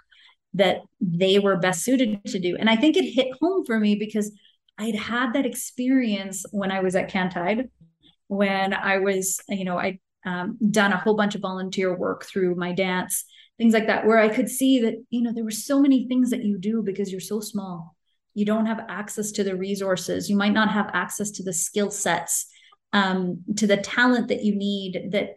that 0.53 0.81
they 1.01 1.39
were 1.39 1.57
best 1.57 1.83
suited 1.83 2.23
to 2.23 2.39
do. 2.39 2.55
And 2.55 2.69
I 2.69 2.75
think 2.75 2.95
it 2.95 3.11
hit 3.11 3.29
home 3.41 3.65
for 3.65 3.79
me 3.79 3.95
because 3.95 4.31
I'd 4.77 4.95
had 4.95 5.33
that 5.33 5.45
experience 5.45 6.45
when 6.51 6.71
I 6.71 6.81
was 6.81 6.95
at 6.95 7.09
CanTYD, 7.09 7.67
when 8.27 8.73
I 8.75 8.99
was, 8.99 9.39
you 9.49 9.65
know, 9.65 9.79
I'd 9.79 9.99
um, 10.23 10.57
done 10.69 10.93
a 10.93 10.97
whole 10.97 11.15
bunch 11.15 11.33
of 11.33 11.41
volunteer 11.41 11.97
work 11.97 12.25
through 12.25 12.53
my 12.55 12.73
dance, 12.73 13.25
things 13.57 13.73
like 13.73 13.87
that, 13.87 14.05
where 14.05 14.19
I 14.19 14.29
could 14.29 14.49
see 14.49 14.81
that, 14.81 15.03
you 15.09 15.23
know, 15.23 15.33
there 15.33 15.43
were 15.43 15.51
so 15.51 15.79
many 15.79 16.07
things 16.07 16.29
that 16.29 16.43
you 16.43 16.59
do 16.59 16.83
because 16.83 17.11
you're 17.11 17.19
so 17.21 17.39
small. 17.39 17.95
You 18.35 18.45
don't 18.45 18.67
have 18.67 18.85
access 18.87 19.31
to 19.33 19.43
the 19.43 19.55
resources. 19.55 20.29
You 20.29 20.35
might 20.35 20.53
not 20.53 20.69
have 20.69 20.91
access 20.93 21.31
to 21.31 21.43
the 21.43 21.53
skill 21.53 21.89
sets, 21.89 22.47
um, 22.93 23.43
to 23.57 23.67
the 23.67 23.77
talent 23.77 24.27
that 24.29 24.43
you 24.43 24.55
need 24.55 25.09
that 25.11 25.35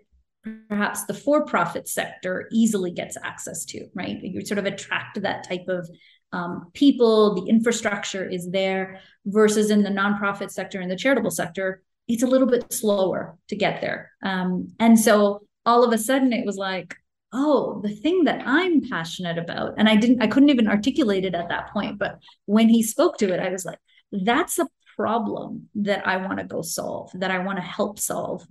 perhaps 0.69 1.05
the 1.05 1.15
for-profit 1.15 1.89
sector 1.89 2.49
easily 2.53 2.91
gets 2.91 3.17
access 3.23 3.65
to, 3.67 3.87
right? 3.95 4.19
You 4.23 4.45
sort 4.45 4.59
of 4.59 4.67
attract 4.67 5.21
that 5.21 5.47
type 5.49 5.69
of 5.69 5.89
um, 6.33 6.71
people, 6.75 7.35
the 7.35 7.51
infrastructure 7.51 8.29
is 8.29 8.51
there, 8.51 9.01
versus 9.27 9.71
in 9.71 9.83
the 9.83 9.91
nonprofit 9.91 10.51
sector 10.51 10.81
and 10.81 10.91
the 10.91 10.97
charitable 10.97 11.31
sector, 11.31 11.83
it's 12.07 12.23
a 12.23 12.27
little 12.27 12.47
bit 12.47 12.73
slower 12.73 13.37
to 13.49 13.57
get 13.57 13.81
there. 13.81 14.13
Um, 14.23 14.73
and 14.79 14.99
so 14.99 15.47
all 15.67 15.85
of 15.85 15.93
a 15.93 15.99
sudden 15.99 16.33
it 16.33 16.47
was 16.47 16.57
like, 16.57 16.97
oh, 17.33 17.81
the 17.83 17.95
thing 17.95 18.25
that 18.25 18.43
I'm 18.47 18.89
passionate 18.89 19.37
about, 19.37 19.75
and 19.77 19.89
I 19.89 19.97
didn't, 19.97 20.23
I 20.23 20.29
couldn't 20.29 20.49
even 20.49 20.69
articulate 20.69 21.27
it 21.27 21.35
at 21.35 21.51
that 21.51 21.71
point. 21.73 21.99
But 21.99 22.19
when 22.47 22.71
he 22.71 22.83
spoke 22.83 23.19
to 23.19 23.35
it, 23.35 23.41
I 23.41 23.51
was 23.51 23.67
like, 23.67 23.79
that's 24.13 24.59
a 24.59 24.67
problem 24.99 25.69
that 25.77 26.07
I 26.07 26.17
want 26.17 26.39
to 26.41 26.45
go 26.45 26.61
solve, 26.61 27.11
that 27.15 27.31
I 27.31 27.39
want 27.39 27.59
to 27.59 27.63
help 27.63 27.99
solve. 27.99 28.47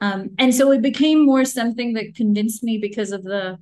Um, 0.00 0.30
and 0.38 0.52
so 0.52 0.72
it 0.72 0.82
became 0.82 1.24
more 1.24 1.44
something 1.44 1.94
that 1.94 2.16
convinced 2.16 2.64
me 2.64 2.78
because 2.78 3.12
of 3.12 3.22
the 3.22 3.58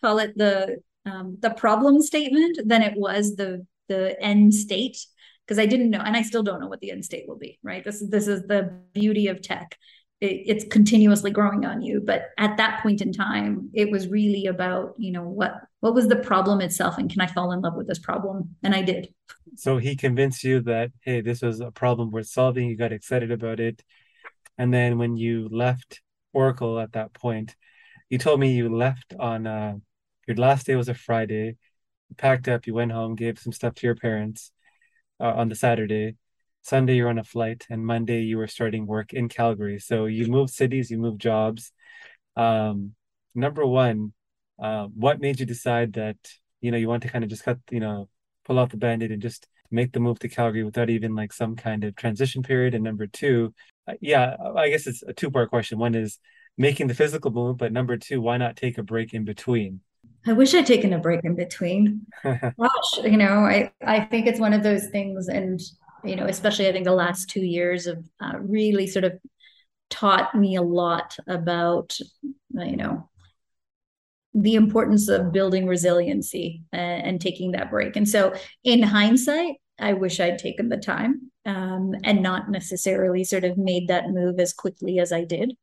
call 0.00 0.20
it 0.20 0.38
the 0.38 0.78
um, 1.04 1.38
the 1.40 1.50
problem 1.50 2.00
statement 2.00 2.58
than 2.64 2.82
it 2.82 2.96
was 2.96 3.34
the 3.34 3.66
the 3.88 4.20
end 4.22 4.54
state 4.54 4.98
because 5.44 5.58
I 5.58 5.66
didn't 5.66 5.90
know, 5.90 6.00
and 6.00 6.14
I 6.16 6.22
still 6.22 6.42
don't 6.42 6.60
know 6.60 6.68
what 6.68 6.80
the 6.80 6.92
end 6.92 7.04
state 7.04 7.24
will 7.26 7.38
be. 7.38 7.58
Right. 7.62 7.84
This 7.84 8.00
is 8.00 8.10
this 8.10 8.28
is 8.28 8.42
the 8.42 8.80
beauty 8.92 9.26
of 9.26 9.42
tech. 9.42 9.76
It, 10.20 10.42
it's 10.46 10.64
continuously 10.64 11.30
growing 11.30 11.64
on 11.64 11.80
you, 11.80 12.02
but 12.04 12.30
at 12.38 12.56
that 12.56 12.82
point 12.82 13.00
in 13.00 13.12
time, 13.12 13.70
it 13.72 13.90
was 13.90 14.08
really 14.08 14.46
about 14.46 14.94
you 14.98 15.12
know 15.12 15.22
what 15.22 15.54
what 15.80 15.94
was 15.94 16.08
the 16.08 16.16
problem 16.16 16.60
itself, 16.60 16.98
and 16.98 17.10
can 17.10 17.20
I 17.20 17.26
fall 17.26 17.52
in 17.52 17.60
love 17.60 17.74
with 17.74 17.86
this 17.86 17.98
problem? 17.98 18.56
And 18.62 18.74
I 18.74 18.82
did. 18.82 19.08
So 19.56 19.78
he 19.78 19.96
convinced 19.96 20.44
you 20.44 20.60
that 20.62 20.90
hey, 21.02 21.20
this 21.20 21.42
was 21.42 21.60
a 21.60 21.70
problem 21.70 22.10
worth 22.10 22.28
solving. 22.28 22.68
You 22.68 22.76
got 22.76 22.92
excited 22.92 23.30
about 23.30 23.60
it, 23.60 23.82
and 24.56 24.72
then 24.72 24.98
when 24.98 25.16
you 25.16 25.48
left 25.50 26.00
Oracle 26.32 26.78
at 26.78 26.92
that 26.92 27.12
point, 27.12 27.54
you 28.10 28.18
told 28.18 28.40
me 28.40 28.52
you 28.52 28.74
left 28.74 29.14
on. 29.18 29.46
Uh, 29.46 29.74
your 30.28 30.36
last 30.36 30.66
day 30.66 30.76
was 30.76 30.90
a 30.90 30.94
Friday. 30.94 31.56
You 32.10 32.16
packed 32.16 32.48
up, 32.48 32.66
you 32.66 32.74
went 32.74 32.92
home, 32.92 33.14
gave 33.14 33.38
some 33.38 33.52
stuff 33.52 33.74
to 33.76 33.86
your 33.86 33.96
parents 33.96 34.52
uh, 35.18 35.32
on 35.32 35.48
the 35.48 35.54
Saturday. 35.54 36.16
Sunday, 36.62 36.96
you're 36.96 37.08
on 37.08 37.18
a 37.18 37.24
flight, 37.24 37.66
and 37.70 37.84
Monday, 37.84 38.22
you 38.22 38.36
were 38.38 38.46
starting 38.46 38.86
work 38.86 39.12
in 39.12 39.28
Calgary. 39.28 39.78
So 39.78 40.06
you 40.06 40.26
moved 40.26 40.52
cities, 40.52 40.90
you 40.90 40.98
moved 40.98 41.20
jobs. 41.20 41.72
Um, 42.36 42.94
number 43.34 43.64
one, 43.64 44.12
uh, 44.62 44.86
what 44.86 45.20
made 45.20 45.40
you 45.40 45.46
decide 45.46 45.94
that 45.94 46.16
you 46.60 46.70
know 46.70 46.78
you 46.78 46.88
want 46.88 47.02
to 47.04 47.08
kind 47.08 47.24
of 47.24 47.30
just 47.30 47.44
cut, 47.44 47.58
you 47.70 47.80
know, 47.80 48.08
pull 48.44 48.58
off 48.58 48.70
the 48.70 48.76
band-aid 48.76 49.12
and 49.12 49.22
just 49.22 49.46
make 49.70 49.92
the 49.92 50.00
move 50.00 50.18
to 50.18 50.28
Calgary 50.28 50.64
without 50.64 50.90
even 50.90 51.14
like 51.14 51.32
some 51.32 51.56
kind 51.56 51.84
of 51.84 51.94
transition 51.96 52.42
period? 52.42 52.74
And 52.74 52.84
number 52.84 53.06
two, 53.06 53.54
uh, 53.86 53.94
yeah, 54.00 54.36
I 54.56 54.70
guess 54.70 54.86
it's 54.86 55.02
a 55.02 55.12
two-part 55.12 55.50
question. 55.50 55.78
One 55.78 55.94
is 55.94 56.18
making 56.56 56.88
the 56.88 56.94
physical 56.94 57.30
move, 57.30 57.58
but 57.58 57.72
number 57.72 57.96
two, 57.96 58.20
why 58.20 58.36
not 58.36 58.56
take 58.56 58.78
a 58.78 58.82
break 58.82 59.14
in 59.14 59.24
between? 59.24 59.80
I 60.26 60.32
wish 60.32 60.54
I'd 60.54 60.66
taken 60.66 60.92
a 60.92 60.98
break 60.98 61.24
in 61.24 61.36
between. 61.36 62.06
Gosh, 62.24 63.04
you 63.04 63.16
know, 63.16 63.44
I, 63.44 63.72
I 63.82 64.00
think 64.00 64.26
it's 64.26 64.40
one 64.40 64.52
of 64.52 64.62
those 64.62 64.88
things. 64.88 65.28
And, 65.28 65.60
you 66.08 66.16
know, 66.16 66.26
especially 66.26 66.68
I 66.68 66.72
think 66.72 66.84
the 66.84 66.92
last 66.92 67.28
two 67.28 67.44
years 67.44 67.86
have 67.86 68.04
uh, 68.20 68.38
really 68.38 68.86
sort 68.86 69.04
of 69.04 69.18
taught 69.90 70.34
me 70.34 70.56
a 70.56 70.62
lot 70.62 71.16
about, 71.26 71.98
you 72.52 72.76
know, 72.76 73.08
the 74.34 74.54
importance 74.54 75.08
of 75.08 75.32
building 75.32 75.66
resiliency 75.66 76.62
and, 76.72 77.06
and 77.06 77.20
taking 77.20 77.52
that 77.52 77.70
break. 77.70 77.96
And 77.96 78.08
so 78.08 78.34
in 78.64 78.82
hindsight, 78.82 79.56
I 79.80 79.94
wish 79.94 80.20
I'd 80.20 80.38
taken 80.38 80.68
the 80.68 80.76
time 80.76 81.30
um, 81.46 81.94
and 82.04 82.22
not 82.22 82.50
necessarily 82.50 83.24
sort 83.24 83.44
of 83.44 83.56
made 83.56 83.88
that 83.88 84.10
move 84.10 84.38
as 84.38 84.52
quickly 84.52 84.98
as 84.98 85.12
I 85.12 85.24
did. 85.24 85.54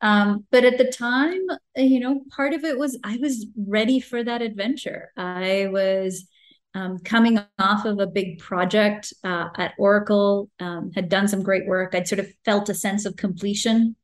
Um, 0.00 0.46
but 0.52 0.64
at 0.64 0.78
the 0.78 0.92
time, 0.92 1.40
you 1.74 1.98
know, 1.98 2.20
part 2.30 2.54
of 2.54 2.64
it 2.64 2.78
was 2.78 2.98
I 3.02 3.16
was 3.16 3.46
ready 3.56 3.98
for 3.98 4.22
that 4.22 4.42
adventure. 4.42 5.10
I 5.16 5.68
was 5.72 6.28
um, 6.78 6.98
coming 6.98 7.40
off 7.58 7.84
of 7.84 7.98
a 7.98 8.06
big 8.06 8.38
project 8.38 9.12
uh, 9.24 9.48
at 9.56 9.74
Oracle, 9.78 10.48
um, 10.60 10.92
had 10.94 11.08
done 11.08 11.26
some 11.26 11.42
great 11.42 11.66
work. 11.66 11.94
I'd 11.94 12.06
sort 12.06 12.20
of 12.20 12.28
felt 12.44 12.68
a 12.68 12.74
sense 12.74 13.04
of 13.04 13.16
completion 13.16 13.96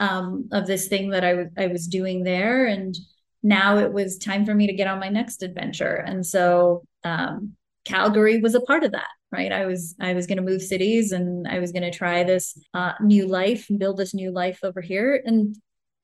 um, 0.00 0.48
of 0.50 0.66
this 0.66 0.88
thing 0.88 1.10
that 1.10 1.24
I 1.24 1.34
was 1.34 1.48
was 1.56 1.86
doing 1.86 2.24
there, 2.24 2.66
and 2.66 2.96
now 3.42 3.76
it 3.78 3.92
was 3.92 4.16
time 4.16 4.46
for 4.46 4.54
me 4.54 4.66
to 4.66 4.72
get 4.72 4.86
on 4.86 4.98
my 4.98 5.08
next 5.08 5.42
adventure. 5.42 5.96
And 5.96 6.24
so 6.24 6.84
um, 7.04 7.54
Calgary 7.84 8.38
was 8.40 8.54
a 8.54 8.60
part 8.60 8.84
of 8.84 8.92
that 8.92 9.08
right 9.32 9.50
i 9.50 9.64
was 9.64 9.96
i 9.98 10.12
was 10.12 10.26
going 10.26 10.36
to 10.36 10.42
move 10.42 10.60
cities 10.60 11.10
and 11.10 11.48
i 11.48 11.58
was 11.58 11.72
going 11.72 11.82
to 11.82 11.90
try 11.90 12.22
this 12.22 12.56
uh, 12.74 12.92
new 13.00 13.26
life 13.26 13.68
and 13.70 13.78
build 13.78 13.96
this 13.96 14.14
new 14.14 14.30
life 14.30 14.60
over 14.62 14.80
here 14.80 15.20
and 15.24 15.56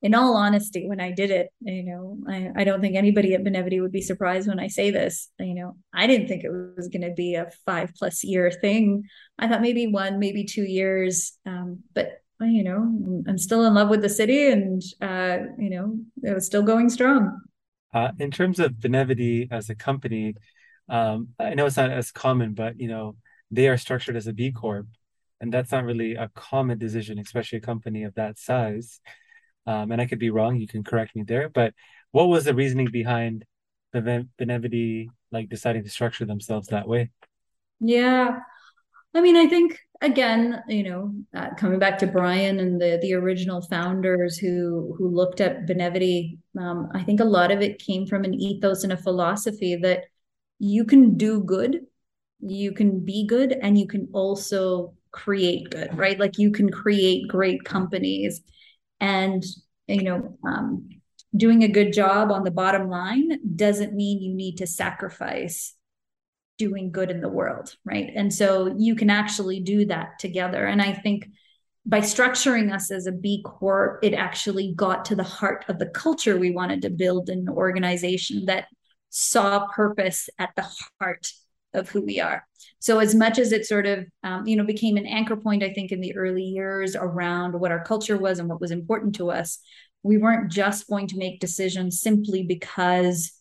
in 0.02 0.14
all 0.14 0.36
honesty 0.36 0.86
when 0.88 1.00
i 1.00 1.10
did 1.10 1.30
it 1.30 1.48
you 1.60 1.82
know 1.82 2.18
I, 2.28 2.60
I 2.60 2.64
don't 2.64 2.80
think 2.80 2.96
anybody 2.96 3.34
at 3.34 3.42
benevity 3.42 3.80
would 3.80 3.92
be 3.92 4.02
surprised 4.02 4.48
when 4.48 4.60
i 4.60 4.68
say 4.68 4.90
this 4.90 5.28
you 5.38 5.54
know 5.54 5.76
i 5.92 6.06
didn't 6.06 6.28
think 6.28 6.44
it 6.44 6.50
was 6.50 6.88
going 6.88 7.02
to 7.02 7.12
be 7.12 7.34
a 7.34 7.50
five 7.66 7.92
plus 7.96 8.22
year 8.22 8.50
thing 8.50 9.04
i 9.38 9.48
thought 9.48 9.62
maybe 9.62 9.86
one 9.86 10.18
maybe 10.18 10.44
two 10.44 10.64
years 10.64 11.32
um, 11.46 11.80
but 11.94 12.20
you 12.40 12.62
know 12.62 13.22
i'm 13.26 13.38
still 13.38 13.64
in 13.64 13.74
love 13.74 13.88
with 13.88 14.02
the 14.02 14.08
city 14.08 14.50
and 14.50 14.82
uh, 15.00 15.38
you 15.58 15.70
know 15.70 15.98
it 16.22 16.34
was 16.34 16.46
still 16.46 16.62
going 16.62 16.88
strong 16.88 17.40
uh, 17.94 18.12
in 18.18 18.30
terms 18.30 18.60
of 18.60 18.72
benevity 18.72 19.48
as 19.50 19.70
a 19.70 19.74
company 19.74 20.34
um, 20.88 21.28
I 21.38 21.54
know 21.54 21.66
it's 21.66 21.76
not 21.76 21.90
as 21.90 22.10
common, 22.10 22.54
but 22.54 22.80
you 22.80 22.88
know, 22.88 23.16
they 23.50 23.68
are 23.68 23.76
structured 23.76 24.16
as 24.16 24.26
a 24.26 24.32
B 24.32 24.52
Corp, 24.52 24.86
and 25.40 25.52
that's 25.52 25.72
not 25.72 25.84
really 25.84 26.14
a 26.14 26.30
common 26.34 26.78
decision, 26.78 27.18
especially 27.18 27.58
a 27.58 27.62
company 27.62 28.04
of 28.04 28.14
that 28.14 28.38
size. 28.38 29.00
Um, 29.68 29.92
and 29.92 30.00
I 30.00 30.06
could 30.06 30.18
be 30.18 30.30
wrong, 30.30 30.56
you 30.56 30.66
can 30.66 30.82
correct 30.82 31.14
me 31.14 31.24
there. 31.24 31.50
But 31.50 31.74
what 32.12 32.28
was 32.28 32.44
the 32.44 32.54
reasoning 32.54 32.90
behind 32.90 33.44
the 33.92 34.26
Benevity 34.40 35.08
like 35.30 35.50
deciding 35.50 35.84
to 35.84 35.90
structure 35.90 36.24
themselves 36.24 36.68
that 36.68 36.88
way? 36.88 37.10
Yeah. 37.78 38.38
I 39.14 39.20
mean, 39.20 39.36
I 39.36 39.46
think 39.46 39.78
again, 40.00 40.62
you 40.68 40.84
know, 40.84 41.14
uh, 41.34 41.50
coming 41.58 41.78
back 41.78 41.98
to 41.98 42.06
Bryan 42.06 42.60
and 42.60 42.80
the 42.80 42.98
the 43.02 43.12
original 43.12 43.60
founders 43.60 44.38
who 44.38 44.94
who 44.96 45.08
looked 45.08 45.42
at 45.42 45.66
Benevity, 45.66 46.38
um, 46.58 46.88
I 46.94 47.02
think 47.02 47.20
a 47.20 47.24
lot 47.24 47.50
of 47.50 47.60
it 47.60 47.78
came 47.78 48.06
from 48.06 48.24
an 48.24 48.32
ethos 48.32 48.84
and 48.84 48.92
a 48.94 48.96
philosophy 48.96 49.76
that 49.82 50.04
you 50.58 50.86
can 50.86 51.18
do 51.18 51.42
good, 51.42 51.80
you 52.40 52.72
can 52.72 53.04
be 53.04 53.26
good, 53.26 53.52
and 53.52 53.78
you 53.78 53.86
can 53.86 54.08
also 54.14 54.94
create 55.10 55.68
good, 55.70 55.96
right? 55.96 56.18
Like 56.18 56.38
you 56.38 56.52
can 56.52 56.70
create 56.70 57.28
great 57.28 57.64
companies, 57.64 58.40
and 59.00 59.44
you 59.88 60.02
know, 60.02 60.38
um, 60.46 60.88
doing 61.36 61.64
a 61.64 61.68
good 61.68 61.92
job 61.92 62.30
on 62.30 62.44
the 62.44 62.50
bottom 62.50 62.88
line 62.88 63.38
doesn't 63.56 63.94
mean 63.94 64.22
you 64.22 64.34
need 64.34 64.58
to 64.58 64.66
sacrifice 64.66 65.74
doing 66.58 66.90
good 66.90 67.10
in 67.10 67.20
the 67.20 67.28
world, 67.28 67.74
right? 67.84 68.10
And 68.14 68.32
so 68.32 68.74
you 68.76 68.94
can 68.94 69.10
actually 69.10 69.60
do 69.60 69.86
that 69.86 70.18
together. 70.18 70.66
And 70.66 70.82
I 70.82 70.92
think 70.92 71.28
by 71.86 72.00
structuring 72.00 72.74
us 72.74 72.90
as 72.90 73.06
a 73.06 73.12
B 73.12 73.42
Corp, 73.44 74.00
it 74.02 74.12
actually 74.12 74.74
got 74.74 75.06
to 75.06 75.14
the 75.14 75.22
heart 75.22 75.64
of 75.68 75.78
the 75.78 75.86
culture 75.86 76.36
we 76.36 76.50
wanted 76.50 76.82
to 76.82 76.90
build 76.90 77.30
in 77.30 77.40
an 77.40 77.48
organization 77.48 78.44
that 78.46 78.66
saw 79.08 79.66
purpose 79.68 80.28
at 80.38 80.50
the 80.56 80.66
heart 81.00 81.32
of 81.74 81.88
who 81.88 82.02
we 82.02 82.20
are. 82.20 82.46
So 82.78 82.98
as 82.98 83.14
much 83.14 83.38
as 83.38 83.52
it 83.52 83.66
sort 83.66 83.86
of 83.86 84.06
um, 84.22 84.46
you 84.46 84.56
know 84.56 84.64
became 84.64 84.96
an 84.96 85.06
anchor 85.06 85.36
point, 85.36 85.62
I 85.62 85.72
think 85.72 85.92
in 85.92 86.00
the 86.00 86.16
early 86.16 86.44
years 86.44 86.96
around 86.96 87.58
what 87.58 87.72
our 87.72 87.84
culture 87.84 88.16
was 88.16 88.38
and 88.38 88.48
what 88.48 88.60
was 88.60 88.70
important 88.70 89.14
to 89.16 89.30
us, 89.30 89.58
we 90.02 90.18
weren't 90.18 90.50
just 90.50 90.88
going 90.88 91.06
to 91.08 91.18
make 91.18 91.40
decisions 91.40 92.00
simply 92.00 92.42
because 92.42 93.32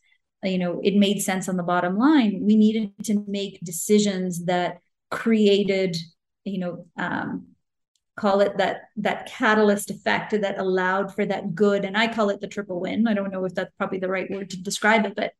you 0.44 0.58
know 0.58 0.80
it 0.84 0.96
made 0.96 1.22
sense 1.22 1.50
on 1.50 1.58
the 1.58 1.64
bottom 1.64 1.98
line 1.98 2.40
we 2.44 2.56
needed 2.56 2.92
to 3.04 3.24
make 3.28 3.60
decisions 3.64 4.46
that 4.46 4.80
created 5.10 5.98
you 6.44 6.60
know 6.60 6.86
um, 6.98 7.48
call 8.16 8.42
it 8.42 8.58
that 8.58 8.82
that 8.98 9.28
catalyst 9.28 9.90
effect 9.90 10.32
that 10.32 10.60
allowed 10.60 11.14
for 11.14 11.26
that 11.26 11.56
good 11.56 11.86
and 11.86 11.98
i 11.98 12.08
call 12.08 12.30
it 12.30 12.40
the 12.40 12.48
triple 12.48 12.80
win 12.80 13.08
i 13.08 13.14
don't 13.14 13.32
know 13.32 13.46
if 13.46 13.54
that's 13.56 13.74
probably 13.78 14.00
the 14.00 14.10
right 14.10 14.30
word 14.30 14.50
to 14.50 14.62
describe 14.62 15.06
it 15.06 15.16
but 15.16 15.34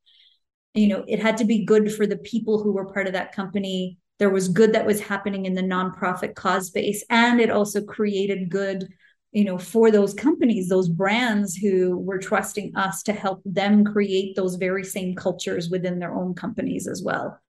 you 0.78 0.88
know 0.88 1.04
it 1.08 1.20
had 1.22 1.38
to 1.38 1.46
be 1.46 1.66
good 1.66 1.94
for 1.94 2.06
the 2.06 2.18
people 2.18 2.62
who 2.62 2.72
were 2.72 2.92
part 2.92 3.08
of 3.08 3.14
that 3.14 3.34
company. 3.34 3.98
There 4.20 4.30
was 4.30 4.48
good 4.48 4.74
that 4.74 4.86
was 4.86 5.00
happening 5.00 5.46
in 5.46 5.54
the 5.54 5.62
nonprofit 5.62 6.36
cause 6.36 6.70
base 6.70 7.04
and 7.10 7.40
it 7.40 7.52
also 7.52 7.82
created 7.82 8.50
good 8.50 8.88
you 9.32 9.44
know 9.44 9.58
for 9.58 9.92
those 9.92 10.14
companies 10.14 10.70
those 10.70 10.90
brands 10.90 11.56
who 11.56 11.98
were 11.98 12.18
trusting 12.18 12.76
us 12.76 13.04
to 13.04 13.14
help 13.14 13.42
them 13.46 13.84
create 13.86 14.36
those 14.36 14.56
very 14.56 14.84
same 14.84 15.16
cultures 15.16 15.70
within 15.70 16.00
their 16.00 16.16
own 16.16 16.34
companies 16.34 16.88
as 16.88 17.04
well. 17.04 17.40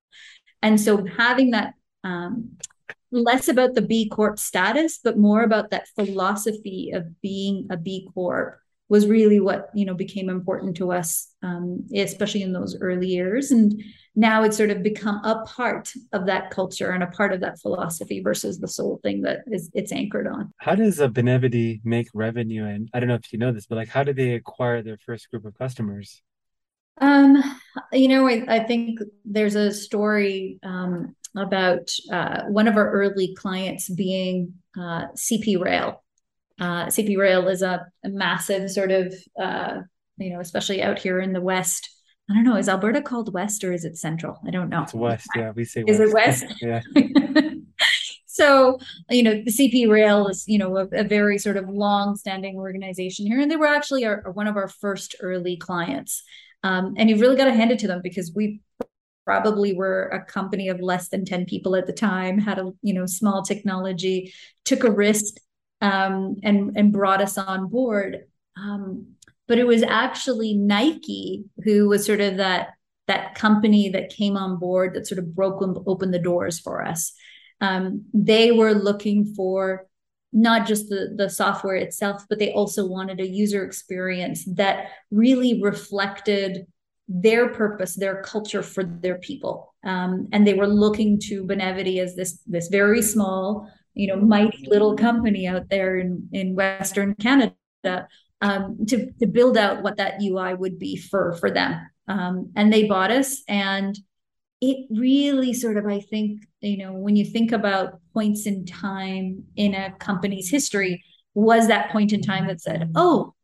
And 0.62 0.80
so 0.80 1.06
having 1.06 1.52
that 1.52 1.74
um, 2.04 2.56
less 3.10 3.48
about 3.48 3.74
the 3.74 3.82
b 3.82 4.08
corp 4.08 4.38
status 4.38 4.98
but 5.02 5.18
more 5.18 5.42
about 5.42 5.70
that 5.70 5.88
philosophy 5.94 6.90
of 6.92 7.20
being 7.22 7.66
a 7.70 7.76
b 7.76 8.08
corp 8.12 8.60
was 8.88 9.06
really 9.06 9.40
what 9.40 9.70
you 9.74 9.84
know 9.84 9.94
became 9.94 10.28
important 10.28 10.76
to 10.76 10.92
us 10.92 11.34
um, 11.42 11.86
especially 11.94 12.42
in 12.42 12.52
those 12.52 12.76
early 12.80 13.08
years. 13.08 13.50
And 13.50 13.80
now 14.16 14.42
it's 14.42 14.56
sort 14.56 14.70
of 14.70 14.82
become 14.82 15.20
a 15.24 15.42
part 15.44 15.92
of 16.12 16.26
that 16.26 16.50
culture 16.50 16.90
and 16.90 17.02
a 17.02 17.08
part 17.08 17.32
of 17.32 17.40
that 17.40 17.60
philosophy 17.60 18.20
versus 18.20 18.58
the 18.58 18.68
sole 18.68 18.98
thing 19.02 19.22
that 19.22 19.40
is 19.46 19.70
it's 19.74 19.92
anchored 19.92 20.26
on. 20.26 20.52
How 20.58 20.74
does 20.74 20.98
a 20.98 21.08
benevity 21.08 21.80
make 21.84 22.08
revenue? 22.14 22.64
And 22.64 22.88
i 22.92 23.00
don't 23.00 23.08
know 23.08 23.14
if 23.14 23.32
you 23.32 23.38
know 23.38 23.52
this 23.52 23.66
but 23.66 23.76
like 23.76 23.88
how 23.88 24.02
do 24.02 24.12
they 24.12 24.32
acquire 24.32 24.82
their 24.82 24.98
first 25.04 25.30
group 25.30 25.44
of 25.44 25.56
customers? 25.56 26.22
Um 27.00 27.42
you 27.92 28.08
know 28.08 28.26
i, 28.26 28.44
I 28.48 28.64
think 28.64 28.98
there's 29.24 29.54
a 29.54 29.72
story 29.72 30.58
um, 30.64 31.14
about 31.36 31.90
uh, 32.10 32.42
one 32.46 32.66
of 32.66 32.76
our 32.76 32.90
early 32.90 33.36
clients 33.36 33.88
being 33.88 34.54
uh, 34.76 35.06
cp 35.14 35.60
rail 35.60 36.02
uh, 36.60 36.86
CP 36.86 37.16
Rail 37.16 37.48
is 37.48 37.62
a, 37.62 37.86
a 38.04 38.08
massive 38.08 38.70
sort 38.70 38.90
of, 38.90 39.14
uh, 39.40 39.82
you 40.16 40.30
know, 40.30 40.40
especially 40.40 40.82
out 40.82 40.98
here 40.98 41.20
in 41.20 41.32
the 41.32 41.40
West. 41.40 41.90
I 42.30 42.34
don't 42.34 42.44
know. 42.44 42.56
Is 42.56 42.68
Alberta 42.68 43.00
called 43.00 43.32
West 43.32 43.64
or 43.64 43.72
is 43.72 43.84
it 43.84 43.96
Central? 43.96 44.38
I 44.46 44.50
don't 44.50 44.68
know. 44.68 44.82
It's 44.82 44.94
West. 44.94 45.28
Yeah, 45.34 45.52
we 45.52 45.64
say. 45.64 45.82
West. 45.84 46.00
Is 46.00 46.00
it 46.00 46.14
West? 46.14 46.44
yeah. 46.60 46.80
so 48.26 48.78
you 49.08 49.22
know, 49.22 49.34
the 49.34 49.50
CP 49.50 49.88
Rail 49.88 50.26
is 50.28 50.44
you 50.46 50.58
know 50.58 50.76
a, 50.76 50.86
a 50.92 51.04
very 51.04 51.38
sort 51.38 51.56
of 51.56 51.68
long-standing 51.68 52.56
organization 52.56 53.26
here, 53.26 53.40
and 53.40 53.50
they 53.50 53.56
were 53.56 53.66
actually 53.66 54.04
our, 54.04 54.30
one 54.32 54.46
of 54.46 54.56
our 54.56 54.68
first 54.68 55.14
early 55.20 55.56
clients. 55.56 56.22
Um, 56.64 56.94
and 56.98 57.08
you've 57.08 57.20
really 57.20 57.36
got 57.36 57.44
to 57.44 57.54
hand 57.54 57.70
it 57.70 57.78
to 57.80 57.86
them 57.86 58.00
because 58.02 58.32
we 58.34 58.60
probably 59.24 59.74
were 59.74 60.08
a 60.08 60.24
company 60.24 60.68
of 60.68 60.80
less 60.80 61.10
than 61.10 61.22
10 61.22 61.44
people 61.44 61.76
at 61.76 61.86
the 61.86 61.92
time 61.92 62.38
had 62.38 62.58
a 62.58 62.72
you 62.80 62.94
know 62.94 63.04
small 63.04 63.42
technology 63.42 64.32
took 64.64 64.84
a 64.84 64.90
risk 64.90 65.34
um, 65.80 66.36
and 66.42 66.76
and 66.76 66.92
brought 66.92 67.20
us 67.20 67.38
on 67.38 67.68
board. 67.68 68.24
Um, 68.56 69.14
but 69.46 69.58
it 69.58 69.66
was 69.66 69.82
actually 69.82 70.54
Nike 70.54 71.44
who 71.64 71.88
was 71.88 72.04
sort 72.04 72.20
of 72.20 72.36
that 72.36 72.70
that 73.06 73.34
company 73.34 73.88
that 73.88 74.10
came 74.10 74.36
on 74.36 74.58
board 74.58 74.94
that 74.94 75.06
sort 75.06 75.18
of 75.18 75.34
broke 75.34 75.62
open 75.86 76.10
the 76.10 76.18
doors 76.18 76.58
for 76.60 76.84
us. 76.84 77.12
Um, 77.60 78.04
they 78.12 78.52
were 78.52 78.74
looking 78.74 79.34
for 79.34 79.86
not 80.32 80.66
just 80.66 80.88
the, 80.90 81.14
the 81.16 81.30
software 81.30 81.76
itself, 81.76 82.24
but 82.28 82.38
they 82.38 82.52
also 82.52 82.86
wanted 82.86 83.18
a 83.20 83.26
user 83.26 83.64
experience 83.64 84.44
that 84.54 84.88
really 85.10 85.62
reflected 85.62 86.66
their 87.08 87.48
purpose, 87.48 87.96
their 87.96 88.22
culture 88.22 88.62
for 88.62 88.84
their 88.84 89.16
people. 89.18 89.74
Um, 89.84 90.28
and 90.32 90.46
they 90.46 90.52
were 90.52 90.66
looking 90.66 91.18
to 91.20 91.44
Benevity 91.44 91.98
as 91.98 92.14
this, 92.14 92.42
this 92.46 92.68
very 92.68 93.00
small, 93.00 93.72
you 93.98 94.06
know 94.06 94.16
mighty 94.16 94.64
little 94.68 94.96
company 94.96 95.46
out 95.46 95.68
there 95.68 95.98
in 95.98 96.28
in 96.32 96.54
Western 96.54 97.14
Canada 97.16 97.52
um, 98.40 98.86
to 98.86 99.10
to 99.18 99.26
build 99.26 99.58
out 99.58 99.82
what 99.82 99.96
that 99.96 100.22
UI 100.22 100.54
would 100.54 100.78
be 100.78 100.96
for 100.96 101.32
for 101.34 101.50
them. 101.50 101.84
Um, 102.06 102.52
and 102.54 102.72
they 102.72 102.84
bought 102.84 103.10
us, 103.10 103.42
and 103.48 103.98
it 104.60 104.86
really 104.90 105.52
sort 105.52 105.76
of 105.76 105.86
I 105.86 106.00
think 106.00 106.46
you 106.60 106.78
know 106.78 106.92
when 106.92 107.16
you 107.16 107.24
think 107.24 107.50
about 107.50 108.00
points 108.14 108.46
in 108.46 108.64
time 108.64 109.44
in 109.56 109.74
a 109.74 109.92
company's 109.98 110.48
history, 110.48 111.02
was 111.34 111.66
that 111.66 111.90
point 111.90 112.12
in 112.12 112.22
time 112.22 112.46
that 112.46 112.62
said, 112.62 112.90
oh. 112.94 113.34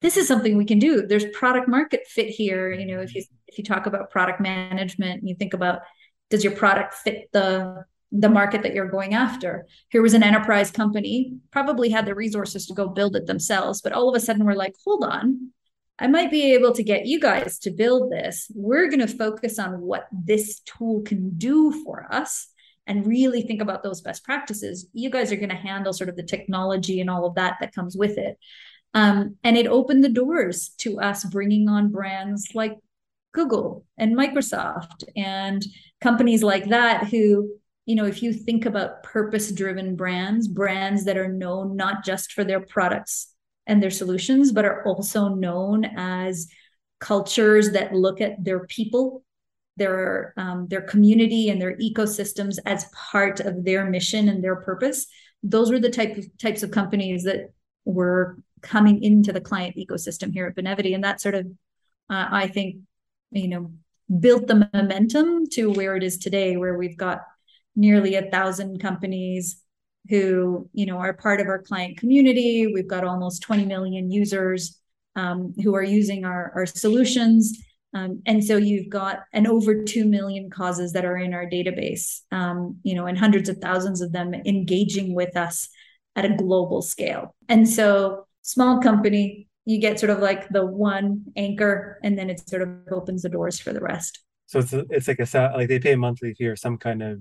This 0.00 0.16
is 0.16 0.28
something 0.28 0.56
we 0.56 0.64
can 0.64 0.78
do. 0.78 1.08
There's 1.08 1.24
product 1.34 1.66
market 1.66 2.06
fit 2.06 2.28
here. 2.28 2.70
You 2.70 2.86
know, 2.86 3.00
if 3.00 3.16
you 3.16 3.24
if 3.48 3.58
you 3.58 3.64
talk 3.64 3.86
about 3.86 4.12
product 4.12 4.40
management, 4.40 5.18
and 5.18 5.28
you 5.28 5.34
think 5.34 5.54
about 5.54 5.80
does 6.30 6.44
your 6.44 6.54
product 6.54 6.94
fit 6.94 7.28
the 7.32 7.84
the 8.10 8.28
market 8.28 8.62
that 8.62 8.74
you're 8.74 8.88
going 8.88 9.14
after. 9.14 9.66
Here 9.90 10.02
was 10.02 10.14
an 10.14 10.22
enterprise 10.22 10.70
company, 10.70 11.34
probably 11.50 11.90
had 11.90 12.06
the 12.06 12.14
resources 12.14 12.66
to 12.66 12.74
go 12.74 12.88
build 12.88 13.16
it 13.16 13.26
themselves, 13.26 13.82
but 13.82 13.92
all 13.92 14.08
of 14.08 14.14
a 14.14 14.20
sudden 14.20 14.44
we're 14.44 14.54
like, 14.54 14.74
hold 14.84 15.04
on, 15.04 15.50
I 15.98 16.06
might 16.06 16.30
be 16.30 16.54
able 16.54 16.72
to 16.72 16.82
get 16.82 17.06
you 17.06 17.20
guys 17.20 17.58
to 17.60 17.70
build 17.70 18.10
this. 18.10 18.50
We're 18.54 18.88
going 18.88 19.06
to 19.06 19.08
focus 19.08 19.58
on 19.58 19.80
what 19.80 20.06
this 20.12 20.60
tool 20.60 21.02
can 21.02 21.36
do 21.36 21.72
for 21.84 22.06
us 22.10 22.48
and 22.86 23.06
really 23.06 23.42
think 23.42 23.60
about 23.60 23.82
those 23.82 24.00
best 24.00 24.24
practices. 24.24 24.86
You 24.92 25.10
guys 25.10 25.30
are 25.32 25.36
going 25.36 25.48
to 25.50 25.54
handle 25.54 25.92
sort 25.92 26.08
of 26.08 26.16
the 26.16 26.22
technology 26.22 27.00
and 27.00 27.10
all 27.10 27.26
of 27.26 27.34
that 27.34 27.56
that 27.60 27.74
comes 27.74 27.96
with 27.96 28.16
it. 28.16 28.38
Um, 28.94 29.36
and 29.44 29.56
it 29.56 29.66
opened 29.66 30.02
the 30.02 30.08
doors 30.08 30.70
to 30.78 30.98
us 30.98 31.24
bringing 31.24 31.68
on 31.68 31.90
brands 31.90 32.50
like 32.54 32.78
Google 33.32 33.84
and 33.98 34.16
Microsoft 34.16 35.04
and 35.14 35.62
companies 36.00 36.42
like 36.42 36.70
that 36.70 37.08
who 37.08 37.50
you 37.88 37.94
know, 37.94 38.04
if 38.04 38.22
you 38.22 38.34
think 38.34 38.66
about 38.66 39.02
purpose 39.02 39.50
driven 39.50 39.96
brands, 39.96 40.46
brands 40.46 41.06
that 41.06 41.16
are 41.16 41.32
known 41.32 41.74
not 41.74 42.04
just 42.04 42.32
for 42.32 42.44
their 42.44 42.60
products 42.60 43.32
and 43.66 43.82
their 43.82 43.90
solutions, 43.90 44.52
but 44.52 44.66
are 44.66 44.86
also 44.86 45.28
known 45.30 45.86
as 45.96 46.48
cultures 47.00 47.70
that 47.70 47.94
look 47.94 48.20
at 48.20 48.44
their 48.44 48.66
people, 48.66 49.24
their 49.78 50.34
um, 50.36 50.68
their 50.68 50.82
community, 50.82 51.48
and 51.48 51.62
their 51.62 51.78
ecosystems 51.78 52.58
as 52.66 52.84
part 52.92 53.40
of 53.40 53.64
their 53.64 53.86
mission 53.86 54.28
and 54.28 54.44
their 54.44 54.56
purpose. 54.56 55.06
Those 55.42 55.70
were 55.70 55.80
the 55.80 55.88
type 55.88 56.18
of 56.18 56.26
types 56.36 56.62
of 56.62 56.70
companies 56.70 57.24
that 57.24 57.54
were 57.86 58.38
coming 58.60 59.02
into 59.02 59.32
the 59.32 59.40
client 59.40 59.76
ecosystem 59.76 60.30
here 60.30 60.44
at 60.44 60.62
Benevity, 60.62 60.94
and 60.94 61.04
that 61.04 61.22
sort 61.22 61.36
of, 61.36 61.46
uh, 62.10 62.26
I 62.30 62.48
think, 62.48 62.82
you 63.30 63.48
know, 63.48 63.72
built 64.20 64.46
the 64.46 64.68
momentum 64.74 65.46
to 65.52 65.70
where 65.72 65.96
it 65.96 66.02
is 66.02 66.18
today, 66.18 66.58
where 66.58 66.76
we've 66.76 66.98
got 66.98 67.22
nearly 67.76 68.14
a 68.14 68.30
thousand 68.30 68.80
companies 68.80 69.62
who 70.08 70.68
you 70.72 70.86
know 70.86 70.98
are 70.98 71.12
part 71.12 71.40
of 71.40 71.46
our 71.46 71.62
client 71.62 71.98
community. 71.98 72.70
We've 72.72 72.88
got 72.88 73.04
almost 73.04 73.42
20 73.42 73.66
million 73.66 74.10
users 74.10 74.80
um, 75.16 75.54
who 75.62 75.74
are 75.74 75.82
using 75.82 76.24
our, 76.24 76.52
our 76.54 76.66
solutions. 76.66 77.58
Um, 77.94 78.22
and 78.26 78.44
so 78.44 78.56
you've 78.56 78.90
got 78.90 79.20
an 79.32 79.46
over 79.46 79.82
2 79.82 80.04
million 80.04 80.50
causes 80.50 80.92
that 80.92 81.06
are 81.06 81.16
in 81.16 81.32
our 81.32 81.46
database 81.46 82.20
um, 82.32 82.78
you 82.82 82.94
know 82.94 83.06
and 83.06 83.18
hundreds 83.18 83.48
of 83.48 83.58
thousands 83.58 84.00
of 84.00 84.12
them 84.12 84.34
engaging 84.34 85.14
with 85.14 85.36
us 85.36 85.68
at 86.16 86.24
a 86.24 86.34
global 86.34 86.82
scale. 86.82 87.34
And 87.48 87.68
so 87.68 88.26
small 88.42 88.80
company 88.80 89.48
you 89.68 89.78
get 89.78 90.00
sort 90.00 90.08
of 90.08 90.20
like 90.20 90.48
the 90.48 90.64
one 90.64 91.22
anchor 91.36 92.00
and 92.02 92.18
then 92.18 92.30
it 92.30 92.48
sort 92.48 92.62
of 92.62 92.70
opens 92.90 93.20
the 93.20 93.28
doors 93.28 93.60
for 93.60 93.74
the 93.74 93.80
rest. 93.80 94.20
So 94.46 94.60
it's 94.60 94.72
it's 94.72 95.08
like 95.08 95.20
a 95.20 95.52
like 95.54 95.68
they 95.68 95.78
pay 95.78 95.94
monthly 95.94 96.32
fee 96.32 96.46
or 96.46 96.56
some 96.56 96.78
kind 96.78 97.02
of 97.02 97.20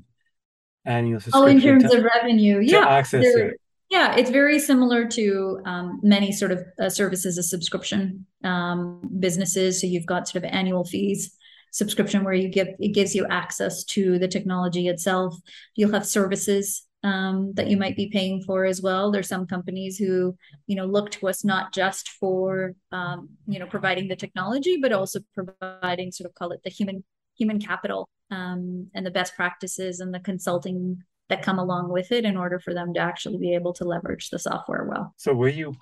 annual 0.88 1.20
subscription 1.20 1.44
oh 1.44 1.46
in 1.48 1.62
terms 1.62 1.92
to, 1.92 1.98
of 1.98 2.04
revenue 2.04 2.60
yeah 2.62 2.88
access 2.88 3.24
it. 3.24 3.60
yeah 3.90 4.16
it's 4.16 4.30
very 4.30 4.60
similar 4.60 5.08
to 5.08 5.62
um, 5.66 6.00
many 6.02 6.32
sort 6.32 6.52
of 6.52 6.64
uh, 6.82 6.90
services 6.90 7.38
as 7.38 7.50
subscription 7.50 8.26
um, 8.44 9.02
businesses 9.20 9.82
so 9.82 9.88
you've 9.88 10.06
got 10.06 10.28
sort 10.28 10.44
of 10.44 10.50
annual 10.52 10.84
fees 10.84 11.36
subscription 11.72 12.24
where 12.24 12.34
you 12.34 12.48
give 12.48 12.70
it 12.80 12.94
gives 12.94 13.14
you 13.14 13.28
access 13.30 13.84
to 13.84 14.18
the 14.18 14.28
technology 14.28 14.88
itself 14.88 15.36
you'll 15.76 15.92
have 15.92 16.06
services 16.06 16.88
um, 17.04 17.54
that 17.54 17.68
you 17.68 17.78
might 17.78 17.96
be 17.96 18.10
paying 18.10 18.42
for 18.42 18.66
as 18.66 18.82
well. 18.82 19.12
There's 19.12 19.28
some 19.28 19.46
companies 19.46 19.98
who, 19.98 20.36
you 20.66 20.76
know, 20.76 20.86
look 20.86 21.12
to 21.12 21.28
us 21.28 21.46
not 21.46 21.74
just 21.74 22.10
for, 22.10 22.74
um, 22.92 23.30
you 23.48 23.60
know, 23.60 23.68
providing 23.68 24.08
the 24.08 24.16
technology, 24.16 24.78
but 24.82 24.92
also 24.92 25.20
providing 25.34 26.12
sort 26.12 26.28
of 26.28 26.36
call 26.36 26.52
it 26.52 26.62
the 26.64 26.70
human 26.70 27.04
human 27.38 27.60
capital 27.60 28.10
um, 28.32 28.90
and 28.94 29.06
the 29.06 29.12
best 29.12 29.36
practices 29.36 30.00
and 30.00 30.14
the 30.14 30.20
consulting 30.20 31.04
that 31.30 31.42
come 31.42 31.60
along 31.60 31.90
with 31.90 32.12
it 32.12 32.26
in 32.26 32.38
order 32.38 32.60
for 32.60 32.74
them 32.74 32.94
to 32.94 33.00
actually 33.00 33.38
be 33.38 33.54
able 33.54 33.74
to 33.74 33.84
leverage 33.84 34.30
the 34.30 34.40
software 34.40 34.86
well. 34.86 35.14
So 35.18 35.34
were 35.34 35.50
you 35.50 35.76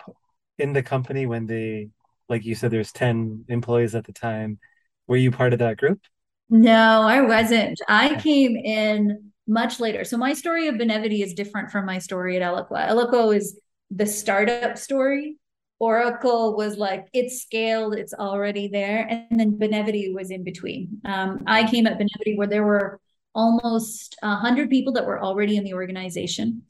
in 0.58 0.74
the 0.74 0.84
company 0.84 1.26
when 1.26 1.46
they, 1.46 1.90
like 2.30 2.46
you 2.46 2.56
said, 2.56 2.72
there's 2.72 2.92
10 2.92 3.46
employees 3.50 3.96
at 3.96 4.06
the 4.06 4.14
time. 4.14 4.60
Were 5.08 5.18
you 5.18 5.32
part 5.32 5.54
of 5.54 5.60
that 5.60 5.78
group? 5.78 6.00
No, 6.50 7.02
I 7.02 7.22
wasn't. 7.22 7.80
I 7.88 8.16
came 8.16 8.56
in 8.56 9.32
much 9.48 9.80
later. 9.80 10.04
So 10.04 10.18
my 10.18 10.34
story 10.34 10.68
of 10.68 10.76
Benevity 10.76 11.24
is 11.24 11.34
different 11.34 11.72
from 11.72 11.86
my 11.86 12.00
story 12.00 12.38
at 12.38 12.42
Eloqua. 12.42 12.88
Eloqua 12.90 13.36
is 13.36 13.60
the 13.92 14.06
startup 14.06 14.78
story. 14.78 15.38
Oracle 15.80 16.56
was 16.56 16.78
like 16.78 17.08
it's 17.14 17.42
scaled, 17.42 17.96
it's 17.96 18.14
already 18.14 18.68
there, 18.68 19.08
and 19.10 19.40
then 19.40 19.58
Benevity 19.58 20.14
was 20.14 20.32
in 20.32 20.44
between. 20.44 21.02
Um, 21.06 21.44
I 21.48 21.70
came 21.70 21.86
at 21.86 22.00
Benevity 22.00 22.38
where 22.38 22.48
there 22.48 22.64
were 22.64 23.00
almost 23.34 24.16
hundred 24.24 24.70
people 24.70 24.94
that 24.94 25.06
were 25.06 25.22
already 25.22 25.58
in 25.58 25.64
the 25.64 25.74
organization, 25.74 26.64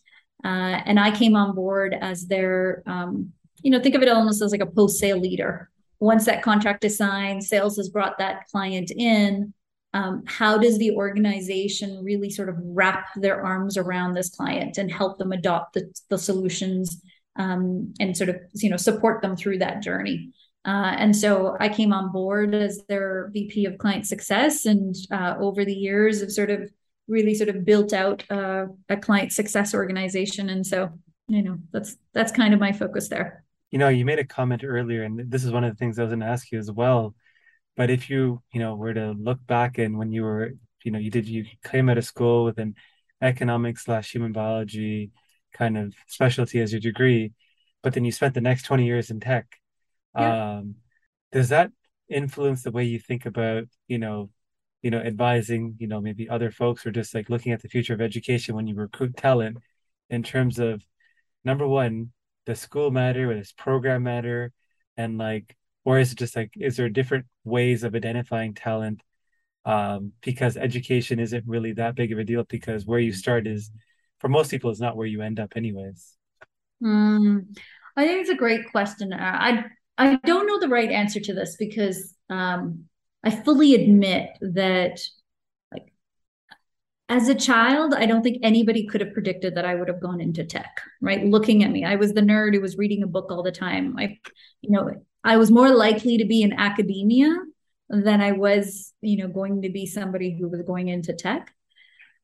uh, 0.44 0.82
and 0.86 1.00
I 1.00 1.12
came 1.12 1.36
on 1.36 1.54
board 1.56 1.96
as 2.00 2.26
their, 2.26 2.82
um, 2.88 3.32
you 3.62 3.72
know, 3.72 3.80
think 3.80 3.96
of 3.96 4.02
it 4.02 4.10
almost 4.10 4.42
as 4.42 4.52
like 4.52 4.62
a 4.62 4.66
post 4.66 5.00
sale 5.00 5.20
leader. 5.20 5.70
Once 6.00 6.26
that 6.26 6.42
contract 6.42 6.84
is 6.84 6.98
signed, 6.98 7.44
sales 7.44 7.78
has 7.78 7.90
brought 7.90 8.18
that 8.18 8.48
client 8.48 8.92
in 8.92 9.54
um, 9.96 10.24
how 10.28 10.58
does 10.58 10.78
the 10.78 10.92
organization 10.92 12.04
really 12.04 12.30
sort 12.30 12.50
of 12.50 12.56
wrap 12.60 13.08
their 13.16 13.42
arms 13.46 13.78
around 13.78 14.14
this 14.14 14.30
client 14.30 14.78
and 14.78 14.92
help 14.92 15.18
them 15.18 15.32
adopt 15.32 15.74
the, 15.74 15.90
the 16.10 16.18
solutions 16.18 17.02
um, 17.36 17.94
and 18.00 18.16
sort 18.16 18.30
of 18.30 18.38
you 18.54 18.70
know 18.70 18.78
support 18.78 19.22
them 19.22 19.36
through 19.36 19.60
that 19.60 19.82
journey. 19.82 20.32
Uh, 20.66 20.96
and 20.98 21.16
so 21.16 21.56
i 21.60 21.70
came 21.70 21.94
on 21.94 22.12
board 22.12 22.56
as 22.56 22.82
their 22.90 23.30
vp 23.32 23.66
of 23.66 23.78
client 23.78 24.08
success 24.08 24.66
and 24.66 24.96
uh, 25.12 25.36
over 25.40 25.64
the 25.64 25.72
years 25.72 26.22
have 26.22 26.32
sort 26.32 26.50
of 26.50 26.68
really 27.08 27.36
sort 27.36 27.50
of 27.50 27.64
built 27.64 27.94
out 27.94 28.24
uh, 28.32 28.66
a 28.90 28.98
client 28.98 29.32
success 29.32 29.76
organization. 29.76 30.50
And 30.50 30.66
so 30.66 30.90
you 31.28 31.44
know 31.44 31.58
that's 31.72 31.96
that's 32.14 32.32
kind 32.32 32.54
of 32.54 32.60
my 32.60 32.72
focus 32.72 33.10
there. 33.10 33.44
You 33.72 33.80
know 33.80 33.90
you 33.90 34.06
made 34.06 34.20
a 34.20 34.26
comment 34.26 34.64
earlier 34.64 35.04
and 35.04 35.30
this 35.30 35.44
is 35.44 35.52
one 35.52 35.64
of 35.64 35.72
the 35.72 35.78
things 35.78 36.00
i 36.00 36.04
was 36.04 36.10
going 36.10 36.20
to 36.22 36.26
ask 36.26 36.52
you 36.52 36.60
as 36.60 36.72
well. 36.72 37.16
But 37.76 37.90
if 37.90 38.10
you, 38.10 38.42
you 38.54 38.60
know, 38.60 38.76
were 38.76 38.94
to 38.94 39.12
look 39.12 39.46
back 39.46 39.78
and 39.78 39.98
when 39.98 40.12
you 40.12 40.24
were, 40.24 40.54
you 40.84 40.92
know, 40.92 41.00
you 41.00 41.12
did, 41.12 41.28
you 41.28 41.46
came 41.64 41.90
out 41.90 41.98
of 41.98 42.06
school 42.06 42.46
with 42.46 42.58
an 42.58 42.76
economics 43.22 43.84
slash 43.84 44.12
human 44.12 44.32
biology 44.32 45.12
kind 45.58 45.78
of 45.78 45.94
specialty 46.08 46.62
as 46.62 46.72
your 46.72 46.82
degree, 46.82 47.34
but 47.84 47.94
then 47.94 48.06
you 48.06 48.12
spent 48.12 48.34
the 48.34 48.42
next 48.42 48.64
20 48.64 48.86
years 48.86 49.10
in 49.10 49.20
tech. 49.20 49.48
Yeah. 50.18 50.58
Um, 50.58 50.76
does 51.32 51.50
that 51.50 51.72
influence 52.10 52.64
the 52.64 52.72
way 52.72 52.84
you 52.84 53.00
think 53.00 53.26
about, 53.26 53.66
you 53.88 53.98
know, 53.98 54.30
you 54.82 54.92
know, 54.92 55.00
advising, 55.00 55.76
you 55.80 55.88
know, 55.88 56.00
maybe 56.00 56.30
other 56.30 56.52
folks 56.52 56.86
or 56.86 56.92
just 56.92 57.16
like 57.16 57.30
looking 57.30 57.52
at 57.52 57.62
the 57.62 57.70
future 57.70 57.94
of 57.94 58.02
education 58.02 58.56
when 58.56 58.68
you 58.68 58.76
recruit 58.76 59.18
talent 59.18 59.58
in 60.10 60.22
terms 60.22 60.60
of 60.60 60.84
number 61.44 61.68
one, 61.68 62.12
the 62.46 62.56
school 62.56 62.92
matter, 62.92 63.32
or 63.32 63.34
does 63.34 63.52
program 63.52 64.04
matter? 64.04 64.52
And 64.98 65.18
like 65.18 65.56
or 65.86 66.00
is 66.00 66.12
it 66.12 66.18
just 66.18 66.36
like 66.36 66.52
is 66.60 66.76
there 66.78 66.90
different 66.90 67.26
ways 67.44 67.84
of 67.84 67.96
identifying 67.96 68.54
talent 68.54 69.02
um, 69.66 70.12
because 70.22 70.58
education 70.58 71.20
isn't 71.20 71.44
really 71.48 71.74
that 71.74 71.96
big 71.96 72.12
of 72.12 72.20
a 72.20 72.24
deal 72.24 72.44
because 72.44 72.86
where 72.86 73.00
you 73.00 73.14
start 73.14 73.48
is 73.48 73.72
for 74.26 74.30
most 74.30 74.50
people 74.50 74.72
is 74.72 74.80
not 74.80 74.98
where 74.98 75.06
you 75.06 75.22
end 75.22 75.40
up 75.40 75.54
anyways. 75.56 76.16
Mm, 76.84 77.56
i 77.96 78.08
think 78.08 78.22
it's 78.22 78.32
a 78.32 78.36
great 78.36 78.72
question. 78.72 79.14
I 79.14 79.66
i 80.00 80.16
don't 80.26 80.48
know 80.48 80.60
the 80.60 80.68
right 80.68 80.90
answer 80.90 81.20
to 81.20 81.34
this 81.36 81.56
because 81.60 82.16
um, 82.32 82.86
i 83.24 83.30
fully 83.30 83.76
admit 83.76 84.32
that 84.42 85.00
like 85.72 85.94
as 87.08 87.30
a 87.30 87.36
child 87.36 87.94
i 87.94 88.08
don't 88.08 88.24
think 88.24 88.40
anybody 88.42 88.88
could 88.88 89.02
have 89.02 89.14
predicted 89.14 89.54
that 89.56 89.64
i 89.64 89.76
would 89.76 89.88
have 89.90 90.02
gone 90.02 90.20
into 90.20 90.44
tech 90.44 90.82
right? 91.04 91.24
Looking 91.24 91.64
at 91.64 91.70
me 91.70 91.86
i 91.86 91.96
was 91.96 92.14
the 92.14 92.22
nerd 92.22 92.56
who 92.56 92.62
was 92.62 92.80
reading 92.80 93.04
a 93.04 93.14
book 93.16 93.28
all 93.30 93.44
the 93.44 93.52
time. 93.52 93.96
I 94.00 94.18
you 94.62 94.72
know 94.72 94.90
I 95.24 95.38
was 95.38 95.52
more 95.52 95.70
likely 95.70 96.18
to 96.18 96.26
be 96.26 96.42
in 96.42 96.54
academia 96.54 97.30
than 97.90 98.22
I 98.22 98.32
was, 98.32 98.92
you 99.02 99.18
know, 99.18 99.28
going 99.28 99.62
to 99.62 99.70
be 99.70 99.86
somebody 99.86 100.36
who 100.36 100.48
was 100.48 100.64
going 100.64 100.88
into 100.88 101.14
tech. 101.14 101.52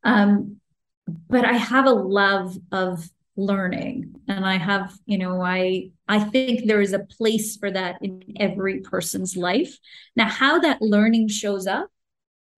Um, 0.04 0.61
but 1.08 1.46
I 1.46 1.54
have 1.54 1.86
a 1.86 1.92
love 1.92 2.58
of 2.72 3.10
learning. 3.38 4.14
And 4.28 4.46
i 4.46 4.58
have 4.58 4.94
you 5.06 5.18
know 5.18 5.42
i 5.42 5.90
i 6.08 6.20
think 6.20 6.66
there 6.66 6.82
is 6.82 6.94
a 6.94 7.00
place 7.00 7.56
for 7.58 7.72
that 7.72 7.98
in 8.02 8.24
every 8.40 8.82
person's 8.82 9.36
life. 9.36 9.78
Now 10.16 10.28
how 10.28 10.60
that 10.60 10.82
learning 10.82 11.30
shows 11.30 11.66
up 11.68 11.90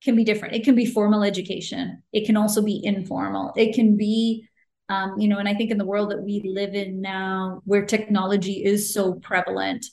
can 0.03 0.15
be 0.15 0.23
different. 0.23 0.55
It 0.55 0.63
can 0.63 0.75
be 0.75 0.85
formal 0.85 1.23
education. 1.23 2.03
It 2.11 2.25
can 2.25 2.35
also 2.35 2.61
be 2.61 2.81
informal. 2.83 3.53
It 3.55 3.73
can 3.73 3.95
be 3.95 4.49
um, 4.89 5.17
you 5.17 5.27
know 5.27 5.37
and 5.37 5.47
i 5.47 5.53
think 5.53 5.71
in 5.71 5.77
the 5.77 5.85
world 5.85 6.11
that 6.11 6.21
we 6.21 6.41
live 6.43 6.73
in 6.73 7.01
now 7.01 7.61
where 7.65 7.85
technology 7.85 8.63
is 8.63 8.93
so 8.93 9.13
prevalent 9.13 9.85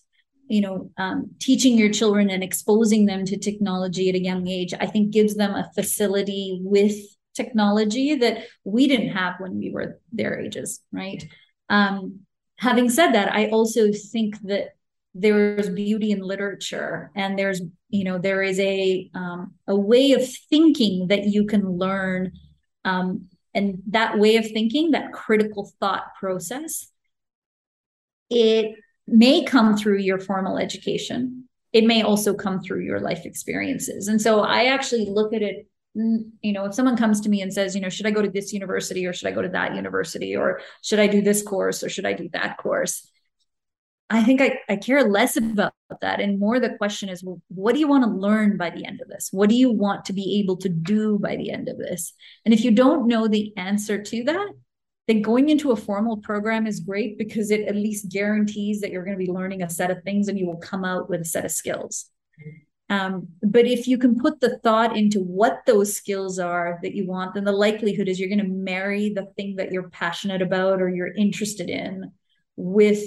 you 0.48 0.60
know 0.60 0.90
um, 0.98 1.30
teaching 1.38 1.78
your 1.78 1.90
children 1.90 2.28
and 2.28 2.42
exposing 2.42 3.06
them 3.06 3.24
to 3.24 3.38
technology 3.38 4.08
at 4.08 4.16
a 4.16 4.22
young 4.22 4.48
age 4.48 4.74
i 4.80 4.86
think 4.86 5.12
gives 5.12 5.36
them 5.36 5.54
a 5.54 5.70
facility 5.74 6.60
with 6.64 6.96
technology 7.34 8.14
that 8.16 8.44
we 8.64 8.88
didn't 8.88 9.10
have 9.10 9.34
when 9.38 9.58
we 9.58 9.70
were 9.70 10.00
their 10.12 10.38
ages 10.38 10.80
right 10.92 11.26
um, 11.68 12.20
having 12.56 12.88
said 12.88 13.12
that 13.12 13.32
i 13.32 13.46
also 13.48 13.90
think 13.92 14.40
that 14.42 14.70
there's 15.14 15.68
beauty 15.68 16.12
in 16.12 16.20
literature 16.20 17.10
and 17.16 17.38
there's 17.38 17.60
you 17.88 18.04
know 18.04 18.18
there 18.18 18.42
is 18.42 18.60
a 18.60 19.10
um, 19.14 19.52
a 19.66 19.76
way 19.76 20.12
of 20.12 20.22
thinking 20.48 21.08
that 21.08 21.24
you 21.24 21.44
can 21.46 21.78
learn 21.78 22.32
um, 22.84 23.26
and 23.54 23.82
that 23.88 24.18
way 24.18 24.36
of 24.36 24.46
thinking 24.46 24.92
that 24.92 25.12
critical 25.12 25.72
thought 25.80 26.14
process 26.18 26.90
it 28.30 28.76
may 29.06 29.42
come 29.44 29.76
through 29.76 29.98
your 29.98 30.18
formal 30.18 30.56
education. 30.56 31.48
It 31.72 31.84
may 31.84 32.02
also 32.02 32.32
come 32.32 32.60
through 32.60 32.80
your 32.80 33.00
life 33.00 33.26
experiences. 33.26 34.08
And 34.08 34.22
so 34.22 34.40
I 34.40 34.66
actually 34.66 35.06
look 35.06 35.32
at 35.34 35.42
it 35.42 35.66
you 35.94 36.52
know 36.52 36.64
if 36.66 36.74
someone 36.74 36.96
comes 36.96 37.20
to 37.20 37.28
me 37.28 37.42
and 37.42 37.52
says 37.52 37.74
you 37.74 37.80
know 37.80 37.88
should 37.88 38.06
i 38.06 38.10
go 38.10 38.22
to 38.22 38.30
this 38.30 38.52
university 38.52 39.06
or 39.06 39.12
should 39.12 39.26
i 39.26 39.32
go 39.32 39.42
to 39.42 39.48
that 39.48 39.74
university 39.74 40.36
or 40.36 40.60
should 40.82 41.00
i 41.00 41.06
do 41.06 41.20
this 41.20 41.42
course 41.42 41.82
or 41.82 41.88
should 41.88 42.06
i 42.06 42.12
do 42.12 42.28
that 42.32 42.56
course? 42.58 43.10
I 44.12 44.24
think 44.24 44.40
i, 44.40 44.58
I 44.68 44.76
care 44.76 45.04
less 45.04 45.36
about 45.36 45.72
that 46.00 46.20
and 46.20 46.38
more 46.38 46.60
the 46.60 46.76
question 46.76 47.08
is 47.08 47.22
well, 47.24 47.40
what 47.48 47.74
do 47.74 47.80
you 47.80 47.88
want 47.88 48.04
to 48.04 48.10
learn 48.10 48.56
by 48.56 48.70
the 48.70 48.84
end 48.84 49.00
of 49.00 49.08
this? 49.08 49.28
What 49.32 49.48
do 49.48 49.54
you 49.54 49.72
want 49.72 50.04
to 50.06 50.12
be 50.12 50.40
able 50.40 50.56
to 50.58 50.68
do 50.68 51.18
by 51.18 51.36
the 51.36 51.50
end 51.50 51.68
of 51.68 51.78
this? 51.78 52.12
And 52.44 52.54
if 52.54 52.64
you 52.64 52.70
don't 52.70 53.06
know 53.06 53.28
the 53.28 53.52
answer 53.56 54.02
to 54.02 54.24
that 54.24 54.48
then 55.10 55.22
going 55.22 55.48
into 55.48 55.72
a 55.72 55.76
formal 55.76 56.18
program 56.18 56.68
is 56.68 56.78
great 56.78 57.18
because 57.18 57.50
it 57.50 57.66
at 57.66 57.74
least 57.74 58.12
guarantees 58.12 58.80
that 58.80 58.92
you're 58.92 59.04
going 59.04 59.18
to 59.18 59.24
be 59.24 59.30
learning 59.30 59.60
a 59.60 59.68
set 59.68 59.90
of 59.90 60.00
things 60.04 60.28
and 60.28 60.38
you 60.38 60.46
will 60.46 60.58
come 60.58 60.84
out 60.84 61.10
with 61.10 61.20
a 61.20 61.24
set 61.24 61.44
of 61.44 61.50
skills. 61.50 62.08
Um, 62.90 63.28
but 63.40 63.66
if 63.66 63.86
you 63.86 63.96
can 63.98 64.18
put 64.18 64.40
the 64.40 64.58
thought 64.58 64.96
into 64.96 65.20
what 65.20 65.62
those 65.64 65.94
skills 65.94 66.40
are 66.40 66.80
that 66.82 66.94
you 66.94 67.06
want, 67.06 67.34
then 67.34 67.44
the 67.44 67.52
likelihood 67.52 68.08
is 68.08 68.18
you're 68.18 68.28
going 68.28 68.40
to 68.40 68.48
marry 68.48 69.14
the 69.14 69.26
thing 69.36 69.56
that 69.56 69.70
you're 69.70 69.88
passionate 69.90 70.42
about 70.42 70.82
or 70.82 70.88
you're 70.88 71.14
interested 71.14 71.70
in 71.70 72.10
with 72.56 73.00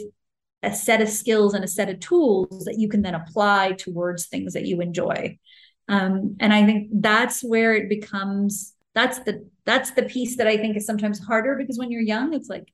a 0.63 0.73
set 0.73 1.01
of 1.01 1.09
skills 1.09 1.53
and 1.53 1.65
a 1.65 1.67
set 1.67 1.89
of 1.89 1.99
tools 1.99 2.63
that 2.63 2.79
you 2.79 2.87
can 2.87 3.01
then 3.01 3.13
apply 3.13 3.73
towards 3.73 4.27
things 4.27 4.53
that 4.53 4.65
you 4.65 4.79
enjoy. 4.79 5.37
Um, 5.89 6.37
and 6.39 6.53
I 6.53 6.65
think 6.65 6.89
that's 6.93 7.43
where 7.43 7.75
it 7.75 7.89
becomes 7.89 8.73
that's 8.95 9.19
the 9.19 9.49
that's 9.65 9.91
the 9.91 10.03
piece 10.03 10.37
that 10.37 10.47
I 10.47 10.55
think 10.55 10.77
is 10.77 10.85
sometimes 10.85 11.19
harder 11.19 11.55
because 11.55 11.77
when 11.77 11.91
you're 11.91 12.01
young, 12.01 12.33
it's 12.33 12.47
like 12.47 12.71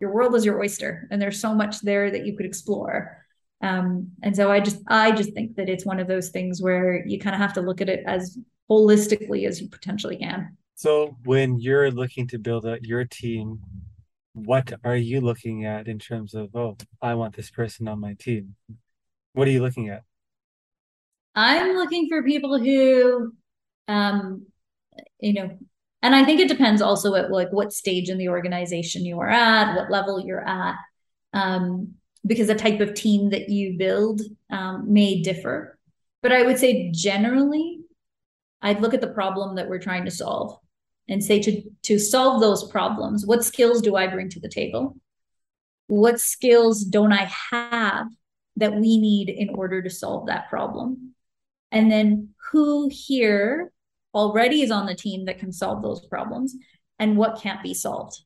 your 0.00 0.12
world 0.12 0.34
is 0.34 0.44
your 0.44 0.60
oyster, 0.60 1.08
and 1.10 1.20
there's 1.20 1.40
so 1.40 1.54
much 1.54 1.80
there 1.80 2.10
that 2.10 2.26
you 2.26 2.36
could 2.36 2.46
explore. 2.46 3.25
Um, 3.62 4.10
and 4.22 4.36
so 4.36 4.50
I 4.50 4.60
just 4.60 4.82
I 4.88 5.12
just 5.12 5.32
think 5.32 5.56
that 5.56 5.68
it's 5.68 5.86
one 5.86 5.98
of 5.98 6.08
those 6.08 6.28
things 6.28 6.60
where 6.60 7.04
you 7.06 7.18
kind 7.18 7.34
of 7.34 7.40
have 7.40 7.54
to 7.54 7.62
look 7.62 7.80
at 7.80 7.88
it 7.88 8.04
as 8.06 8.38
holistically 8.70 9.46
as 9.46 9.60
you 9.60 9.68
potentially 9.68 10.16
can. 10.16 10.56
So 10.74 11.16
when 11.24 11.58
you're 11.58 11.90
looking 11.90 12.26
to 12.28 12.38
build 12.38 12.66
out 12.66 12.84
your 12.84 13.04
team, 13.04 13.60
what 14.34 14.74
are 14.84 14.96
you 14.96 15.22
looking 15.22 15.64
at 15.64 15.88
in 15.88 15.98
terms 15.98 16.34
of, 16.34 16.54
oh, 16.54 16.76
I 17.00 17.14
want 17.14 17.34
this 17.34 17.50
person 17.50 17.88
on 17.88 17.98
my 17.98 18.14
team? 18.14 18.56
What 19.32 19.48
are 19.48 19.50
you 19.50 19.62
looking 19.62 19.88
at? 19.88 20.02
I'm 21.34 21.76
looking 21.76 22.08
for 22.08 22.22
people 22.22 22.58
who, 22.58 23.32
um, 23.88 24.46
you 25.20 25.32
know, 25.34 25.58
and 26.02 26.14
I 26.14 26.24
think 26.24 26.40
it 26.40 26.48
depends 26.48 26.82
also 26.82 27.14
at 27.14 27.30
like 27.30 27.52
what 27.52 27.72
stage 27.72 28.10
in 28.10 28.18
the 28.18 28.28
organization 28.28 29.04
you 29.04 29.18
are 29.20 29.28
at, 29.28 29.74
what 29.76 29.90
level 29.90 30.20
you're 30.20 30.46
at, 30.46 30.76
um, 31.32 31.94
because 32.26 32.48
the 32.48 32.54
type 32.54 32.80
of 32.80 32.94
team 32.94 33.30
that 33.30 33.48
you 33.48 33.76
build 33.78 34.20
um, 34.50 34.92
may 34.92 35.22
differ. 35.22 35.78
But 36.22 36.32
I 36.32 36.42
would 36.42 36.58
say 36.58 36.90
generally, 36.92 37.80
I'd 38.62 38.80
look 38.80 38.94
at 38.94 39.00
the 39.00 39.06
problem 39.08 39.56
that 39.56 39.68
we're 39.68 39.78
trying 39.78 40.04
to 40.06 40.10
solve 40.10 40.58
and 41.08 41.22
say 41.22 41.40
to 41.40 41.62
to 41.84 41.98
solve 41.98 42.40
those 42.40 42.68
problems, 42.70 43.26
what 43.26 43.44
skills 43.44 43.80
do 43.80 43.96
I 43.96 44.06
bring 44.06 44.28
to 44.30 44.40
the 44.40 44.48
table? 44.48 44.96
What 45.88 46.20
skills 46.20 46.82
don't 46.82 47.12
I 47.12 47.30
have 47.50 48.08
that 48.56 48.74
we 48.74 48.98
need 48.98 49.28
in 49.28 49.50
order 49.50 49.82
to 49.82 49.90
solve 49.90 50.26
that 50.26 50.48
problem? 50.48 51.14
And 51.70 51.92
then 51.92 52.30
who 52.50 52.88
here 52.90 53.72
already 54.14 54.62
is 54.62 54.70
on 54.70 54.86
the 54.86 54.94
team 54.94 55.26
that 55.26 55.38
can 55.38 55.52
solve 55.52 55.82
those 55.82 56.06
problems 56.06 56.56
and 56.98 57.16
what 57.16 57.40
can't 57.40 57.62
be 57.62 57.74
solved? 57.74 58.22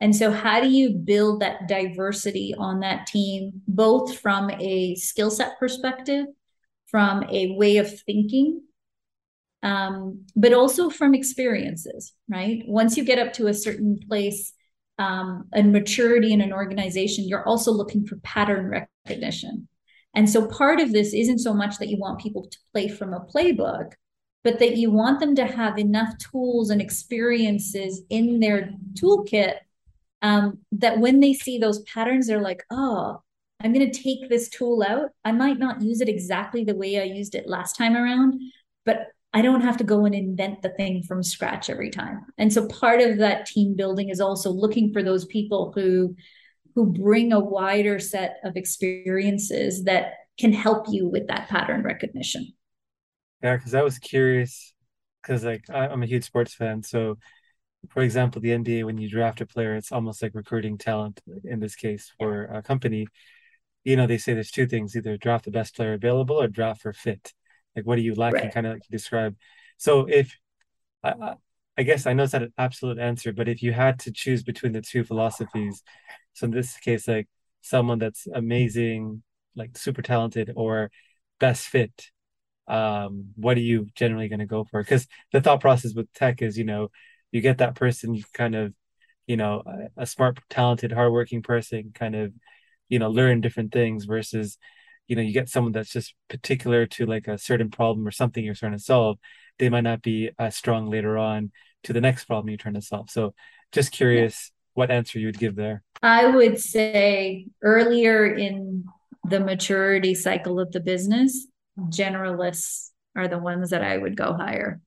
And 0.00 0.16
so, 0.16 0.30
how 0.30 0.60
do 0.60 0.68
you 0.68 0.90
build 0.90 1.40
that 1.40 1.68
diversity 1.68 2.54
on 2.56 2.80
that 2.80 3.06
team, 3.06 3.60
both 3.68 4.18
from 4.18 4.50
a 4.50 4.94
skill 4.94 5.30
set 5.30 5.58
perspective, 5.58 6.26
from 6.86 7.24
a 7.30 7.54
way 7.56 7.76
of 7.76 8.00
thinking, 8.02 8.62
um, 9.62 10.24
but 10.34 10.52
also 10.54 10.88
from 10.88 11.14
experiences, 11.14 12.14
right? 12.28 12.62
Once 12.66 12.96
you 12.96 13.04
get 13.04 13.18
up 13.18 13.32
to 13.34 13.46
a 13.48 13.54
certain 13.54 14.00
place 14.08 14.52
um, 14.98 15.48
and 15.52 15.72
maturity 15.72 16.32
in 16.32 16.40
an 16.40 16.52
organization, 16.52 17.28
you're 17.28 17.46
also 17.46 17.70
looking 17.70 18.06
for 18.06 18.16
pattern 18.16 18.86
recognition. 19.06 19.68
And 20.14 20.28
so 20.28 20.46
part 20.48 20.80
of 20.80 20.92
this 20.92 21.14
isn't 21.14 21.38
so 21.38 21.54
much 21.54 21.78
that 21.78 21.88
you 21.88 21.98
want 21.98 22.20
people 22.20 22.48
to 22.48 22.58
play 22.72 22.88
from 22.88 23.12
a 23.12 23.20
playbook, 23.20 23.92
but 24.42 24.58
that 24.58 24.76
you 24.76 24.90
want 24.90 25.20
them 25.20 25.34
to 25.36 25.46
have 25.46 25.78
enough 25.78 26.14
tools 26.18 26.70
and 26.70 26.80
experiences 26.80 28.02
in 28.08 28.40
their 28.40 28.72
toolkit 28.94 29.56
um, 30.22 30.58
that 30.72 30.98
when 30.98 31.20
they 31.20 31.34
see 31.34 31.58
those 31.58 31.82
patterns, 31.82 32.26
they're 32.26 32.40
like, 32.40 32.62
oh, 32.70 33.22
I'm 33.62 33.72
going 33.72 33.90
to 33.90 34.02
take 34.02 34.28
this 34.28 34.48
tool 34.48 34.82
out. 34.82 35.10
I 35.24 35.32
might 35.32 35.58
not 35.58 35.82
use 35.82 36.00
it 36.00 36.08
exactly 36.08 36.64
the 36.64 36.74
way 36.74 37.00
I 37.00 37.04
used 37.04 37.34
it 37.34 37.46
last 37.46 37.76
time 37.76 37.94
around, 37.94 38.40
but 38.86 39.08
I 39.32 39.42
don't 39.42 39.60
have 39.60 39.76
to 39.76 39.84
go 39.84 40.06
and 40.06 40.14
invent 40.14 40.62
the 40.62 40.70
thing 40.70 41.02
from 41.02 41.22
scratch 41.22 41.70
every 41.70 41.90
time. 41.90 42.26
And 42.38 42.52
so 42.52 42.66
part 42.66 43.00
of 43.00 43.18
that 43.18 43.46
team 43.46 43.76
building 43.76 44.08
is 44.08 44.20
also 44.20 44.50
looking 44.50 44.92
for 44.92 45.02
those 45.02 45.24
people 45.26 45.72
who 45.74 46.16
who 46.76 46.86
bring 46.86 47.32
a 47.32 47.40
wider 47.40 47.98
set 47.98 48.36
of 48.44 48.56
experiences 48.56 49.84
that 49.84 50.12
can 50.38 50.52
help 50.52 50.86
you 50.88 51.08
with 51.08 51.26
that 51.26 51.48
pattern 51.48 51.82
recognition. 51.82 52.52
Yeah, 53.42 53.56
because 53.56 53.74
I 53.74 53.82
was 53.82 53.98
curious 53.98 54.72
because 55.22 55.44
like 55.44 55.64
I, 55.68 55.88
I'm 55.88 56.02
a 56.02 56.06
huge 56.06 56.24
sports 56.24 56.54
fan. 56.54 56.82
So 56.82 57.18
for 57.88 58.02
example, 58.02 58.40
the 58.40 58.50
NBA, 58.50 58.84
when 58.84 58.98
you 58.98 59.08
draft 59.08 59.40
a 59.40 59.46
player, 59.46 59.74
it's 59.74 59.92
almost 59.92 60.22
like 60.22 60.34
recruiting 60.34 60.78
talent 60.78 61.20
in 61.44 61.60
this 61.60 61.74
case 61.74 62.12
for 62.18 62.44
a 62.44 62.62
company. 62.62 63.06
You 63.84 63.96
know, 63.96 64.06
they 64.06 64.18
say 64.18 64.34
there's 64.34 64.50
two 64.50 64.66
things 64.66 64.94
either 64.94 65.16
draft 65.16 65.46
the 65.46 65.50
best 65.50 65.74
player 65.74 65.94
available 65.94 66.40
or 66.40 66.48
draft 66.48 66.82
for 66.82 66.92
fit. 66.92 67.32
Like, 67.74 67.86
what 67.86 67.96
do 67.96 68.02
you 68.02 68.14
lacking? 68.14 68.42
Right. 68.42 68.54
Kind 68.54 68.66
of 68.66 68.74
like 68.74 68.82
you 68.88 68.96
describe. 68.96 69.36
So, 69.78 70.06
if 70.06 70.36
I, 71.02 71.34
I 71.78 71.82
guess 71.82 72.06
I 72.06 72.12
know 72.12 72.24
it's 72.24 72.34
not 72.34 72.42
an 72.42 72.52
absolute 72.58 72.98
answer, 72.98 73.32
but 73.32 73.48
if 73.48 73.62
you 73.62 73.72
had 73.72 73.98
to 74.00 74.12
choose 74.12 74.42
between 74.42 74.72
the 74.72 74.82
two 74.82 75.02
philosophies, 75.02 75.82
so 76.34 76.44
in 76.44 76.50
this 76.50 76.76
case, 76.76 77.08
like 77.08 77.28
someone 77.62 77.98
that's 77.98 78.26
amazing, 78.34 79.22
like 79.56 79.78
super 79.78 80.02
talented, 80.02 80.52
or 80.54 80.90
best 81.38 81.66
fit, 81.66 82.10
um, 82.68 83.30
what 83.36 83.56
are 83.56 83.60
you 83.60 83.86
generally 83.94 84.28
going 84.28 84.40
to 84.40 84.46
go 84.46 84.64
for? 84.64 84.82
Because 84.82 85.06
the 85.32 85.40
thought 85.40 85.60
process 85.60 85.94
with 85.94 86.12
tech 86.12 86.42
is, 86.42 86.58
you 86.58 86.64
know, 86.64 86.88
you 87.32 87.40
get 87.40 87.58
that 87.58 87.74
person, 87.74 88.14
you 88.14 88.24
kind 88.32 88.54
of, 88.54 88.72
you 89.26 89.36
know, 89.36 89.62
a, 89.66 90.02
a 90.02 90.06
smart, 90.06 90.38
talented, 90.48 90.92
hardworking 90.92 91.42
person, 91.42 91.92
kind 91.94 92.14
of, 92.14 92.32
you 92.88 92.98
know, 92.98 93.10
learn 93.10 93.40
different 93.40 93.72
things 93.72 94.04
versus, 94.04 94.58
you 95.06 95.16
know, 95.16 95.22
you 95.22 95.32
get 95.32 95.48
someone 95.48 95.72
that's 95.72 95.92
just 95.92 96.14
particular 96.28 96.86
to 96.86 97.06
like 97.06 97.28
a 97.28 97.38
certain 97.38 97.70
problem 97.70 98.06
or 98.06 98.10
something 98.10 98.44
you're 98.44 98.54
trying 98.54 98.72
to 98.72 98.78
solve. 98.78 99.18
They 99.58 99.68
might 99.68 99.82
not 99.82 100.02
be 100.02 100.30
as 100.38 100.56
strong 100.56 100.90
later 100.90 101.18
on 101.18 101.52
to 101.84 101.92
the 101.92 102.00
next 102.00 102.24
problem 102.24 102.48
you're 102.48 102.58
trying 102.58 102.74
to 102.74 102.82
solve. 102.82 103.10
So, 103.10 103.34
just 103.72 103.92
curious 103.92 104.50
what 104.74 104.90
answer 104.90 105.18
you 105.18 105.26
would 105.26 105.38
give 105.38 105.54
there. 105.54 105.82
I 106.02 106.26
would 106.26 106.58
say 106.58 107.46
earlier 107.62 108.26
in 108.26 108.84
the 109.24 109.40
maturity 109.40 110.14
cycle 110.14 110.58
of 110.58 110.72
the 110.72 110.80
business, 110.80 111.46
generalists 111.78 112.90
are 113.14 113.28
the 113.28 113.38
ones 113.38 113.70
that 113.70 113.82
I 113.82 113.96
would 113.96 114.16
go 114.16 114.34
higher. 114.34 114.80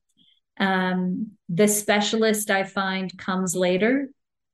Um, 0.58 1.32
the 1.48 1.68
specialist 1.68 2.50
I 2.50 2.64
find 2.64 3.16
comes 3.18 3.54
later, 3.56 4.08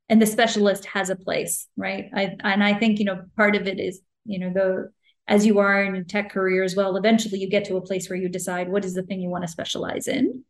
and 0.08 0.20
the 0.20 0.26
specialist 0.26 0.86
has 0.86 1.10
a 1.10 1.16
place, 1.16 1.66
right? 1.76 2.06
I, 2.14 2.36
and 2.40 2.64
I 2.64 2.74
think 2.74 2.98
you 2.98 3.04
know 3.04 3.22
part 3.36 3.56
of 3.56 3.66
it 3.66 3.78
is 3.78 4.00
you 4.24 4.38
know 4.38 4.52
the 4.52 4.90
as 5.28 5.46
you 5.46 5.60
are 5.60 5.84
in 5.84 5.94
a 5.94 6.04
tech 6.04 6.30
career 6.30 6.64
as 6.64 6.74
well. 6.74 6.96
Eventually, 6.96 7.38
you 7.38 7.48
get 7.48 7.64
to 7.66 7.76
a 7.76 7.82
place 7.82 8.10
where 8.10 8.18
you 8.18 8.28
decide 8.28 8.68
what 8.68 8.84
is 8.84 8.94
the 8.94 9.02
thing 9.02 9.20
you 9.20 9.30
want 9.30 9.44
to 9.44 9.48
specialize 9.48 10.08
in. 10.08 10.44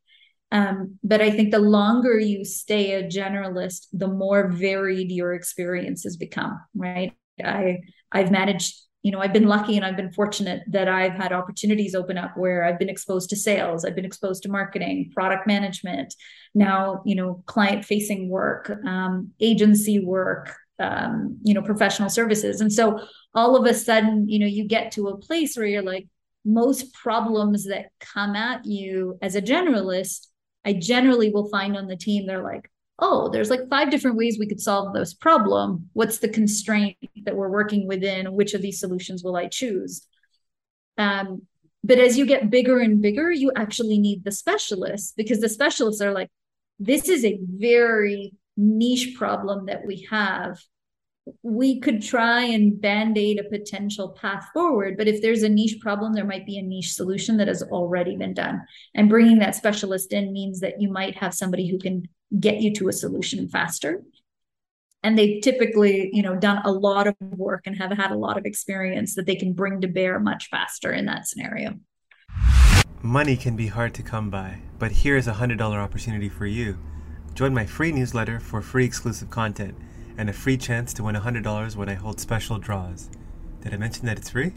Um, 0.53 0.99
but 1.05 1.21
I 1.21 1.31
think 1.31 1.53
the 1.53 1.61
longer 1.61 2.19
you 2.19 2.45
stay 2.45 2.95
a 2.95 3.05
generalist, 3.05 3.87
the 3.93 4.09
more 4.09 4.49
varied 4.49 5.13
your 5.13 5.35
experiences 5.35 6.17
become, 6.17 6.59
right? 6.75 7.13
I 7.43 7.79
I've 8.11 8.31
managed, 8.31 8.77
you 9.03 9.11
know, 9.11 9.21
I've 9.21 9.33
been 9.33 9.47
lucky 9.47 9.77
and 9.77 9.85
I've 9.85 9.97
been 9.97 10.13
fortunate 10.13 10.63
that 10.69 10.89
I've 10.89 11.15
had 11.15 11.33
opportunities 11.33 11.95
open 11.95 12.19
up 12.19 12.37
where 12.37 12.65
I've 12.65 12.79
been 12.79 12.89
exposed 12.89 13.31
to 13.31 13.37
sales, 13.37 13.85
I've 13.85 13.95
been 13.95 14.05
exposed 14.05 14.43
to 14.43 14.51
marketing, 14.51 15.11
product 15.15 15.47
management, 15.47 16.15
now, 16.55 17.03
you 17.07 17.15
know, 17.15 17.43
client 17.47 17.85
facing 17.85 18.29
work, 18.29 18.71
um, 18.87 19.31
agency 19.41 20.01
work, 20.01 20.55
um, 20.79 21.39
you 21.43 21.55
know, 21.55 21.63
professional 21.63 22.11
services. 22.11 22.61
And 22.61 22.73
so 22.73 23.01
all 23.35 23.57
of 23.57 23.67
a 23.67 23.75
sudden, 23.75 24.29
you 24.29 24.39
know, 24.39 24.47
you 24.47 24.65
get 24.65 24.93
to 24.93 25.09
a 25.09 25.17
place 25.17 25.57
where 25.57 25.67
you're 25.67 25.83
like, 25.83 26.07
most 26.45 26.95
problems 26.95 27.67
that 27.67 27.91
come 28.01 28.35
at 28.35 28.65
you 28.65 29.19
as 29.21 29.35
a 29.35 29.43
generalist 29.43 30.27
I 30.65 30.75
generally 30.75 31.31
will 31.31 31.49
find 31.49 31.77
on 31.77 31.87
the 31.87 31.97
team, 31.97 32.27
they're 32.27 32.43
like, 32.43 32.71
oh, 33.01 33.29
there's 33.31 33.51
like 33.51 33.69
five 33.69 33.91
different 33.91 34.17
ways 34.17 34.39
we 34.39 34.49
could 34.49 34.61
solve 34.61 34.93
this 34.93 35.15
problem. 35.15 35.89
What's 35.93 36.19
the 36.19 36.29
constraint 36.29 36.97
that 37.25 37.37
we're 37.37 37.49
working 37.49 37.87
within? 37.87 38.33
Which 38.33 38.55
of 38.55 38.63
these 38.63 38.81
solutions 38.81 39.25
will 39.25 39.37
I 39.37 39.49
choose? 39.49 40.07
Um, 40.99 41.43
but 41.83 41.99
as 41.99 42.19
you 42.19 42.27
get 42.27 42.51
bigger 42.51 42.79
and 42.79 43.01
bigger, 43.01 43.31
you 43.31 43.53
actually 43.57 43.99
need 43.99 44.25
the 44.25 44.33
specialists 44.33 45.15
because 45.17 45.41
the 45.41 45.49
specialists 45.49 46.03
are 46.03 46.13
like, 46.13 46.31
this 46.79 47.09
is 47.09 47.25
a 47.25 47.39
very 47.43 48.33
niche 48.57 49.17
problem 49.17 49.67
that 49.67 49.87
we 49.87 50.07
have 50.11 50.59
we 51.43 51.81
could 51.81 52.03
try 52.03 52.43
and 52.43 52.81
band-aid 52.81 53.39
a 53.39 53.49
potential 53.49 54.11
path 54.11 54.47
forward 54.53 54.97
but 54.97 55.07
if 55.07 55.23
there's 55.23 55.43
a 55.43 55.49
niche 55.49 55.79
problem 55.81 56.13
there 56.13 56.25
might 56.25 56.45
be 56.45 56.59
a 56.59 56.63
niche 56.63 56.93
solution 56.93 57.37
that 57.37 57.49
has 57.49 57.63
already 57.63 58.17
been 58.17 58.35
done 58.35 58.61
and 58.95 59.09
bringing 59.09 59.39
that 59.39 59.55
specialist 59.55 60.13
in 60.13 60.33
means 60.33 60.61
that 60.61 60.81
you 60.81 60.91
might 60.91 61.17
have 61.17 61.33
somebody 61.33 61.71
who 61.71 61.79
can 61.79 62.03
get 62.39 62.61
you 62.61 62.73
to 62.75 62.89
a 62.89 62.93
solution 62.93 63.49
faster 63.49 64.03
and 65.03 65.19
they've 65.19 65.43
typically 65.43 66.11
you 66.13 66.23
know 66.23 66.37
done 66.37 66.61
a 66.65 66.71
lot 66.71 67.07
of 67.07 67.15
work 67.21 67.63
and 67.67 67.77
have 67.77 67.91
had 67.91 68.11
a 68.11 68.17
lot 68.17 68.39
of 68.39 68.45
experience 68.45 69.15
that 69.15 69.27
they 69.27 69.37
can 69.37 69.53
bring 69.53 69.81
to 69.81 69.89
bear 69.89 70.21
much 70.21 70.49
faster 70.49 70.93
in 70.93 71.07
that 71.07 71.27
scenario 71.27 71.75
money 73.03 73.37
can 73.37 73.57
be 73.57 73.67
hard 73.67 73.95
to 73.95 74.03
come 74.03 74.31
by 74.31 74.61
but 74.79 74.93
here's 74.93 75.27
a 75.27 75.33
$100 75.33 75.61
opportunity 75.61 76.29
for 76.29 76.47
you 76.47 76.79
join 77.35 77.55
my 77.55 77.67
free 77.67 77.91
newsletter 77.91 78.39
for 78.39 78.61
free 78.61 78.85
exclusive 78.85 79.31
content 79.31 79.75
and 80.21 80.29
a 80.29 80.33
free 80.35 80.59
chance 80.59 80.93
to 80.93 81.03
win 81.03 81.17
a 81.17 81.21
$100 81.21 81.77
when 81.77 81.89
I 81.89 81.95
hold 81.95 82.21
special 82.21 82.59
draws. 82.59 83.09
Did 83.63 83.73
I 83.73 83.79
mention 83.79 84.05
that 84.05 84.19
it's 84.19 84.29
free? 84.29 84.53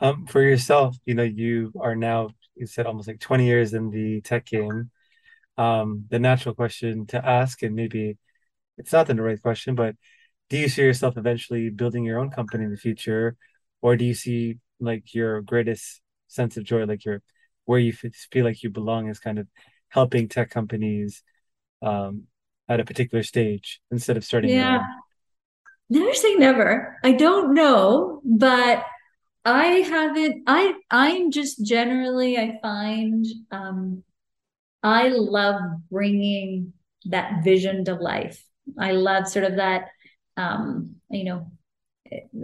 Um, 0.00 0.24
for 0.26 0.40
yourself, 0.40 0.96
you 1.04 1.14
know, 1.14 1.24
you 1.24 1.72
are 1.80 1.96
now, 1.96 2.30
you 2.54 2.66
said 2.66 2.86
almost 2.86 3.08
like 3.08 3.18
20 3.18 3.44
years 3.44 3.74
in 3.74 3.90
the 3.90 4.20
tech 4.20 4.46
game. 4.46 4.90
Um, 5.56 6.06
the 6.08 6.18
natural 6.18 6.54
question 6.54 7.06
to 7.06 7.24
ask, 7.24 7.62
and 7.62 7.74
maybe 7.74 8.18
it's 8.76 8.92
not 8.92 9.06
the 9.06 9.14
right 9.14 9.40
question, 9.40 9.74
but 9.74 9.94
do 10.50 10.58
you 10.58 10.68
see 10.68 10.82
yourself 10.82 11.16
eventually 11.16 11.70
building 11.70 12.04
your 12.04 12.18
own 12.18 12.30
company 12.30 12.64
in 12.64 12.70
the 12.70 12.76
future? 12.76 13.36
Or 13.82 13.96
do 13.96 14.04
you 14.04 14.14
see 14.14 14.58
like 14.80 15.14
your 15.14 15.42
greatest 15.42 16.00
sense 16.28 16.56
of 16.56 16.64
joy, 16.64 16.84
like 16.84 17.04
your 17.04 17.22
where 17.66 17.78
you 17.78 17.92
feel 17.92 18.44
like 18.44 18.62
you 18.62 18.70
belong 18.70 19.08
is 19.08 19.18
kind 19.18 19.38
of 19.38 19.46
helping 19.88 20.28
tech 20.28 20.50
companies 20.50 21.22
um, 21.82 22.24
at 22.68 22.80
a 22.80 22.84
particular 22.84 23.22
stage 23.22 23.80
instead 23.90 24.16
of 24.16 24.24
starting 24.24 24.50
yeah. 24.50 24.84
Never 25.88 26.14
say 26.14 26.34
never. 26.34 26.98
I 27.04 27.12
don't 27.12 27.54
know 27.54 28.14
but 28.24 28.84
i 29.44 29.66
haven't 29.66 30.42
i 30.46 30.72
i'm 30.90 31.30
just 31.30 31.64
generally 31.64 32.38
i 32.38 32.58
find 32.62 33.26
um 33.50 34.02
i 34.84 35.08
love 35.08 35.60
bringing 35.90 36.72
that 37.06 37.42
vision 37.42 37.84
to 37.84 37.94
life 37.94 38.40
i 38.78 38.92
love 38.92 39.26
sort 39.26 39.44
of 39.44 39.56
that 39.56 39.88
um, 40.36 40.96
you 41.10 41.24
know, 41.24 41.50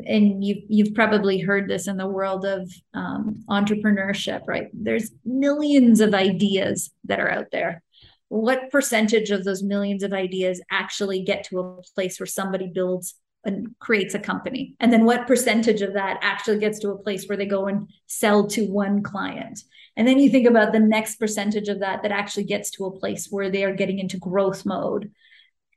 and 0.07 0.43
you've 0.43 0.65
you've 0.69 0.95
probably 0.95 1.39
heard 1.39 1.69
this 1.69 1.87
in 1.87 1.97
the 1.97 2.07
world 2.07 2.45
of 2.45 2.71
um, 2.95 3.45
entrepreneurship, 3.49 4.43
right? 4.47 4.69
There's 4.73 5.11
millions 5.25 6.01
of 6.01 6.15
ideas 6.15 6.91
that 7.05 7.21
are 7.21 7.31
out 7.31 7.47
there. 7.53 7.83
What 8.29 8.71
percentage 8.71 9.31
of 9.31 9.45
those 9.45 9.63
millions 9.63 10.03
of 10.03 10.13
ideas 10.13 10.63
actually 10.71 11.23
get 11.23 11.45
to 11.45 11.59
a 11.61 11.83
place 11.95 12.19
where 12.19 12.27
somebody 12.27 12.71
builds 12.73 13.15
and 13.45 13.75
creates 13.79 14.15
a 14.15 14.19
company? 14.19 14.77
And 14.81 14.93
then 14.93 15.05
what 15.05 15.27
percentage 15.27 15.83
of 15.83 15.95
that 15.95 16.19
actually 16.23 16.59
gets 16.59 16.79
to 16.81 16.91
a 16.91 16.99
place 16.99 17.27
where 17.27 17.39
they 17.39 17.47
go 17.47 17.67
and 17.67 17.89
sell 18.07 18.47
to 18.49 18.67
one 18.67 19.03
client? 19.03 19.61
And 19.97 20.07
then 20.07 20.19
you 20.19 20.31
think 20.31 20.47
about 20.47 20.73
the 20.73 20.81
next 20.81 21.17
percentage 21.17 21.69
of 21.69 21.81
that 21.81 22.03
that 22.03 22.13
actually 22.13 22.45
gets 22.45 22.71
to 22.73 22.87
a 22.87 22.99
place 22.99 23.29
where 23.31 23.51
they 23.51 23.65
are 23.65 23.75
getting 23.75 23.99
into 23.99 24.19
growth 24.19 24.65
mode 24.65 25.11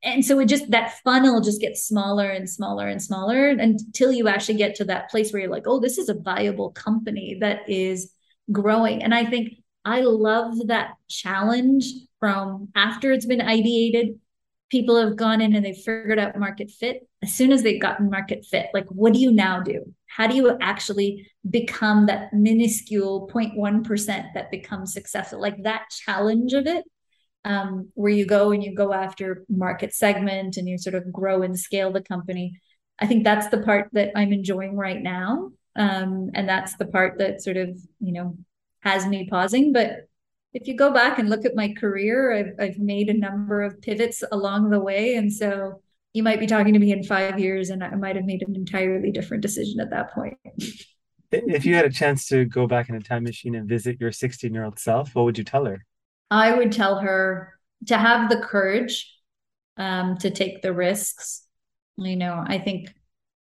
and 0.04 0.26
so 0.26 0.40
it 0.40 0.46
just 0.46 0.70
that 0.72 1.00
funnel 1.04 1.42
just 1.42 1.62
gets 1.62 1.86
smaller 1.86 2.30
and 2.30 2.50
smaller 2.50 2.88
and 2.88 3.02
smaller 3.02 3.50
until 3.50 4.12
you 4.12 4.28
actually 4.28 4.58
get 4.58 4.76
to 4.76 4.86
that 4.86 5.10
place 5.10 5.32
where 5.32 5.42
you're 5.42 5.52
like 5.52 5.66
oh 5.66 5.80
this 5.80 5.98
is 5.98 6.10
a 6.10 6.14
viable 6.14 6.72
company 6.72 7.38
that 7.40 7.68
is 7.70 8.12
growing 8.52 9.02
and 9.02 9.16
i 9.16 9.26
think 9.26 9.54
i 9.86 10.02
love 10.02 10.54
that 10.68 10.92
challenge 11.08 11.86
from 12.20 12.68
after 12.76 13.12
it's 13.12 13.26
been 13.26 13.40
ideated 13.40 14.18
people 14.70 15.00
have 15.00 15.16
gone 15.16 15.40
in 15.42 15.56
and 15.56 15.66
they've 15.66 15.78
figured 15.78 16.20
out 16.20 16.38
market 16.38 16.70
fit 16.70 17.08
as 17.24 17.34
soon 17.34 17.52
as 17.52 17.64
they've 17.64 17.82
gotten 17.82 18.10
market 18.10 18.46
fit 18.46 18.68
like 18.74 18.86
what 18.90 19.14
do 19.14 19.20
you 19.20 19.32
now 19.32 19.60
do 19.60 19.84
how 20.06 20.28
do 20.28 20.36
you 20.36 20.56
actually 20.62 21.28
become 21.50 22.06
that 22.06 22.32
minuscule 22.34 23.28
0.1% 23.34 24.34
that 24.34 24.52
becomes 24.52 24.94
successful 24.94 25.42
like 25.42 25.64
that 25.64 25.86
challenge 25.90 26.54
of 26.54 26.68
it 26.68 26.86
um, 27.46 27.90
where 27.94 28.12
you 28.12 28.26
go 28.26 28.52
and 28.52 28.64
you 28.64 28.74
go 28.74 28.94
after 28.94 29.44
market 29.50 29.94
segment 29.94 30.58
and 30.58 30.68
you 30.68 30.78
sort 30.78 30.96
of 30.96 31.12
grow 31.12 31.42
and 31.42 31.60
scale 31.60 31.92
the 31.92 32.02
company. 32.02 32.60
I 33.00 33.08
think 33.08 33.24
that's 33.24 33.48
the 33.48 33.62
part 33.62 33.90
that 33.94 34.12
I'm 34.16 34.32
enjoying 34.32 34.76
right 34.76 35.02
now. 35.02 35.52
Um, 35.76 36.32
and 36.36 36.48
that's 36.48 36.76
the 36.78 36.86
part 36.86 37.18
that 37.18 37.42
sort 37.42 37.58
of, 37.58 37.70
you 38.00 38.14
know, 38.14 38.38
has 38.82 39.06
me 39.06 39.28
pausing. 39.30 39.74
But 39.74 40.08
if 40.54 40.68
you 40.68 40.78
go 40.78 40.92
back 40.94 41.18
and 41.20 41.30
look 41.30 41.46
at 41.46 41.56
my 41.56 41.74
career, 41.74 42.32
I've, 42.32 42.54
I've 42.60 42.80
made 42.80 43.10
a 43.10 43.14
number 43.14 43.62
of 43.64 43.82
pivots 43.82 44.24
along 44.32 44.70
the 44.70 44.80
way. 44.80 45.16
And 45.16 45.34
so 45.34 45.82
you 46.14 46.22
might 46.22 46.40
be 46.40 46.48
talking 46.48 46.74
to 46.74 46.80
me 46.80 46.92
in 46.92 47.04
five 47.04 47.40
years 47.40 47.70
and 47.70 47.84
I 47.84 47.96
might 47.96 48.16
have 48.16 48.26
made 48.26 48.44
an 48.48 48.56
entirely 48.56 49.12
different 49.12 49.42
decision 49.42 49.80
at 49.80 49.90
that 49.90 50.14
point. 50.14 50.38
if 51.32 51.66
you 51.66 51.76
had 51.76 51.86
a 51.86 51.92
chance 51.92 52.28
to 52.28 52.46
go 52.46 52.68
back 52.68 52.90
in 52.90 52.96
a 52.96 53.02
time 53.02 53.24
machine 53.24 53.56
and 53.56 53.68
visit 53.68 54.00
your 54.00 54.12
16 54.12 54.54
year 54.54 54.64
old 54.64 54.80
self, 54.80 55.16
what 55.16 55.26
would 55.26 55.38
you 55.38 55.44
tell 55.44 55.66
her? 55.66 55.86
I 56.30 56.54
would 56.54 56.72
tell 56.72 57.00
her 57.00 57.60
to 57.88 57.98
have 57.98 58.30
the 58.30 58.38
courage 58.38 59.12
um, 59.78 60.18
to 60.20 60.30
take 60.30 60.62
the 60.62 60.72
risks. 60.72 61.46
You 61.98 62.16
know, 62.16 62.44
I 62.46 62.60
think 62.60 62.94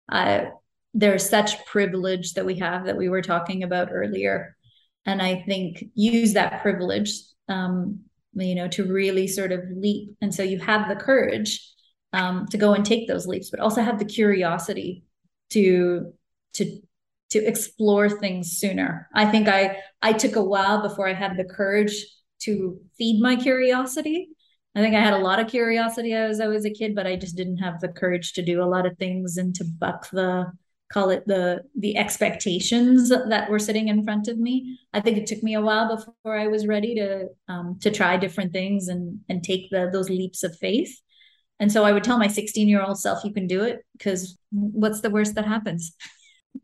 uh, 0.10 0.46
there's 0.94 1.30
such 1.30 1.66
privilege 1.66 2.34
that 2.34 2.46
we 2.46 2.60
have 2.60 2.86
that 2.86 2.98
we 2.98 3.10
were 3.10 3.22
talking 3.22 3.64
about 3.64 3.90
earlier. 3.92 4.56
And 5.06 5.22
I 5.22 5.44
think 5.46 5.84
use 5.94 6.34
that 6.34 6.62
privilege, 6.62 7.12
um, 7.50 8.00
you 8.34 8.56
know, 8.56 8.70
to 8.70 8.86
really 8.86 9.28
sort 9.28 9.52
of 9.52 9.62
leap. 9.70 10.16
And 10.22 10.34
so 10.34 10.42
you 10.42 10.60
have 10.60 10.88
the 10.88 10.96
courage 10.96 11.75
um, 12.16 12.48
to 12.48 12.58
go 12.58 12.74
and 12.74 12.86
take 12.86 13.08
those 13.08 13.28
leaps, 13.28 13.50
but 13.50 13.60
also 13.60 13.82
have 13.82 14.00
the 14.00 14.06
curiosity 14.06 15.04
to 15.52 16.14
to 16.54 16.82
to 17.32 17.40
explore 17.46 18.10
things 18.10 18.54
sooner. 18.54 19.10
I 19.14 19.26
think 19.26 19.48
I 19.48 19.78
I 20.02 20.14
took 20.14 20.36
a 20.36 20.44
while 20.44 20.82
before 20.82 21.08
I 21.08 21.14
had 21.14 21.38
the 21.38 21.44
courage 21.44 21.94
to 22.44 22.80
feed 22.98 23.22
my 23.22 23.36
curiosity. 23.36 24.30
I 24.76 24.82
think 24.82 24.96
I 24.96 25.02
had 25.02 25.14
a 25.14 25.20
lot 25.20 25.40
of 25.40 25.48
curiosity 25.48 26.14
as 26.14 26.40
I 26.40 26.48
was 26.48 26.66
a 26.66 26.70
kid, 26.70 26.96
but 26.96 27.08
I 27.08 27.16
just 27.16 27.36
didn't 27.36 27.58
have 27.58 27.80
the 27.80 27.88
courage 27.88 28.34
to 28.34 28.42
do 28.42 28.62
a 28.62 28.66
lot 28.66 28.86
of 28.86 28.98
things 28.98 29.38
and 29.38 29.56
to 29.56 29.64
buck 29.64 30.10
the 30.12 30.52
call 30.92 31.10
it 31.10 31.26
the 31.26 31.64
the 31.78 31.98
expectations 31.98 33.10
that 33.10 33.50
were 33.50 33.60
sitting 33.60 33.88
in 33.88 34.04
front 34.04 34.28
of 34.28 34.38
me. 34.38 34.80
I 34.94 35.02
think 35.02 35.18
it 35.18 35.28
took 35.28 35.44
me 35.44 35.56
a 35.56 35.62
while 35.62 35.96
before 35.96 36.38
I 36.38 36.48
was 36.48 36.68
ready 36.68 36.96
to 36.96 37.28
um, 37.50 37.80
to 37.82 37.92
try 37.92 38.18
different 38.18 38.54
things 38.54 38.88
and 38.88 39.20
and 39.28 39.44
take 39.44 39.70
the 39.72 39.90
those 39.92 40.10
leaps 40.10 40.44
of 40.44 40.58
faith. 40.58 41.02
And 41.60 41.72
so 41.72 41.84
I 41.86 41.94
would 41.94 42.04
tell 42.04 42.18
my 42.18 42.28
16 42.28 42.68
year 42.68 42.84
old 42.84 43.00
self, 43.00 43.24
"You 43.24 43.34
can 43.34 43.48
do 43.48 43.64
it," 43.64 43.86
because 43.94 44.38
what's 44.52 45.02
the 45.02 45.10
worst 45.10 45.36
that 45.36 45.46
happens? 45.46 45.94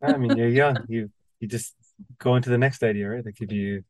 I 0.01 0.17
mean, 0.17 0.37
you're 0.37 0.49
young. 0.49 0.77
You 0.87 1.09
you 1.39 1.47
just 1.47 1.75
go 2.17 2.35
into 2.35 2.49
the 2.49 2.57
next 2.57 2.83
idea, 2.83 3.09
right? 3.09 3.25
Like 3.25 3.41
if 3.41 3.51
you, 3.51 3.83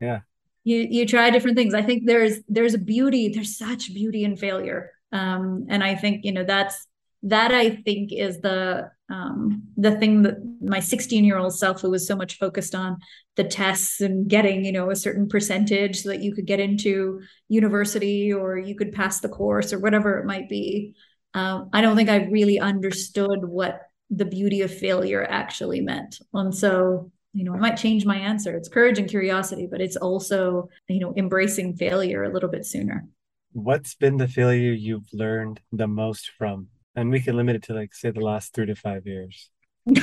yeah, 0.00 0.20
you 0.64 0.78
you 0.90 1.06
try 1.06 1.30
different 1.30 1.56
things 1.56 1.74
i 1.74 1.82
think 1.82 2.06
there's 2.06 2.38
there's 2.48 2.74
a 2.74 2.78
beauty 2.78 3.28
there's 3.28 3.56
such 3.56 3.94
beauty 3.94 4.24
in 4.24 4.36
failure 4.36 4.90
um, 5.12 5.66
and 5.68 5.84
i 5.84 5.94
think 5.94 6.24
you 6.24 6.32
know 6.32 6.44
that's 6.44 6.86
that 7.22 7.52
i 7.52 7.70
think 7.70 8.12
is 8.12 8.40
the 8.40 8.90
um, 9.10 9.64
the 9.76 9.96
thing 9.98 10.22
that 10.22 10.36
my 10.60 10.80
16 10.80 11.24
year 11.24 11.36
old 11.36 11.54
self 11.54 11.80
who 11.80 11.90
was 11.90 12.06
so 12.06 12.16
much 12.16 12.38
focused 12.38 12.74
on 12.74 12.98
the 13.36 13.44
tests 13.44 14.00
and 14.00 14.28
getting 14.28 14.64
you 14.64 14.72
know 14.72 14.90
a 14.90 14.96
certain 14.96 15.28
percentage 15.28 16.02
so 16.02 16.08
that 16.08 16.22
you 16.22 16.34
could 16.34 16.46
get 16.46 16.60
into 16.60 17.20
university 17.48 18.32
or 18.32 18.58
you 18.58 18.74
could 18.74 18.92
pass 18.92 19.20
the 19.20 19.28
course 19.28 19.72
or 19.72 19.78
whatever 19.78 20.18
it 20.18 20.26
might 20.26 20.48
be 20.48 20.94
um, 21.34 21.68
i 21.72 21.80
don't 21.80 21.96
think 21.96 22.08
i 22.08 22.24
really 22.26 22.58
understood 22.58 23.44
what 23.44 23.82
the 24.10 24.24
beauty 24.24 24.62
of 24.62 24.72
failure 24.72 25.26
actually 25.28 25.80
meant 25.80 26.18
and 26.32 26.54
so 26.54 27.10
you 27.34 27.42
know, 27.42 27.52
I 27.52 27.58
might 27.58 27.76
change 27.76 28.06
my 28.06 28.16
answer. 28.16 28.56
It's 28.56 28.68
courage 28.68 28.98
and 28.98 29.10
curiosity, 29.10 29.66
but 29.68 29.80
it's 29.80 29.96
also, 29.96 30.68
you 30.88 31.00
know, 31.00 31.12
embracing 31.16 31.76
failure 31.76 32.22
a 32.22 32.32
little 32.32 32.48
bit 32.48 32.64
sooner. 32.64 33.06
What's 33.52 33.96
been 33.96 34.16
the 34.16 34.28
failure 34.28 34.72
you've 34.72 35.12
learned 35.12 35.60
the 35.72 35.88
most 35.88 36.30
from? 36.38 36.68
And 36.96 37.10
we 37.10 37.20
can 37.20 37.36
limit 37.36 37.56
it 37.56 37.62
to 37.64 37.74
like 37.74 37.94
say 37.94 38.10
the 38.10 38.20
last 38.20 38.54
three 38.54 38.66
to 38.66 38.74
five 38.74 39.06
years. 39.06 39.50
you 39.86 39.98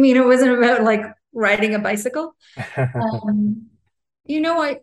mean 0.00 0.16
it 0.16 0.24
wasn't 0.24 0.56
about 0.56 0.82
like 0.82 1.02
riding 1.32 1.74
a 1.74 1.78
bicycle? 1.78 2.34
um, 2.76 3.66
you 4.24 4.40
know, 4.40 4.62
I 4.62 4.80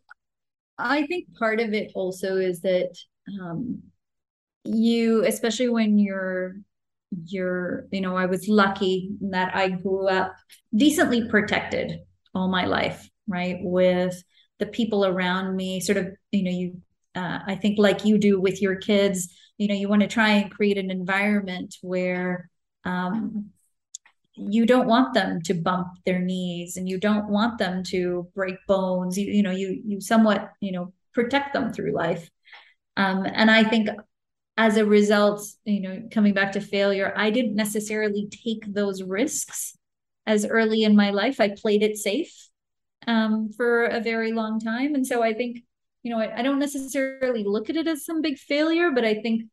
I 0.78 1.06
think 1.08 1.34
part 1.38 1.60
of 1.60 1.74
it 1.74 1.92
also 1.96 2.38
is 2.38 2.62
that 2.62 2.96
um, 3.40 3.82
you, 4.64 5.26
especially 5.26 5.70
when 5.70 5.98
you're 5.98 6.56
you're 7.26 7.88
you 7.92 8.00
know 8.00 8.16
i 8.16 8.26
was 8.26 8.48
lucky 8.48 9.12
that 9.20 9.54
i 9.56 9.68
grew 9.68 10.08
up 10.08 10.34
decently 10.76 11.28
protected 11.28 12.00
all 12.34 12.48
my 12.48 12.66
life 12.66 13.10
right 13.28 13.58
with 13.62 14.24
the 14.60 14.66
people 14.66 15.06
around 15.06 15.56
me 15.56 15.80
sort 15.80 15.98
of 15.98 16.08
you 16.32 16.44
know 16.44 16.52
you 16.52 16.82
uh, 17.16 17.40
i 17.48 17.56
think 17.56 17.78
like 17.78 18.06
you 18.06 18.18
do 18.18 18.40
with 18.40 18.62
your 18.62 18.76
kids 18.76 19.34
you 19.58 19.68
know 19.68 19.76
you 19.76 19.88
want 19.88 20.02
to 20.02 20.08
try 20.08 20.30
and 20.30 20.52
create 20.52 20.78
an 20.78 20.92
environment 20.92 21.76
where 21.82 22.50
um, 22.84 23.50
you 24.34 24.66
don't 24.66 24.88
want 24.88 25.14
them 25.14 25.42
to 25.42 25.54
bump 25.54 25.88
their 26.06 26.20
knees 26.20 26.78
and 26.78 26.90
you 26.90 27.00
don't 27.00 27.30
want 27.30 27.58
them 27.60 27.84
to 27.84 28.28
break 28.34 28.56
bones 28.68 29.18
you, 29.18 29.32
you 29.32 29.44
know 29.44 29.52
you 29.52 29.82
you 29.86 30.02
somewhat 30.02 30.52
you 30.62 30.72
know 30.72 30.94
protect 31.14 31.54
them 31.54 31.72
through 31.72 31.94
life 31.94 32.30
um, 32.98 33.26
and 33.26 33.52
i 33.52 33.64
think 33.64 33.90
as 34.58 34.78
a 34.78 34.86
result, 34.86 35.42
you 35.66 35.82
know, 35.82 36.04
coming 36.12 36.34
back 36.34 36.52
to 36.52 36.62
failure, 36.62 37.14
I 37.16 37.32
didn't 37.32 37.56
necessarily 37.56 38.30
take 38.30 38.72
those 38.72 39.02
risks 39.02 39.76
as 40.28 40.46
early 40.46 40.84
in 40.84 40.96
my 40.96 41.10
life. 41.10 41.40
I 41.40 41.56
played 41.56 41.82
it 41.82 41.98
safe 41.98 42.50
um, 43.08 43.50
for 43.56 43.86
a 43.86 44.02
very 44.02 44.34
long 44.34 44.60
time. 44.60 44.94
And 44.94 45.08
so 45.08 45.24
I 45.24 45.34
think, 45.34 45.64
you 46.04 46.12
know, 46.12 46.20
I, 46.20 46.40
I 46.40 46.42
don't 46.42 46.60
necessarily 46.60 47.44
look 47.44 47.70
at 47.70 47.76
it 47.76 47.88
as 47.88 48.06
some 48.06 48.22
big 48.22 48.38
failure, 48.38 48.92
but 48.92 49.06
I 49.06 49.16
think, 49.16 49.44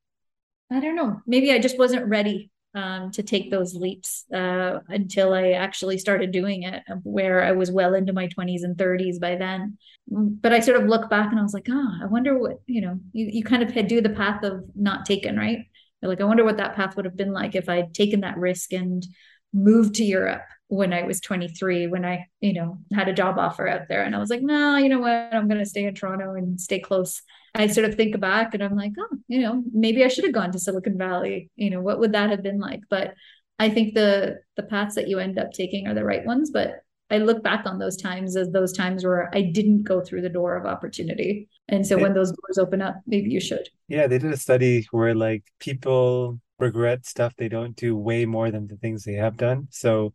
I 0.71 0.81
don't 0.81 0.97
know, 0.97 1.21
maybe 1.27 1.53
I 1.53 1.59
just 1.59 1.79
wasn't 1.79 2.07
ready 2.07 2.51
um, 2.75 3.11
to 3.13 3.23
take 3.23 3.51
those 3.51 3.75
leaps 3.75 4.25
uh, 4.33 4.81
until 4.89 5.33
I 5.33 5.53
actually 5.53 5.99
started 5.99 6.33
doing 6.33 6.63
it, 6.63 6.83
where 7.03 7.43
I 7.43 7.53
was 7.53 7.71
well 7.71 7.95
into 7.95 8.13
my 8.13 8.29
20s 8.29 8.63
and 8.63 8.77
30s 8.77 9.19
by 9.21 9.37
then. 9.37 9.79
But 10.09 10.53
I 10.53 10.61
sort 10.61 10.81
of 10.81 10.89
look 10.89 11.11
back 11.11 11.31
and 11.31 11.41
I 11.41 11.43
was 11.43 11.55
like, 11.55 11.67
oh, 11.71 11.89
I 12.03 12.07
wonder 12.07 12.39
what, 12.39 12.61
you 12.67 12.81
know, 12.81 12.99
you, 13.13 13.29
you 13.33 13.45
kind 13.45 13.63
of 13.63 13.71
had 13.71 13.89
do 13.89 14.01
the 14.01 14.11
path 14.11 14.43
of 14.43 14.65
not 14.75 15.07
taken, 15.07 15.37
right? 15.37 15.67
You're 16.01 16.11
like, 16.11 16.21
I 16.21 16.25
wonder 16.25 16.45
what 16.45 16.59
that 16.59 16.77
path 16.77 16.97
would 16.97 17.05
have 17.05 17.17
been 17.17 17.33
like 17.33 17.55
if 17.55 17.69
I'd 17.69 17.95
taken 17.95 18.21
that 18.21 18.39
risk 18.39 18.73
and 18.73 19.05
moved 19.53 19.97
to 19.97 20.05
Europe 20.05 20.43
when 20.69 20.93
I 20.93 21.03
was 21.03 21.21
23, 21.21 21.87
when 21.87 22.05
I, 22.05 22.27
you 22.41 22.53
know, 22.53 22.79
had 22.93 23.09
a 23.09 23.15
job 23.15 23.39
offer 23.39 23.67
out 23.67 23.89
there. 23.89 24.03
And 24.03 24.15
I 24.15 24.19
was 24.19 24.31
like, 24.31 24.43
no, 24.43 24.77
you 24.77 24.89
know 24.89 25.01
what? 25.01 25.35
I'm 25.35 25.49
going 25.49 25.61
to 25.61 25.67
stay 25.67 25.85
in 25.85 25.95
Toronto 25.95 26.35
and 26.35 26.61
stay 26.61 26.79
close. 26.79 27.23
I 27.55 27.67
sort 27.67 27.89
of 27.89 27.95
think 27.95 28.19
back 28.21 28.55
and 28.55 28.63
I'm 28.63 28.77
like, 28.77 28.93
oh, 28.99 29.17
you 29.29 29.41
know, 29.41 29.63
maybe 29.73 30.05
I 30.05 30.09
should 30.09 30.25
have 30.25 30.35
gone 30.35 30.53
to 30.53 30.59
Silicon 30.59 30.99
Valley. 30.99 31.51
You 31.57 31.71
know, 31.71 31.81
what 31.81 31.99
would 31.99 32.13
that 32.13 32.31
have 32.31 32.43
been 32.43 32.61
like? 32.61 32.81
But 32.91 33.15
I 33.59 33.71
think 33.71 33.95
the 33.95 34.39
the 34.57 34.63
paths 34.63 34.95
that 34.95 35.09
you 35.09 35.19
end 35.19 35.39
up 35.39 35.53
taking 35.53 35.89
are 35.89 35.95
the 35.95 36.05
right 36.05 36.25
ones. 36.25 36.51
But 36.51 36.83
I 37.11 37.19
look 37.19 37.43
back 37.43 37.65
on 37.65 37.79
those 37.79 37.97
times 37.97 38.37
as 38.37 38.51
those 38.51 38.73
times 38.73 39.05
where 39.05 39.35
I 39.35 39.41
didn't 39.41 39.85
go 39.85 40.03
through 40.03 40.21
the 40.21 40.29
door 40.29 40.57
of 40.57 40.67
opportunity. 40.67 41.49
And 41.69 41.87
so 41.87 41.99
when 41.99 42.13
those 42.13 42.31
doors 42.31 42.59
open 42.59 42.83
up, 42.83 42.97
maybe 43.07 43.31
you 43.31 43.41
should. 43.41 43.69
Yeah, 43.89 44.07
they 44.07 44.19
did 44.19 44.33
a 44.33 44.37
study 44.37 44.87
where 44.91 45.15
like 45.15 45.45
people 45.59 46.39
regret 46.59 47.07
stuff 47.07 47.35
they 47.37 47.49
don't 47.49 47.77
do 47.77 47.97
way 47.97 48.25
more 48.25 48.51
than 48.51 48.67
the 48.67 48.77
things 48.77 49.05
they 49.05 49.15
have 49.15 49.37
done. 49.37 49.69
So 49.71 50.13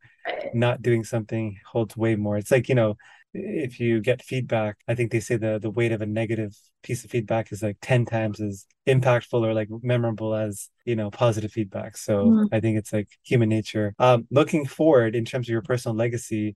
not 0.53 0.81
doing 0.81 1.03
something 1.03 1.57
holds 1.65 1.95
way 1.95 2.15
more. 2.15 2.37
It's 2.37 2.51
like, 2.51 2.69
you 2.69 2.75
know, 2.75 2.95
if 3.33 3.79
you 3.79 3.99
get 3.99 4.21
feedback, 4.21 4.77
I 4.87 4.93
think 4.93 5.11
they 5.11 5.19
say 5.19 5.37
the 5.37 5.57
the 5.59 5.71
weight 5.71 5.91
of 5.91 6.01
a 6.01 6.05
negative 6.05 6.55
piece 6.83 7.03
of 7.03 7.09
feedback 7.09 7.51
is 7.51 7.63
like 7.63 7.77
10 7.81 8.05
times 8.05 8.39
as 8.39 8.65
impactful 8.87 9.41
or 9.41 9.53
like 9.53 9.69
memorable 9.81 10.35
as, 10.35 10.69
you 10.85 10.95
know, 10.95 11.09
positive 11.09 11.51
feedback. 11.51 11.97
So 11.97 12.25
mm. 12.25 12.47
I 12.51 12.59
think 12.59 12.77
it's 12.77 12.93
like 12.93 13.07
human 13.23 13.49
nature. 13.49 13.95
Um, 13.97 14.27
looking 14.29 14.65
forward 14.65 15.15
in 15.15 15.25
terms 15.25 15.47
of 15.47 15.51
your 15.51 15.63
personal 15.63 15.95
legacy, 15.95 16.55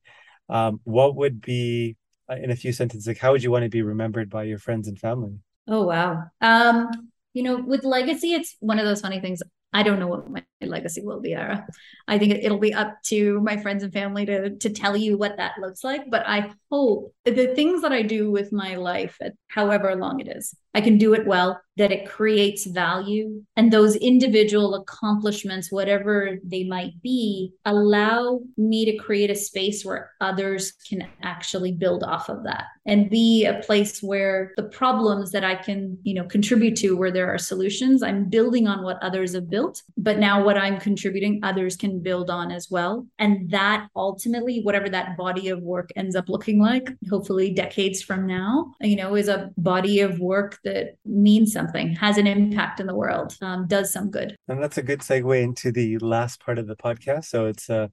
um, 0.49 0.79
what 0.83 1.15
would 1.15 1.41
be 1.41 1.95
uh, 2.29 2.35
in 2.35 2.51
a 2.51 2.55
few 2.55 2.71
sentences, 2.71 3.07
like 3.07 3.17
how 3.17 3.31
would 3.31 3.43
you 3.43 3.51
want 3.51 3.63
to 3.63 3.69
be 3.69 3.81
remembered 3.81 4.29
by 4.29 4.43
your 4.43 4.59
friends 4.59 4.87
and 4.87 4.99
family? 4.99 5.39
Oh 5.67 5.83
wow. 5.83 6.25
Um, 6.41 6.89
you 7.33 7.43
know, 7.43 7.57
with 7.57 7.83
legacy, 7.83 8.33
it's 8.33 8.55
one 8.59 8.79
of 8.79 8.85
those 8.85 9.01
funny 9.01 9.19
things. 9.19 9.41
I 9.77 9.83
don't 9.83 9.99
know 9.99 10.07
what 10.07 10.27
my 10.27 10.43
legacy 10.59 11.03
will 11.03 11.21
be, 11.21 11.35
Ara. 11.35 11.67
I 12.07 12.17
think 12.17 12.33
it'll 12.33 12.57
be 12.57 12.73
up 12.73 12.97
to 13.09 13.39
my 13.41 13.57
friends 13.57 13.83
and 13.83 13.93
family 13.93 14.25
to 14.25 14.57
to 14.57 14.69
tell 14.71 14.97
you 14.97 15.19
what 15.19 15.37
that 15.37 15.59
looks 15.59 15.83
like. 15.83 16.09
But 16.09 16.23
I 16.25 16.51
hope 16.71 17.13
the 17.25 17.53
things 17.53 17.83
that 17.83 17.91
I 17.91 18.01
do 18.01 18.31
with 18.31 18.51
my 18.51 18.73
life, 18.75 19.19
however 19.49 19.95
long 19.95 20.19
it 20.19 20.35
is, 20.35 20.55
I 20.77 20.81
can 20.81 20.99
do 20.99 21.15
it 21.15 21.25
well, 21.25 21.59
that 21.77 21.91
it 21.91 22.07
creates 22.07 22.65
value. 22.65 23.41
And 23.55 23.71
those 23.71 23.95
individual 23.95 24.75
accomplishments, 24.75 25.71
whatever 25.71 26.37
they 26.43 26.63
might 26.63 27.01
be, 27.01 27.53
allow 27.65 28.41
me 28.57 28.85
to 28.85 28.97
create 28.97 29.31
a 29.31 29.35
space 29.35 29.83
where 29.83 30.11
others 30.21 30.73
can 30.87 31.07
actually 31.23 31.71
build 31.71 32.03
off 32.03 32.29
of 32.29 32.43
that 32.43 32.65
and 32.85 33.09
be 33.09 33.45
a 33.45 33.59
place 33.65 34.01
where 34.01 34.53
the 34.55 34.63
problems 34.63 35.31
that 35.31 35.43
I 35.43 35.55
can, 35.55 35.97
you 36.03 36.13
know, 36.13 36.23
contribute 36.23 36.75
to 36.77 36.95
where 36.95 37.11
there 37.11 37.31
are 37.33 37.37
solutions, 37.37 38.01
I'm 38.01 38.29
building 38.29 38.67
on 38.67 38.83
what 38.83 39.01
others 39.03 39.33
have 39.33 39.49
built. 39.49 39.83
But 39.97 40.19
now 40.19 40.43
what 40.43 40.57
I'm 40.57 40.79
contributing, 40.79 41.39
others 41.43 41.75
can 41.75 41.99
build 41.99 42.29
on 42.29 42.51
as 42.51 42.69
well. 42.71 43.05
And 43.19 43.49
that 43.51 43.87
ultimately, 43.95 44.61
whatever 44.61 44.89
that 44.89 45.17
body 45.17 45.49
of 45.49 45.61
work 45.61 45.89
ends 45.95 46.15
up 46.15 46.29
looking 46.29 46.59
like, 46.59 46.89
hopefully 47.09 47.53
decades 47.53 48.01
from 48.01 48.25
now, 48.25 48.73
you 48.81 48.95
know, 48.95 49.15
is 49.15 49.27
a 49.27 49.51
body 49.57 49.99
of 49.99 50.19
work 50.19 50.59
that 50.67 50.95
means 51.05 51.53
something, 51.53 51.95
has 51.95 52.17
an 52.17 52.27
impact 52.27 52.79
in 52.79 52.87
the 52.87 52.95
world, 52.95 53.35
um, 53.41 53.67
does 53.67 53.91
some 53.91 54.11
good. 54.11 54.35
And 54.47 54.61
that's 54.61 54.77
a 54.77 54.83
good 54.83 54.99
segue 54.99 55.41
into 55.41 55.71
the 55.71 55.97
last 55.99 56.39
part 56.39 56.59
of 56.59 56.67
the 56.67 56.75
podcast. 56.75 57.25
So 57.25 57.45
it's 57.45 57.69
a, 57.69 57.89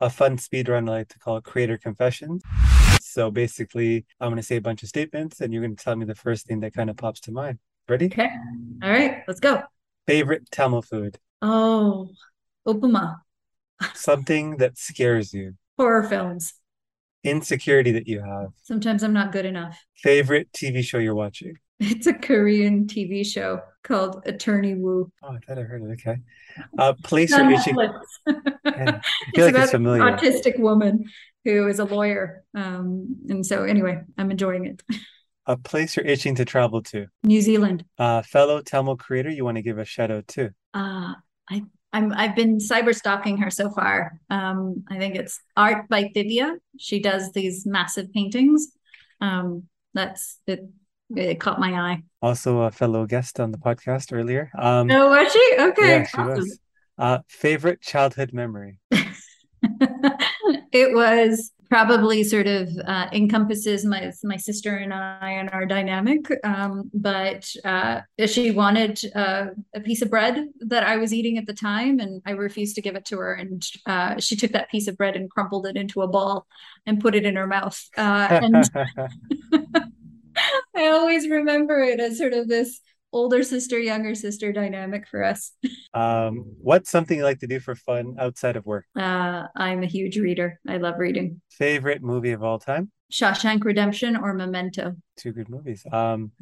a 0.00 0.10
fun 0.10 0.38
speed 0.38 0.68
run, 0.68 0.88
I 0.88 0.92
like 0.92 1.08
to 1.08 1.18
call 1.18 1.36
it 1.36 1.44
Creator 1.44 1.78
Confessions. 1.78 2.42
So 3.00 3.30
basically, 3.30 4.04
I'm 4.20 4.28
going 4.28 4.36
to 4.36 4.42
say 4.42 4.56
a 4.56 4.60
bunch 4.60 4.82
of 4.82 4.88
statements 4.88 5.40
and 5.40 5.52
you're 5.52 5.62
going 5.62 5.76
to 5.76 5.82
tell 5.82 5.96
me 5.96 6.04
the 6.04 6.14
first 6.14 6.46
thing 6.46 6.60
that 6.60 6.74
kind 6.74 6.90
of 6.90 6.96
pops 6.96 7.20
to 7.22 7.32
mind. 7.32 7.58
Ready? 7.88 8.06
Okay. 8.06 8.28
All 8.82 8.90
right, 8.90 9.22
let's 9.28 9.40
go. 9.40 9.62
Favorite 10.06 10.50
Tamil 10.50 10.82
food? 10.82 11.18
Oh, 11.40 12.10
upama. 12.66 13.16
Something 13.94 14.56
that 14.56 14.76
scares 14.76 15.32
you? 15.32 15.54
Horror 15.78 16.02
films 16.02 16.54
insecurity 17.26 17.92
that 17.92 18.08
you 18.08 18.20
have. 18.20 18.48
Sometimes 18.62 19.02
I'm 19.02 19.12
not 19.12 19.32
good 19.32 19.44
enough. 19.44 19.84
Favorite 19.96 20.52
TV 20.52 20.82
show 20.82 20.98
you're 20.98 21.14
watching? 21.14 21.56
It's 21.80 22.06
a 22.06 22.14
Korean 22.14 22.86
TV 22.86 23.24
show 23.24 23.60
called 23.82 24.22
Attorney 24.24 24.74
Woo. 24.74 25.12
Oh, 25.22 25.34
I 25.34 25.38
thought 25.46 25.58
I 25.58 25.62
heard 25.62 25.82
it. 25.82 25.92
Okay. 25.92 26.16
Uh, 26.78 26.94
place 27.04 27.30
you're 27.30 27.50
itching. 27.50 27.78
I 27.78 27.90
feel 29.34 29.46
it's 29.46 29.54
like 29.54 29.54
it's 29.54 29.70
familiar. 29.72 30.02
autistic 30.02 30.58
woman 30.58 31.04
who 31.44 31.68
is 31.68 31.78
a 31.78 31.84
lawyer. 31.84 32.44
Um, 32.54 33.16
and 33.28 33.44
so, 33.44 33.64
anyway, 33.64 34.00
I'm 34.16 34.30
enjoying 34.30 34.64
it. 34.64 34.82
A 35.46 35.56
place 35.56 35.96
you're 35.96 36.06
itching 36.06 36.34
to 36.36 36.44
travel 36.46 36.82
to? 36.84 37.06
New 37.22 37.42
Zealand. 37.42 37.84
Uh, 37.98 38.22
fellow 38.22 38.62
Tamil 38.62 38.96
creator 38.96 39.30
you 39.30 39.44
want 39.44 39.58
to 39.58 39.62
give 39.62 39.78
a 39.78 39.84
shout 39.84 40.10
out 40.10 40.26
to? 40.28 40.46
Uh, 40.72 41.12
I 41.48 41.62
I'm 41.92 42.12
I've 42.12 42.34
been 42.34 42.58
cyber 42.58 42.94
stalking 42.94 43.38
her 43.38 43.50
so 43.50 43.70
far. 43.70 44.20
Um, 44.28 44.84
I 44.90 44.98
think 44.98 45.14
it's 45.14 45.40
art 45.56 45.88
by 45.88 46.10
Thivia. 46.14 46.56
She 46.78 47.00
does 47.00 47.32
these 47.32 47.64
massive 47.66 48.12
paintings. 48.12 48.68
Um, 49.20 49.64
that's 49.94 50.40
it. 50.46 50.68
It 51.14 51.38
caught 51.38 51.60
my 51.60 51.72
eye. 51.72 52.02
Also, 52.20 52.62
a 52.62 52.70
fellow 52.70 53.06
guest 53.06 53.38
on 53.38 53.52
the 53.52 53.58
podcast 53.58 54.12
earlier. 54.12 54.50
Um, 54.58 54.90
oh, 54.90 55.10
was 55.10 55.32
she? 55.32 55.56
Okay, 55.58 55.88
yeah, 55.88 56.06
she 56.06 56.18
awesome. 56.18 56.38
was. 56.38 56.58
Uh, 56.98 57.18
favorite 57.28 57.80
childhood 57.80 58.32
memory. 58.32 58.80
it 60.72 60.94
was 60.94 61.52
probably 61.68 62.22
sort 62.22 62.46
of 62.46 62.68
uh, 62.86 63.08
encompasses 63.12 63.84
my 63.84 64.12
my 64.24 64.36
sister 64.36 64.76
and 64.76 64.94
I 64.94 65.32
and 65.32 65.50
our 65.50 65.66
dynamic. 65.66 66.26
Um, 66.44 66.90
but 66.94 67.48
uh, 67.64 68.00
she 68.26 68.50
wanted 68.50 69.00
uh, 69.14 69.46
a 69.74 69.80
piece 69.80 70.02
of 70.02 70.10
bread 70.10 70.46
that 70.60 70.84
I 70.84 70.96
was 70.96 71.12
eating 71.12 71.38
at 71.38 71.46
the 71.46 71.54
time, 71.54 71.98
and 72.00 72.22
I 72.24 72.32
refused 72.32 72.76
to 72.76 72.82
give 72.82 72.96
it 72.96 73.04
to 73.06 73.18
her. 73.18 73.34
And 73.34 73.66
uh, 73.86 74.18
she 74.20 74.36
took 74.36 74.52
that 74.52 74.70
piece 74.70 74.88
of 74.88 74.96
bread 74.96 75.16
and 75.16 75.30
crumpled 75.30 75.66
it 75.66 75.76
into 75.76 76.02
a 76.02 76.08
ball 76.08 76.46
and 76.86 77.00
put 77.00 77.14
it 77.14 77.26
in 77.26 77.36
her 77.36 77.46
mouth. 77.46 77.80
Uh, 77.96 78.28
and 78.30 78.64
I 80.76 80.88
always 80.88 81.28
remember 81.28 81.80
it 81.80 82.00
as 82.00 82.18
sort 82.18 82.32
of 82.32 82.48
this 82.48 82.80
older 83.12 83.42
sister, 83.42 83.78
younger 83.78 84.14
sister 84.14 84.52
dynamic 84.52 85.06
for 85.08 85.24
us. 85.24 85.52
Um, 85.94 86.44
what's 86.60 86.90
something 86.90 87.18
you 87.18 87.24
like 87.24 87.40
to 87.40 87.46
do 87.46 87.60
for 87.60 87.74
fun 87.74 88.16
outside 88.18 88.56
of 88.56 88.66
work? 88.66 88.84
Uh, 88.94 89.44
I'm 89.56 89.82
a 89.82 89.86
huge 89.86 90.18
reader. 90.18 90.60
I 90.68 90.76
love 90.76 90.98
reading. 90.98 91.40
Favorite 91.50 92.02
movie 92.02 92.32
of 92.32 92.42
all 92.42 92.58
time? 92.58 92.90
Shawshank 93.12 93.64
Redemption 93.64 94.16
or 94.16 94.34
Memento. 94.34 94.96
Two 95.16 95.32
good 95.32 95.48
movies. 95.48 95.86
Um, 95.90 96.32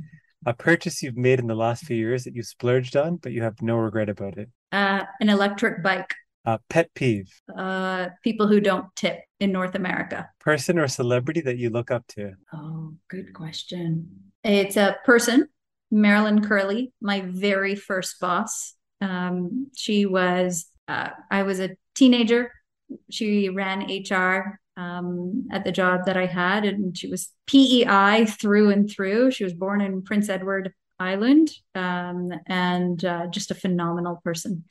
a 0.47 0.55
purchase 0.55 1.03
you've 1.03 1.17
made 1.17 1.39
in 1.39 1.47
the 1.47 1.55
last 1.55 1.85
few 1.85 1.97
years 1.97 2.25
that 2.25 2.35
you 2.35 2.43
splurged 2.43 2.97
on, 2.97 3.17
but 3.17 3.33
you 3.33 3.43
have 3.43 3.63
no 3.63 3.77
regret 3.77 4.09
about 4.09 4.39
it? 4.39 4.49
Uh, 4.73 5.05
an 5.21 5.29
electric 5.29 5.83
bike. 5.83 6.15
Uh, 6.45 6.59
pet 6.69 6.91
peeve. 6.95 7.33
Uh, 7.57 8.09
people 8.23 8.47
who 8.47 8.61
don't 8.61 8.87
tip 8.97 9.21
in 9.41 9.51
North 9.51 9.75
America. 9.75 10.29
Person 10.41 10.79
or 10.79 10.89
celebrity 10.89 11.41
that 11.41 11.57
you 11.57 11.71
look 11.71 11.91
up 11.91 12.07
to? 12.09 12.33
Oh, 12.53 12.95
good 13.09 13.33
question. 13.33 14.11
It's 14.43 14.77
a 14.77 14.97
person 15.05 15.49
Marilyn 15.95 16.45
Curley, 16.45 16.93
my 17.01 17.21
very 17.21 17.77
first 17.77 18.19
boss. 18.21 18.75
Um, 19.01 19.69
she 19.77 20.07
was, 20.07 20.67
uh, 20.89 21.11
I 21.31 21.45
was 21.45 21.61
a 21.61 21.77
teenager. 21.95 22.51
She 23.11 23.49
ran 23.49 23.87
HR 23.89 24.59
um, 24.77 25.47
at 25.53 25.65
the 25.65 25.73
job 25.73 26.07
that 26.07 26.17
I 26.17 26.27
had, 26.27 26.65
and 26.65 26.99
she 26.99 27.09
was 27.09 27.31
PEI 27.47 28.27
through 28.27 28.71
and 28.71 28.91
through. 28.91 29.31
She 29.31 29.45
was 29.45 29.55
born 29.55 29.81
in 29.81 30.03
Prince 30.03 30.29
Edward 30.29 30.73
Island 30.99 31.51
um, 31.75 32.31
and 32.47 33.05
uh, 33.05 33.29
just 33.29 33.53
a 33.53 33.55
phenomenal 33.55 34.21
person. 34.25 34.65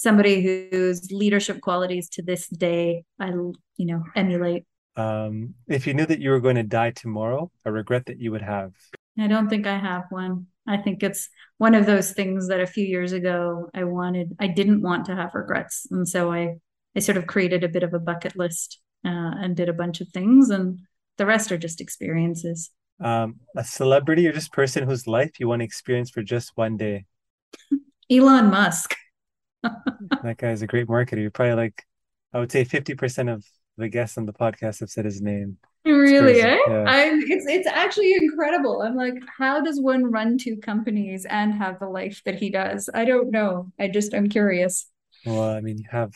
Somebody 0.00 0.40
whose 0.70 1.12
leadership 1.12 1.60
qualities 1.60 2.08
to 2.12 2.22
this 2.22 2.48
day 2.48 3.04
I, 3.18 3.26
you 3.28 3.84
know, 3.84 4.02
emulate. 4.16 4.64
Um, 4.96 5.52
if 5.68 5.86
you 5.86 5.92
knew 5.92 6.06
that 6.06 6.20
you 6.20 6.30
were 6.30 6.40
going 6.40 6.56
to 6.56 6.62
die 6.62 6.92
tomorrow, 6.92 7.50
a 7.66 7.70
regret 7.70 8.06
that 8.06 8.18
you 8.18 8.32
would 8.32 8.40
have? 8.40 8.72
I 9.18 9.26
don't 9.26 9.50
think 9.50 9.66
I 9.66 9.76
have 9.76 10.04
one. 10.08 10.46
I 10.66 10.78
think 10.78 11.02
it's 11.02 11.28
one 11.58 11.74
of 11.74 11.84
those 11.84 12.12
things 12.12 12.48
that 12.48 12.62
a 12.62 12.66
few 12.66 12.86
years 12.86 13.12
ago 13.12 13.68
I 13.74 13.84
wanted, 13.84 14.34
I 14.40 14.46
didn't 14.46 14.80
want 14.80 15.04
to 15.04 15.14
have 15.14 15.34
regrets. 15.34 15.86
And 15.90 16.08
so 16.08 16.32
I, 16.32 16.54
I 16.96 17.00
sort 17.00 17.18
of 17.18 17.26
created 17.26 17.62
a 17.62 17.68
bit 17.68 17.82
of 17.82 17.92
a 17.92 17.98
bucket 17.98 18.38
list 18.38 18.80
uh, 19.04 19.36
and 19.36 19.54
did 19.54 19.68
a 19.68 19.74
bunch 19.74 20.00
of 20.00 20.08
things, 20.08 20.48
and 20.48 20.78
the 21.18 21.26
rest 21.26 21.52
are 21.52 21.58
just 21.58 21.78
experiences. 21.78 22.70
Um, 23.04 23.40
a 23.54 23.64
celebrity 23.64 24.26
or 24.26 24.32
just 24.32 24.50
person 24.50 24.88
whose 24.88 25.06
life 25.06 25.32
you 25.40 25.46
want 25.46 25.60
to 25.60 25.66
experience 25.66 26.08
for 26.08 26.22
just 26.22 26.52
one 26.54 26.78
day? 26.78 27.04
Elon 28.10 28.46
Musk. 28.46 28.94
That 29.62 30.36
guy's 30.38 30.62
a 30.62 30.66
great 30.66 30.86
marketer. 30.86 31.20
You're 31.20 31.30
probably 31.30 31.54
like, 31.54 31.84
I 32.32 32.38
would 32.38 32.52
say 32.52 32.64
50% 32.64 33.32
of 33.32 33.44
the 33.76 33.88
guests 33.88 34.18
on 34.18 34.26
the 34.26 34.32
podcast 34.32 34.80
have 34.80 34.90
said 34.90 35.04
his 35.04 35.20
name. 35.20 35.58
Really, 35.84 36.42
eh? 36.42 36.58
Yeah. 36.68 36.84
I'm 36.86 37.22
it's 37.22 37.46
it's 37.46 37.66
actually 37.66 38.12
incredible. 38.14 38.82
I'm 38.82 38.96
like, 38.96 39.14
how 39.38 39.62
does 39.62 39.80
one 39.80 40.04
run 40.04 40.36
two 40.36 40.58
companies 40.58 41.24
and 41.24 41.54
have 41.54 41.78
the 41.78 41.88
life 41.88 42.20
that 42.26 42.34
he 42.34 42.50
does? 42.50 42.90
I 42.92 43.06
don't 43.06 43.30
know. 43.30 43.72
I 43.78 43.88
just 43.88 44.12
I'm 44.12 44.28
curious. 44.28 44.86
Well, 45.24 45.42
I 45.42 45.60
mean, 45.62 45.78
you 45.78 45.86
have 45.90 46.12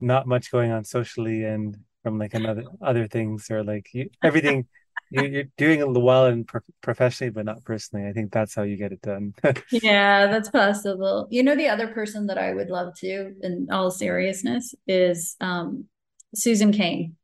not 0.00 0.26
much 0.26 0.50
going 0.50 0.72
on 0.72 0.82
socially 0.84 1.44
and 1.44 1.76
from 2.02 2.18
like 2.18 2.34
another 2.34 2.64
other 2.82 3.06
things 3.06 3.48
or 3.50 3.62
like 3.62 3.86
you, 3.92 4.10
everything 4.24 4.66
you're 5.10 5.44
doing 5.56 5.80
it 5.80 5.88
well 5.88 6.26
and 6.26 6.46
pro- 6.46 6.60
professionally, 6.80 7.30
but 7.30 7.44
not 7.44 7.64
personally. 7.64 8.08
I 8.08 8.12
think 8.12 8.32
that's 8.32 8.54
how 8.54 8.62
you 8.62 8.76
get 8.76 8.92
it 8.92 9.02
done. 9.02 9.34
yeah, 9.70 10.26
that's 10.26 10.48
possible. 10.48 11.26
You 11.30 11.42
know, 11.42 11.56
the 11.56 11.68
other 11.68 11.88
person 11.88 12.26
that 12.28 12.38
I 12.38 12.54
would 12.54 12.70
love 12.70 12.94
to, 12.98 13.34
in 13.42 13.68
all 13.70 13.90
seriousness, 13.90 14.74
is 14.86 15.36
um, 15.40 15.86
Susan 16.34 16.72
Cain. 16.72 17.16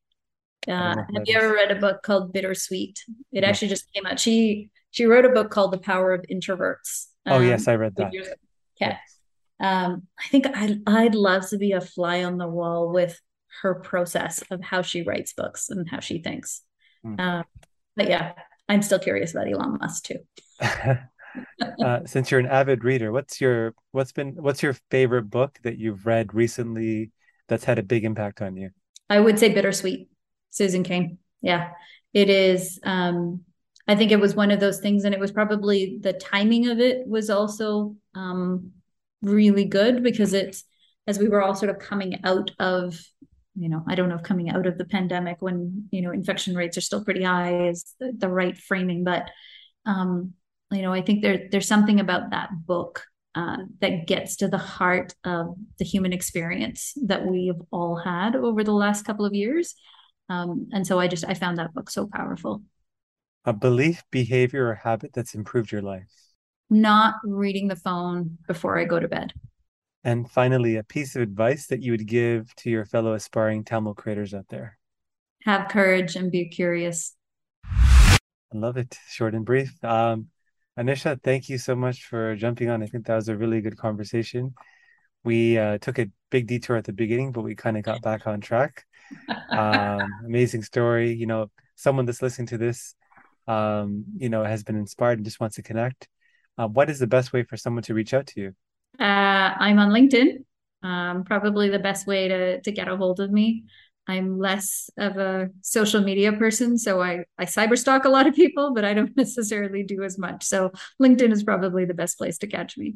Uh, 0.67 0.97
have 0.97 1.23
you 1.27 1.37
ever 1.37 1.53
read 1.53 1.71
a 1.71 1.77
book 1.77 2.03
called 2.03 2.33
Bittersweet? 2.33 2.99
It 3.31 3.43
yeah. 3.43 3.49
actually 3.49 3.69
just 3.69 3.93
came 3.93 4.05
out. 4.05 4.19
She 4.19 4.71
she 4.91 5.05
wrote 5.05 5.25
a 5.25 5.31
book 5.31 5.51
called 5.51 5.73
The 5.73 5.79
Power 5.79 6.13
of 6.13 6.25
Introverts. 6.31 7.07
Um, 7.25 7.35
oh 7.35 7.41
yes, 7.41 7.69
I 7.69 7.77
read 7.77 7.95
that. 7.97 8.13
Okay. 8.81 8.97
Um, 9.61 10.09
I 10.19 10.29
think 10.29 10.47
I'd 10.47 10.83
I'd 10.87 11.15
love 11.15 11.49
to 11.51 11.59
be 11.59 11.73
a 11.73 11.81
fly 11.81 12.25
on 12.25 12.37
the 12.37 12.49
wall 12.49 12.91
with 12.91 13.21
her 13.63 13.77
process 13.77 14.43
of 14.51 14.63
how 14.63 14.83
she 14.83 15.03
writes 15.03 15.33
books 15.33 15.71
and 15.71 15.89
how 15.89 16.01
she 16.01 16.19
thinks. 16.19 16.63
Mm. 17.07 17.21
Uh, 17.21 17.43
but 17.97 18.09
yeah, 18.09 18.33
I'm 18.69 18.83
still 18.83 18.99
curious 18.99 19.33
about 19.33 19.51
Elon 19.51 19.79
Musk 19.81 20.05
too. 20.05 20.19
uh, 20.61 22.01
since 22.05 22.31
you're 22.31 22.41
an 22.41 22.47
avid 22.47 22.85
reader, 22.85 23.13
what's 23.13 23.41
your 23.41 23.75
what's 23.93 24.13
been 24.13 24.35
what's 24.37 24.63
your 24.63 24.77
favorite 24.91 25.31
book 25.31 25.59
that 25.63 25.79
you've 25.79 26.07
read 26.07 26.35
recently 26.35 27.13
that's 27.49 27.65
had 27.65 27.79
a 27.79 27.83
big 27.83 28.05
impact 28.05 28.43
on 28.43 28.57
you? 28.57 28.71
I 29.09 29.21
would 29.21 29.39
say 29.39 29.53
Bittersweet. 29.53 30.09
Susan 30.51 30.83
Cain. 30.83 31.19
Yeah. 31.43 31.71
it 32.15 32.31
is 32.31 32.81
um, 32.83 33.43
I 33.87 33.95
think 33.95 34.11
it 34.11 34.21
was 34.21 34.35
one 34.35 34.51
of 34.51 34.59
those 34.59 34.81
things, 34.81 35.05
and 35.05 35.15
it 35.15 35.21
was 35.21 35.31
probably 35.31 35.99
the 36.01 36.15
timing 36.15 36.69
of 36.69 36.81
it 36.81 37.07
was 37.07 37.31
also 37.31 37.95
um, 38.15 38.73
really 39.23 39.65
good 39.65 40.03
because 40.03 40.33
it's 40.33 40.65
as 41.07 41.19
we 41.19 41.29
were 41.29 41.41
all 41.41 41.55
sort 41.55 41.71
of 41.71 41.79
coming 41.79 42.19
out 42.25 42.51
of, 42.59 43.01
you 43.59 43.69
know, 43.69 43.85
I 43.89 43.95
don't 43.95 44.09
know 44.09 44.17
if 44.17 44.23
coming 44.23 44.51
out 44.51 44.67
of 44.67 44.79
the 44.79 44.85
pandemic 44.85 45.39
when 45.41 45.89
you 45.91 46.03
know 46.03 46.13
infection 46.13 46.55
rates 46.55 46.77
are 46.77 46.83
still 46.83 47.05
pretty 47.05 47.23
high 47.23 47.69
is 47.69 47.95
the, 47.99 48.13
the 48.17 48.29
right 48.29 48.57
framing, 48.57 49.05
but 49.05 49.31
um, 49.87 50.35
you 50.71 50.83
know, 50.83 50.93
I 50.93 51.03
think 51.03 51.23
there 51.23 51.49
there's 51.51 51.69
something 51.69 52.01
about 52.01 52.31
that 52.31 52.51
book 52.67 53.03
uh, 53.35 53.59
that 53.81 54.07
gets 54.07 54.37
to 54.37 54.49
the 54.49 54.59
heart 54.59 55.15
of 55.25 55.55
the 55.79 55.85
human 55.85 56.13
experience 56.13 56.95
that 57.05 57.27
we've 57.27 57.61
all 57.71 57.97
had 57.97 58.35
over 58.35 58.65
the 58.65 58.73
last 58.73 59.05
couple 59.05 59.25
of 59.25 59.35
years. 59.35 59.75
Um, 60.29 60.69
and 60.73 60.87
so 60.87 60.99
I 60.99 61.07
just 61.07 61.25
I 61.27 61.35
found 61.35 61.59
that 61.59 61.75
book 61.75 61.91
so 61.91 62.09
powerful. 62.13 62.63
A 63.45 63.53
belief, 63.53 64.03
behavior, 64.11 64.69
or 64.69 64.75
habit 64.75 65.13
that's 65.15 65.35
improved 65.35 65.71
your 65.71 65.83
life? 65.83 66.11
Not 66.69 67.15
reading 67.25 67.69
the 67.69 67.77
phone 67.77 68.39
before 68.49 68.77
I 68.77 68.85
go 68.85 68.99
to 68.99 69.07
bed. 69.07 69.33
And 70.07 70.31
finally, 70.31 70.77
a 70.77 70.85
piece 70.85 71.17
of 71.17 71.23
advice 71.23 71.67
that 71.67 71.83
you 71.83 71.91
would 71.91 72.07
give 72.07 72.55
to 72.59 72.71
your 72.71 72.85
fellow 72.85 73.15
aspiring 73.15 73.65
Tamil 73.65 73.93
creators 73.93 74.33
out 74.35 74.47
there. 74.49 74.79
Have 75.43 75.69
courage 75.69 76.15
and 76.15 76.31
be 76.31 76.49
curious. 76.49 77.17
I 77.65 78.19
love 78.55 78.77
it. 78.77 78.97
Short 79.09 79.35
and 79.35 79.45
brief. 79.45 79.83
Um, 79.83 80.29
Anisha, 80.79 81.21
thank 81.21 81.49
you 81.49 81.59
so 81.59 81.75
much 81.75 82.05
for 82.05 82.37
jumping 82.37 82.69
on. 82.69 82.85
I 82.85 82.87
think 82.87 83.07
that 83.07 83.17
was 83.17 83.29
a 83.29 83.37
really 83.37 83.61
good 83.61 83.77
conversation. 83.77 84.55
We 85.25 85.59
uh, 85.59 85.79
took 85.79 85.99
a 85.99 86.07
big 86.31 86.47
detour 86.47 86.77
at 86.77 86.85
the 86.85 86.93
beginning, 86.93 87.33
but 87.33 87.43
we 87.43 87.57
kind 87.57 87.77
of 87.77 87.83
got 87.83 88.01
back 88.01 88.29
on 88.29 88.41
track. 88.41 88.85
Um, 89.51 90.09
amazing 90.25 90.63
story. 90.63 91.15
You 91.15 91.27
know, 91.27 91.51
someone 91.75 92.07
that's 92.07 92.23
listening 92.23 92.47
to 92.49 92.59
this 92.59 92.95
um, 93.49 94.05
you 94.17 94.29
know, 94.29 94.45
has 94.45 94.63
been 94.63 94.77
inspired 94.77 95.19
and 95.19 95.25
just 95.25 95.41
wants 95.41 95.57
to 95.57 95.63
connect, 95.63 96.09
uh, 96.59 96.69
what 96.69 96.91
is 96.91 97.01
the 97.01 97.09
best 97.09 97.33
way 97.33 97.43
for 97.43 97.57
someone 97.57 97.83
to 97.83 97.95
reach 97.95 98.15
out 98.15 98.29
to 98.29 98.41
you? 98.41 98.55
Uh, 98.99 99.55
I'm 99.59 99.79
on 99.79 99.91
LinkedIn. 99.91 100.45
Um, 100.83 101.25
probably 101.25 101.69
the 101.69 101.79
best 101.79 102.07
way 102.07 102.29
to 102.29 102.61
to 102.61 102.73
get 102.73 102.89
a 102.89 102.97
hold 102.97 103.21
of 103.21 103.31
me. 103.31 103.65
I'm 104.09 104.39
less 104.39 104.89
of 104.97 105.17
a 105.17 105.51
social 105.63 106.01
media 106.01 106.33
person, 106.33 106.79
so 106.79 107.03
I 107.03 107.25
I 107.39 107.45
cyberstalk 107.45 108.05
a 108.05 108.09
lot 108.09 108.27
of 108.27 108.35
people, 108.35 108.73
but 108.75 108.85
I 108.85 108.95
don't 108.95 109.17
necessarily 109.17 109.83
do 109.83 110.03
as 110.03 110.19
much. 110.19 110.45
So 110.45 110.73
LinkedIn 111.03 111.33
is 111.33 111.43
probably 111.43 111.85
the 111.85 111.95
best 111.95 112.19
place 112.19 112.39
to 112.39 112.47
catch 112.47 112.79
me. 112.79 112.95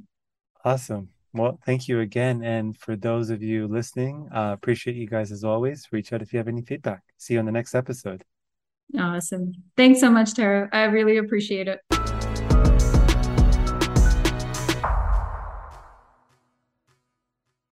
Awesome. 0.65 1.09
Well, 1.33 1.59
thank 1.65 1.89
you 1.89 2.01
again. 2.01 2.43
And 2.43 2.77
for 2.77 2.97
those 2.97 3.31
of 3.31 3.43
you 3.43 3.69
listening, 3.69 4.29
uh, 4.35 4.53
appreciate 4.53 4.97
you 4.97 5.07
guys 5.07 5.31
as 5.31 5.45
always. 5.45 5.87
Reach 5.93 6.13
out 6.13 6.23
if 6.23 6.33
you 6.33 6.39
have 6.39 6.49
any 6.49 6.63
feedback. 6.63 7.03
See 7.19 7.35
you 7.35 7.41
on 7.41 7.47
the 7.47 7.53
next 7.53 7.75
episode. 7.75 8.25
Awesome. 8.99 9.53
Thanks 9.77 10.01
so 10.01 10.11
much, 10.11 10.35
Tara. 10.35 10.69
I 10.73 10.85
really 10.85 11.19
appreciate 11.19 11.69
it. 11.69 12.20